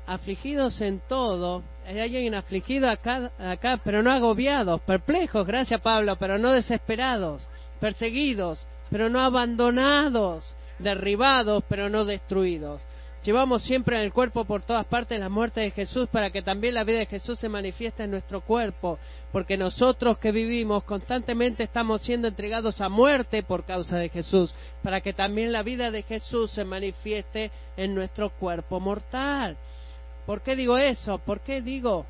Afligidos 0.05 0.81
en 0.81 0.99
todo, 1.07 1.63
hay 1.85 1.99
alguien 1.99 2.35
afligido 2.35 2.89
acá, 2.89 3.31
acá, 3.39 3.79
pero 3.83 4.03
no 4.03 4.11
agobiados, 4.11 4.81
perplejos, 4.81 5.47
gracias 5.47 5.79
Pablo, 5.79 6.17
pero 6.17 6.37
no 6.37 6.51
desesperados, 6.51 7.47
perseguidos, 7.79 8.67
pero 8.89 9.07
no 9.07 9.21
abandonados, 9.21 10.57
derribados, 10.79 11.63
pero 11.67 11.89
no 11.89 12.05
destruidos. 12.05 12.81
Llevamos 13.23 13.63
siempre 13.63 13.95
en 13.95 14.01
el 14.01 14.11
cuerpo 14.11 14.43
por 14.43 14.63
todas 14.63 14.85
partes 14.85 15.17
la 15.17 15.29
muerte 15.29 15.61
de 15.61 15.71
Jesús 15.71 16.09
para 16.09 16.29
que 16.29 16.41
también 16.41 16.73
la 16.73 16.83
vida 16.83 16.99
de 16.99 17.05
Jesús 17.05 17.39
se 17.39 17.47
manifieste 17.47 18.03
en 18.03 18.11
nuestro 18.11 18.41
cuerpo, 18.41 18.99
porque 19.31 19.55
nosotros 19.55 20.17
que 20.17 20.33
vivimos 20.33 20.83
constantemente 20.83 21.63
estamos 21.63 22.01
siendo 22.01 22.27
entregados 22.27 22.81
a 22.81 22.89
muerte 22.89 23.41
por 23.43 23.63
causa 23.63 23.97
de 23.97 24.09
Jesús, 24.09 24.53
para 24.81 24.99
que 24.99 25.13
también 25.13 25.53
la 25.53 25.63
vida 25.63 25.89
de 25.89 26.03
Jesús 26.03 26.51
se 26.51 26.65
manifieste 26.65 27.49
en 27.77 27.95
nuestro 27.95 28.29
cuerpo 28.29 28.81
mortal. 28.81 29.55
¿Por 30.25 30.41
qué 30.41 30.57
digo 30.57 30.77
eso? 30.77 31.17
¿Por 31.19 31.39
qué 31.39 31.61
digo 31.61 32.05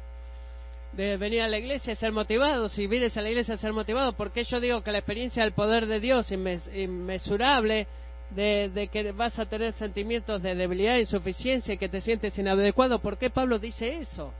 de 0.93 1.17
venir 1.17 1.41
a 1.41 1.47
la 1.47 1.57
iglesia 1.57 1.93
y 1.93 1.95
ser 1.95 2.11
motivado. 2.11 2.69
Si 2.69 2.87
vienes 2.87 3.17
a 3.17 3.21
la 3.21 3.29
iglesia 3.29 3.55
a 3.55 3.57
ser 3.57 3.73
motivado, 3.73 4.13
porque 4.13 4.43
yo 4.43 4.59
digo 4.59 4.81
que 4.81 4.91
la 4.91 4.99
experiencia 4.99 5.43
del 5.43 5.53
poder 5.53 5.87
de 5.87 5.99
Dios 5.99 6.31
inmesurable, 6.31 7.87
de, 8.35 8.89
que 8.91 9.11
vas 9.11 9.37
a 9.39 9.45
tener 9.45 9.73
sentimientos 9.73 10.41
de 10.41 10.55
debilidad, 10.55 10.97
insuficiencia 10.97 11.73
y 11.73 11.77
que 11.77 11.89
te 11.89 12.01
sientes 12.01 12.37
inadecuado. 12.37 12.99
¿Por 12.99 13.17
qué 13.17 13.29
Pablo 13.29 13.59
dice 13.59 13.97
eso? 13.99 14.33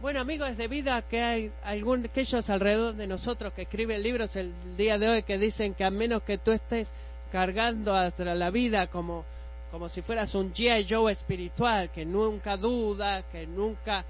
Bueno, 0.00 0.20
amigos, 0.20 0.50
es 0.50 0.56
debido 0.56 0.92
a 0.92 1.02
que 1.02 1.20
hay 1.20 1.52
algún, 1.62 2.06
aquellos 2.06 2.48
alrededor 2.48 2.94
de 2.94 3.06
nosotros 3.06 3.52
que 3.52 3.62
escriben 3.62 4.02
libros 4.02 4.34
el 4.34 4.52
día 4.76 4.98
de 4.98 5.08
hoy 5.08 5.22
que 5.22 5.36
dicen 5.36 5.74
que 5.74 5.84
a 5.84 5.90
menos 5.90 6.22
que 6.22 6.38
tú 6.38 6.52
estés 6.52 6.88
cargando 7.30 7.94
hasta 7.94 8.34
la 8.34 8.50
vida 8.50 8.86
como, 8.86 9.24
como 9.70 9.88
si 9.88 10.00
fueras 10.00 10.34
un 10.34 10.54
G.I. 10.54 10.86
Joe 10.88 11.12
espiritual, 11.12 11.90
que 11.90 12.06
nunca 12.06 12.56
duda, 12.56 13.24
que 13.30 13.46
nunca 13.46 14.04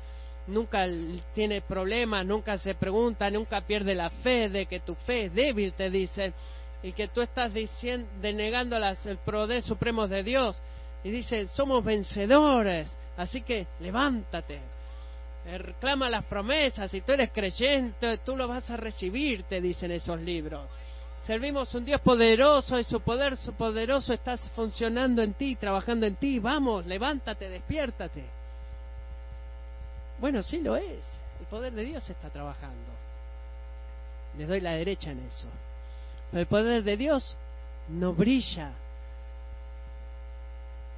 nunca 0.46 0.86
tiene 1.34 1.62
problemas, 1.62 2.26
nunca 2.26 2.58
se 2.58 2.74
pregunta, 2.74 3.30
nunca 3.30 3.60
pierde 3.62 3.94
la 3.94 4.10
fe 4.10 4.48
de 4.48 4.66
que 4.66 4.80
tu 4.80 4.94
fe 4.94 5.26
es 5.26 5.34
débil, 5.34 5.72
te 5.72 5.90
dice, 5.90 6.32
y 6.82 6.92
que 6.92 7.08
tú 7.08 7.20
estás 7.20 7.52
diciendo, 7.52 8.08
denegando 8.20 8.78
las, 8.78 9.04
el 9.06 9.18
poder 9.18 9.62
supremo 9.62 10.08
de 10.08 10.22
Dios. 10.22 10.60
Y 11.02 11.10
dice, 11.10 11.48
somos 11.48 11.84
vencedores, 11.84 12.90
así 13.16 13.42
que 13.42 13.66
levántate, 13.80 14.60
reclama 15.58 16.08
las 16.08 16.24
promesas, 16.24 16.90
si 16.90 17.00
tú 17.00 17.12
eres 17.12 17.30
creyente, 17.30 18.18
tú 18.18 18.36
lo 18.36 18.46
vas 18.46 18.68
a 18.70 18.76
recibir, 18.76 19.44
te 19.44 19.60
dicen 19.60 19.90
esos 19.90 20.20
libros. 20.20 20.66
Servimos 21.24 21.74
un 21.74 21.84
Dios 21.84 22.00
poderoso 22.00 22.78
y 22.78 22.84
su 22.84 23.00
poder 23.00 23.36
su 23.36 23.52
poderoso 23.52 24.12
está 24.12 24.36
funcionando 24.38 25.22
en 25.22 25.34
ti, 25.34 25.54
trabajando 25.56 26.06
en 26.06 26.16
ti. 26.16 26.38
Vamos, 26.38 26.86
levántate, 26.86 27.48
despiértate. 27.48 28.24
Bueno, 30.18 30.42
sí 30.42 30.60
lo 30.60 30.76
es. 30.76 31.04
El 31.38 31.46
poder 31.46 31.72
de 31.72 31.84
Dios 31.84 32.08
está 32.08 32.30
trabajando. 32.30 32.90
Les 34.36 34.48
doy 34.48 34.60
la 34.60 34.72
derecha 34.72 35.10
en 35.10 35.26
eso. 35.26 35.48
Pero 36.30 36.40
el 36.40 36.46
poder 36.46 36.82
de 36.82 36.96
Dios 36.96 37.36
no 37.88 38.12
brilla 38.14 38.72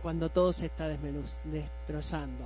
cuando 0.02 0.28
todo 0.28 0.52
se 0.52 0.66
está 0.66 0.88
destrozando. 0.88 2.44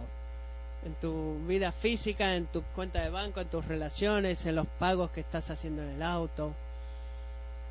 en 0.85 0.95
tu 1.01 1.45
vida 1.49 1.73
física, 1.73 2.37
en 2.37 2.47
tu 2.47 2.63
cuenta 2.75 3.01
de 3.01 3.11
banco, 3.11 3.41
en 3.41 3.49
tus 3.49 3.65
relaciones, 3.65 4.45
en 4.47 4.55
los 4.55 4.69
pagos 4.79 5.11
que 5.11 5.21
estás 5.21 5.51
haciendo 5.51 5.83
en 5.83 5.89
el 5.89 6.03
auto. 6.03 6.53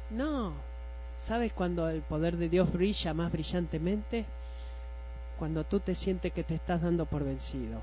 No. 0.09 0.53
¿Sabes 1.25 1.53
cuando 1.53 1.87
el 1.87 2.01
poder 2.01 2.35
de 2.35 2.49
Dios 2.49 2.71
brilla 2.73 3.13
más 3.13 3.31
brillantemente? 3.31 4.25
Cuando 5.39 5.63
tú 5.63 5.79
te 5.79 5.95
sientes 5.95 6.33
que 6.33 6.43
te 6.43 6.55
estás 6.55 6.81
dando 6.81 7.05
por 7.05 7.23
vencido. 7.23 7.81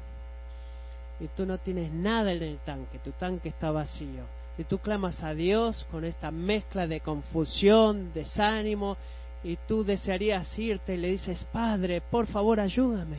Y 1.19 1.29
tú 1.29 1.47
no 1.47 1.57
tienes 1.59 1.91
nada 1.91 2.33
en 2.33 2.43
el 2.43 2.59
tanque, 2.59 2.99
tu 2.99 3.13
tanque 3.13 3.49
está 3.51 3.71
vacío. 3.71 4.25
Y 4.59 4.65
tú 4.65 4.79
clamas 4.79 5.23
a 5.23 5.35
Dios 5.35 5.87
con 5.91 6.05
esta 6.05 6.31
mezcla 6.31 6.87
de 6.87 7.01
confusión, 7.01 8.13
desánimo, 8.13 8.97
y 9.45 9.57
tú 9.67 9.83
desearías 9.83 10.57
irte 10.59 10.95
y 10.95 10.99
le 10.99 11.09
dices, 11.09 11.45
Padre, 11.53 12.01
por 12.01 12.27
favor 12.27 12.61
ayúdame. 12.61 13.19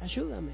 Ayúdame. 0.00 0.52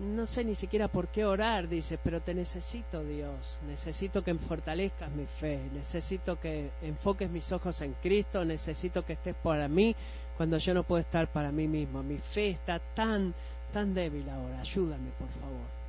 No 0.00 0.26
sé 0.26 0.44
ni 0.44 0.54
siquiera 0.54 0.88
por 0.88 1.08
qué 1.08 1.26
orar, 1.26 1.68
dice, 1.68 1.98
pero 2.02 2.20
te 2.20 2.32
necesito, 2.32 3.04
Dios. 3.04 3.60
Necesito 3.66 4.22
que 4.24 4.34
fortalezcas 4.34 5.10
mi 5.10 5.26
fe. 5.38 5.60
Necesito 5.74 6.40
que 6.40 6.70
enfoques 6.80 7.30
mis 7.30 7.50
ojos 7.52 7.80
en 7.82 7.94
Cristo. 8.02 8.44
Necesito 8.44 9.04
que 9.04 9.14
estés 9.14 9.36
para 9.42 9.68
mí 9.68 9.94
cuando 10.38 10.56
yo 10.56 10.72
no 10.72 10.84
puedo 10.84 11.02
estar 11.02 11.28
para 11.28 11.52
mí 11.52 11.68
mismo. 11.68 12.02
Mi 12.02 12.16
fe 12.32 12.50
está 12.50 12.78
tan, 12.78 13.34
tan 13.70 13.94
débil 13.94 14.28
ahora. 14.28 14.60
Ayúdame, 14.60 15.10
por 15.18 15.28
favor. 15.40 15.80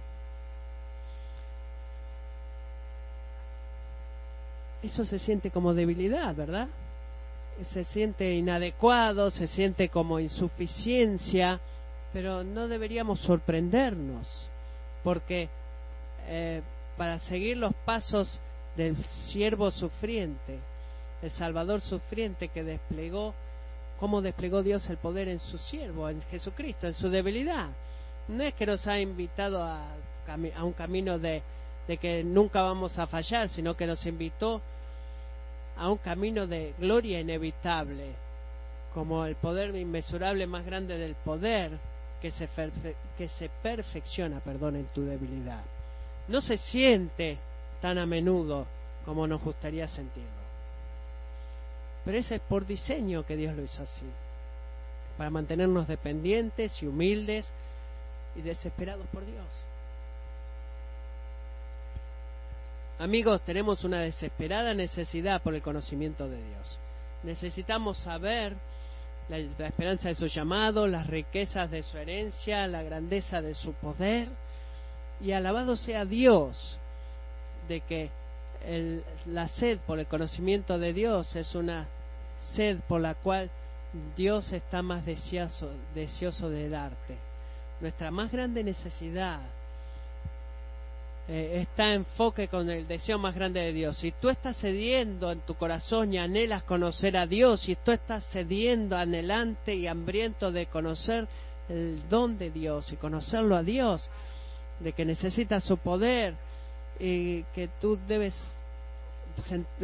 eso 4.84 5.06
se 5.06 5.20
siente 5.20 5.52
como 5.52 5.74
debilidad, 5.74 6.36
¿verdad? 6.36 6.68
Se 7.74 7.84
siente 7.86 8.34
inadecuado, 8.34 9.30
se 9.30 9.48
siente 9.48 9.90
como 9.90 10.20
insuficiencia, 10.20 11.60
pero 12.14 12.44
no 12.44 12.68
deberíamos 12.68 13.20
sorprendernos, 13.22 14.50
porque 15.04 15.50
eh, 16.28 16.62
para 16.98 17.20
seguir 17.20 17.58
los 17.58 17.74
pasos 17.86 18.40
del 18.76 18.98
siervo 19.28 19.70
sufriente, 19.70 20.60
el 21.22 21.32
Salvador 21.32 21.82
sufriente 21.82 22.48
que 22.48 22.64
desplegó, 22.64 23.36
cómo 24.02 24.20
desplegó 24.20 24.64
Dios 24.64 24.90
el 24.90 24.98
poder 24.98 25.28
en 25.28 25.38
su 25.38 25.60
siervo, 25.60 26.10
en 26.10 26.24
Jesucristo, 26.24 26.88
en 26.88 26.96
su 26.96 27.08
debilidad. 27.08 27.68
No 28.30 28.44
es 28.44 28.56
que 28.56 28.66
nos 28.66 28.88
ha 28.88 29.00
invitado 29.00 29.62
a, 29.64 29.86
un 30.64 30.74
camino 30.74 31.20
de, 31.20 31.44
de 31.88 31.98
que 31.98 32.24
nunca 32.24 32.64
vamos 32.64 32.98
a 32.98 33.06
fallar, 33.06 33.48
sino 33.50 33.78
que 33.78 33.86
nos 33.86 34.04
invitó 34.08 34.60
a 35.78 35.88
un 35.88 36.00
camino 36.00 36.48
de 36.48 36.74
gloria 36.80 37.20
inevitable, 37.20 38.16
como 38.92 39.24
el 39.24 39.36
poder 39.36 39.76
inmesurable 39.76 40.48
más 40.48 40.66
grande 40.66 40.98
del 40.98 41.14
poder 41.14 41.78
que 42.20 42.32
se, 42.32 42.50
que 43.20 43.30
se 43.30 43.50
perfecciona 43.62 44.40
perdón, 44.40 44.78
en 44.78 44.86
tu 44.86 45.04
debilidad. 45.04 45.62
No 46.28 46.42
se 46.42 46.58
siente 46.58 47.38
tan 47.80 48.00
a 48.00 48.08
menudo 48.08 48.66
como 49.06 49.28
nos 49.28 49.44
gustaría 49.44 49.88
sentirlo. 49.88 50.41
Pero 52.04 52.18
ese 52.18 52.36
es 52.36 52.42
por 52.42 52.66
diseño 52.66 53.26
que 53.26 53.36
Dios 53.36 53.56
lo 53.56 53.64
hizo 53.64 53.84
así, 53.84 54.06
para 55.18 55.30
mantenernos 55.30 55.88
dependientes 55.88 56.82
y 56.82 56.88
humildes 56.88 57.52
y 58.36 58.42
desesperados 58.42 59.06
por 59.12 59.26
Dios. 59.26 59.46
Amigos, 63.02 63.42
tenemos 63.44 63.84
una 63.84 64.02
desesperada 64.02 64.76
necesidad 64.76 65.42
por 65.42 65.56
el 65.56 65.62
conocimiento 65.62 66.30
de 66.30 66.38
Dios. 66.38 66.78
Necesitamos 67.24 67.98
saber 67.98 68.56
la, 69.28 69.38
esperanza 69.66 70.10
de 70.10 70.16
su 70.16 70.28
llamado, 70.28 70.88
las 70.88 71.08
riquezas 71.08 71.72
de 71.72 71.84
su 71.84 71.98
herencia, 71.98 72.68
la 72.68 72.84
grandeza 72.84 73.42
de 73.42 73.54
su 73.54 73.74
poder. 73.74 74.30
Y 75.20 75.32
alabado 75.32 75.78
sea 75.78 76.06
Dios 76.06 76.78
de 77.68 77.82
que 77.82 78.10
la 79.28 79.48
sed 79.48 79.80
por 79.80 80.00
el 80.00 80.08
conocimiento 80.08 80.78
de 80.78 80.94
Dios 80.94 81.36
es 81.36 81.56
una 81.56 81.88
sed 82.54 82.80
por 82.88 83.02
la 83.02 83.16
cual 83.16 83.50
Dios 84.16 84.52
está 84.54 84.82
más 84.82 85.06
deseoso, 85.06 85.72
deseoso 85.94 86.50
de 86.50 86.70
darte. 86.70 87.18
Nuestra 87.80 88.12
más 88.12 88.32
grande 88.32 88.64
necesidad 88.64 89.40
eh, 91.28 91.62
está 91.62 91.94
enfoque 91.94 92.48
con 92.48 92.70
el 92.70 92.88
deseo 92.88 93.18
más 93.18 93.36
grande 93.36 93.60
de 93.60 93.74
Dios. 93.74 93.98
Si 93.98 94.12
tú 94.12 94.30
estás 94.30 94.58
cediendo 94.58 95.32
en 95.32 95.42
tu 95.42 95.56
corazón 95.56 96.14
y 96.14 96.18
anhelas 96.18 96.64
conocer 96.64 97.18
a 97.18 97.28
Dios, 97.28 97.62
si 97.62 97.76
tú 97.76 97.92
estás 97.92 98.26
cediendo, 98.32 98.98
anhelante 98.98 99.76
y 99.76 99.88
hambriento 99.88 100.52
de 100.52 100.68
conocer 100.68 101.28
el 101.70 102.02
don 102.10 102.38
de 102.38 102.52
Dios 102.52 102.92
y 102.92 102.98
conocerlo 102.98 103.56
a 103.56 103.64
Dios, 103.64 104.10
de 104.80 104.94
que 104.94 105.06
necesitas 105.06 105.64
su 105.64 105.78
poder 105.78 106.36
y 107.00 107.44
que 107.54 107.70
tú 107.80 108.00
debes 108.08 108.34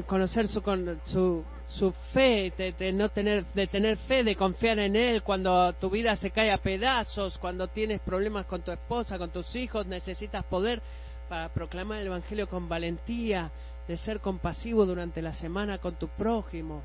conocer 0.05 0.47
su, 0.47 0.61
su, 1.05 1.43
su 1.67 1.91
fe, 2.13 2.53
de, 2.57 2.91
no 2.93 3.09
tener, 3.09 3.45
de 3.53 3.67
tener 3.67 3.97
fe, 3.97 4.23
de 4.23 4.35
confiar 4.35 4.79
en 4.79 4.95
Él 4.95 5.23
cuando 5.23 5.73
tu 5.73 5.89
vida 5.89 6.15
se 6.15 6.31
cae 6.31 6.51
a 6.51 6.57
pedazos, 6.57 7.37
cuando 7.37 7.67
tienes 7.67 8.01
problemas 8.01 8.45
con 8.45 8.61
tu 8.61 8.71
esposa, 8.71 9.17
con 9.17 9.29
tus 9.29 9.55
hijos, 9.55 9.87
necesitas 9.87 10.43
poder 10.45 10.81
para 11.29 11.49
proclamar 11.49 11.99
el 11.99 12.07
Evangelio 12.07 12.47
con 12.47 12.69
valentía, 12.69 13.51
de 13.87 13.97
ser 13.97 14.19
compasivo 14.19 14.85
durante 14.85 15.21
la 15.21 15.33
semana 15.33 15.77
con 15.77 15.95
tu 15.95 16.07
prójimo. 16.09 16.83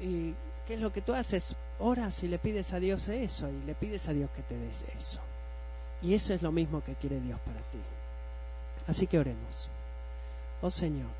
¿Y 0.00 0.34
qué 0.66 0.74
es 0.74 0.80
lo 0.80 0.92
que 0.92 1.02
tú 1.02 1.12
haces? 1.12 1.56
Oras 1.78 2.22
y 2.22 2.28
le 2.28 2.38
pides 2.38 2.72
a 2.72 2.78
Dios 2.78 3.06
eso, 3.08 3.48
y 3.48 3.64
le 3.64 3.74
pides 3.74 4.06
a 4.08 4.12
Dios 4.12 4.30
que 4.30 4.42
te 4.42 4.56
des 4.56 4.76
eso. 4.98 5.20
Y 6.00 6.14
eso 6.14 6.32
es 6.32 6.42
lo 6.42 6.52
mismo 6.52 6.82
que 6.82 6.94
quiere 6.94 7.20
Dios 7.20 7.38
para 7.40 7.60
ti. 7.70 7.78
Así 8.86 9.06
que 9.06 9.18
oremos. 9.18 9.68
Oh 10.60 10.70
Señor, 10.70 11.10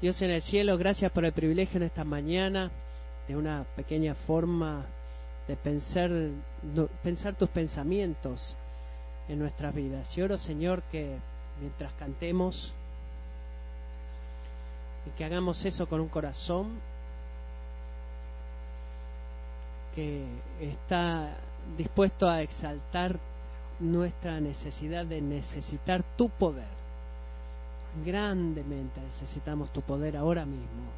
Dios 0.00 0.20
en 0.20 0.30
el 0.30 0.42
cielo, 0.42 0.76
gracias 0.76 1.10
por 1.12 1.24
el 1.24 1.32
privilegio 1.32 1.78
en 1.78 1.84
esta 1.84 2.04
mañana 2.04 2.70
de 3.26 3.36
una 3.36 3.64
pequeña 3.76 4.14
forma 4.26 4.84
de 5.48 5.56
pensar, 5.56 6.10
pensar 7.02 7.34
tus 7.36 7.48
pensamientos 7.50 8.54
en 9.28 9.38
nuestras 9.38 9.74
vidas. 9.74 10.16
Y 10.16 10.22
oro, 10.22 10.36
Señor, 10.38 10.82
que 10.84 11.16
mientras 11.60 11.92
cantemos 11.94 12.72
y 15.06 15.10
que 15.10 15.24
hagamos 15.24 15.64
eso 15.64 15.86
con 15.86 16.00
un 16.00 16.08
corazón 16.08 16.80
que 19.94 20.24
está 20.60 21.36
dispuesto 21.76 22.28
a 22.28 22.42
exaltar 22.42 23.18
nuestra 23.80 24.40
necesidad 24.40 25.04
de 25.06 25.20
necesitar 25.20 26.02
tu 26.16 26.28
poder. 26.28 26.68
Grandemente 28.04 29.00
necesitamos 29.00 29.72
tu 29.72 29.82
poder 29.82 30.16
ahora 30.16 30.44
mismo. 30.44 30.90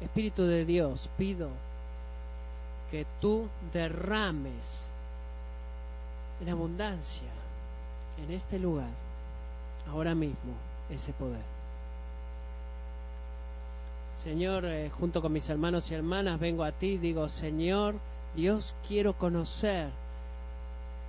Espíritu 0.00 0.44
de 0.44 0.64
Dios, 0.64 1.08
pido 1.16 1.50
que 2.90 3.06
tú 3.20 3.48
derrames 3.72 4.66
en 6.40 6.48
abundancia 6.48 7.30
en 8.18 8.32
este 8.32 8.58
lugar, 8.58 8.90
ahora 9.88 10.14
mismo, 10.14 10.54
ese 10.90 11.12
poder. 11.12 11.40
Señor, 14.22 14.64
eh, 14.64 14.90
junto 14.90 15.22
con 15.22 15.32
mis 15.32 15.48
hermanos 15.48 15.90
y 15.90 15.94
hermanas, 15.94 16.38
vengo 16.38 16.64
a 16.64 16.72
ti 16.72 16.92
y 16.92 16.98
digo, 16.98 17.28
Señor, 17.28 17.94
Dios, 18.36 18.74
quiero 18.86 19.14
conocer 19.14 19.90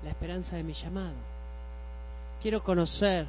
la 0.04 0.10
esperanza 0.10 0.56
de 0.56 0.64
mi 0.64 0.74
llamado. 0.74 1.16
Quiero 2.42 2.64
conocer 2.64 3.26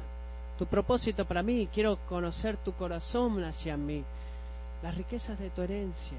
tu 0.57 0.65
propósito 0.65 1.25
para 1.25 1.43
mí, 1.43 1.67
quiero 1.73 1.97
conocer 2.07 2.57
tu 2.57 2.73
corazón 2.73 3.43
hacia 3.43 3.75
mí, 3.77 4.03
las 4.81 4.95
riquezas 4.95 5.37
de 5.39 5.49
tu 5.49 5.61
herencia. 5.61 6.17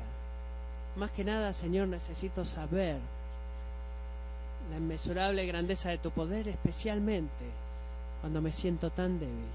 Más 0.97 1.11
que 1.11 1.25
nada, 1.25 1.53
Señor, 1.53 1.89
necesito 1.89 2.45
saber 2.45 2.99
la 4.71 4.79
inmesurable 4.79 5.47
grandeza 5.47 5.91
de 5.91 5.99
tu 5.99 6.11
poder, 6.11 6.49
especialmente 6.49 7.45
cuando 8.21 8.41
me 8.41 8.53
siento 8.53 8.91
tan 8.91 9.19
débil. 9.19 9.51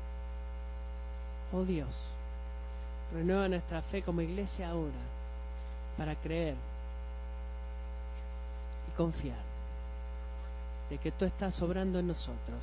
Oh 1.53 1.63
Dios, 1.63 1.93
renueva 3.13 3.47
nuestra 3.47 3.81
fe 3.83 4.01
como 4.03 4.21
iglesia 4.21 4.69
ahora 4.69 4.91
para 5.97 6.15
creer 6.15 6.55
y 8.87 8.95
confiar 8.95 9.50
que 10.97 11.11
tú 11.11 11.25
estás 11.25 11.61
obrando 11.61 11.99
en 11.99 12.07
nosotros 12.07 12.59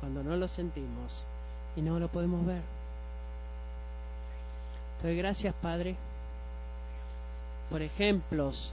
cuando 0.00 0.22
no 0.22 0.36
lo 0.36 0.48
sentimos 0.48 1.24
y 1.76 1.82
no 1.82 1.98
lo 1.98 2.08
podemos 2.08 2.44
ver. 2.46 2.62
Doy 5.02 5.16
gracias, 5.16 5.54
Padre, 5.60 5.96
por 7.70 7.82
ejemplos 7.82 8.72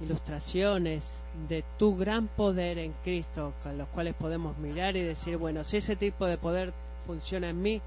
ilustraciones 0.00 1.02
de 1.48 1.64
tu 1.78 1.96
gran 1.96 2.28
poder 2.28 2.78
en 2.78 2.92
Cristo, 3.04 3.52
con 3.62 3.76
los 3.76 3.88
cuales 3.88 4.14
podemos 4.14 4.56
mirar 4.58 4.96
y 4.96 5.02
decir, 5.02 5.36
bueno, 5.36 5.64
si 5.64 5.78
ese 5.78 5.96
tipo 5.96 6.26
de 6.26 6.38
poder 6.38 6.72
funciona 7.06 7.50
en 7.50 7.60
mí, 7.60 7.80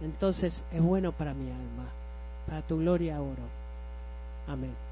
entonces 0.00 0.62
es 0.72 0.80
bueno 0.80 1.12
para 1.12 1.34
mi 1.34 1.50
alma, 1.50 1.86
para 2.46 2.62
tu 2.62 2.78
gloria 2.78 3.20
oro. 3.20 3.42
Amén. 4.46 4.87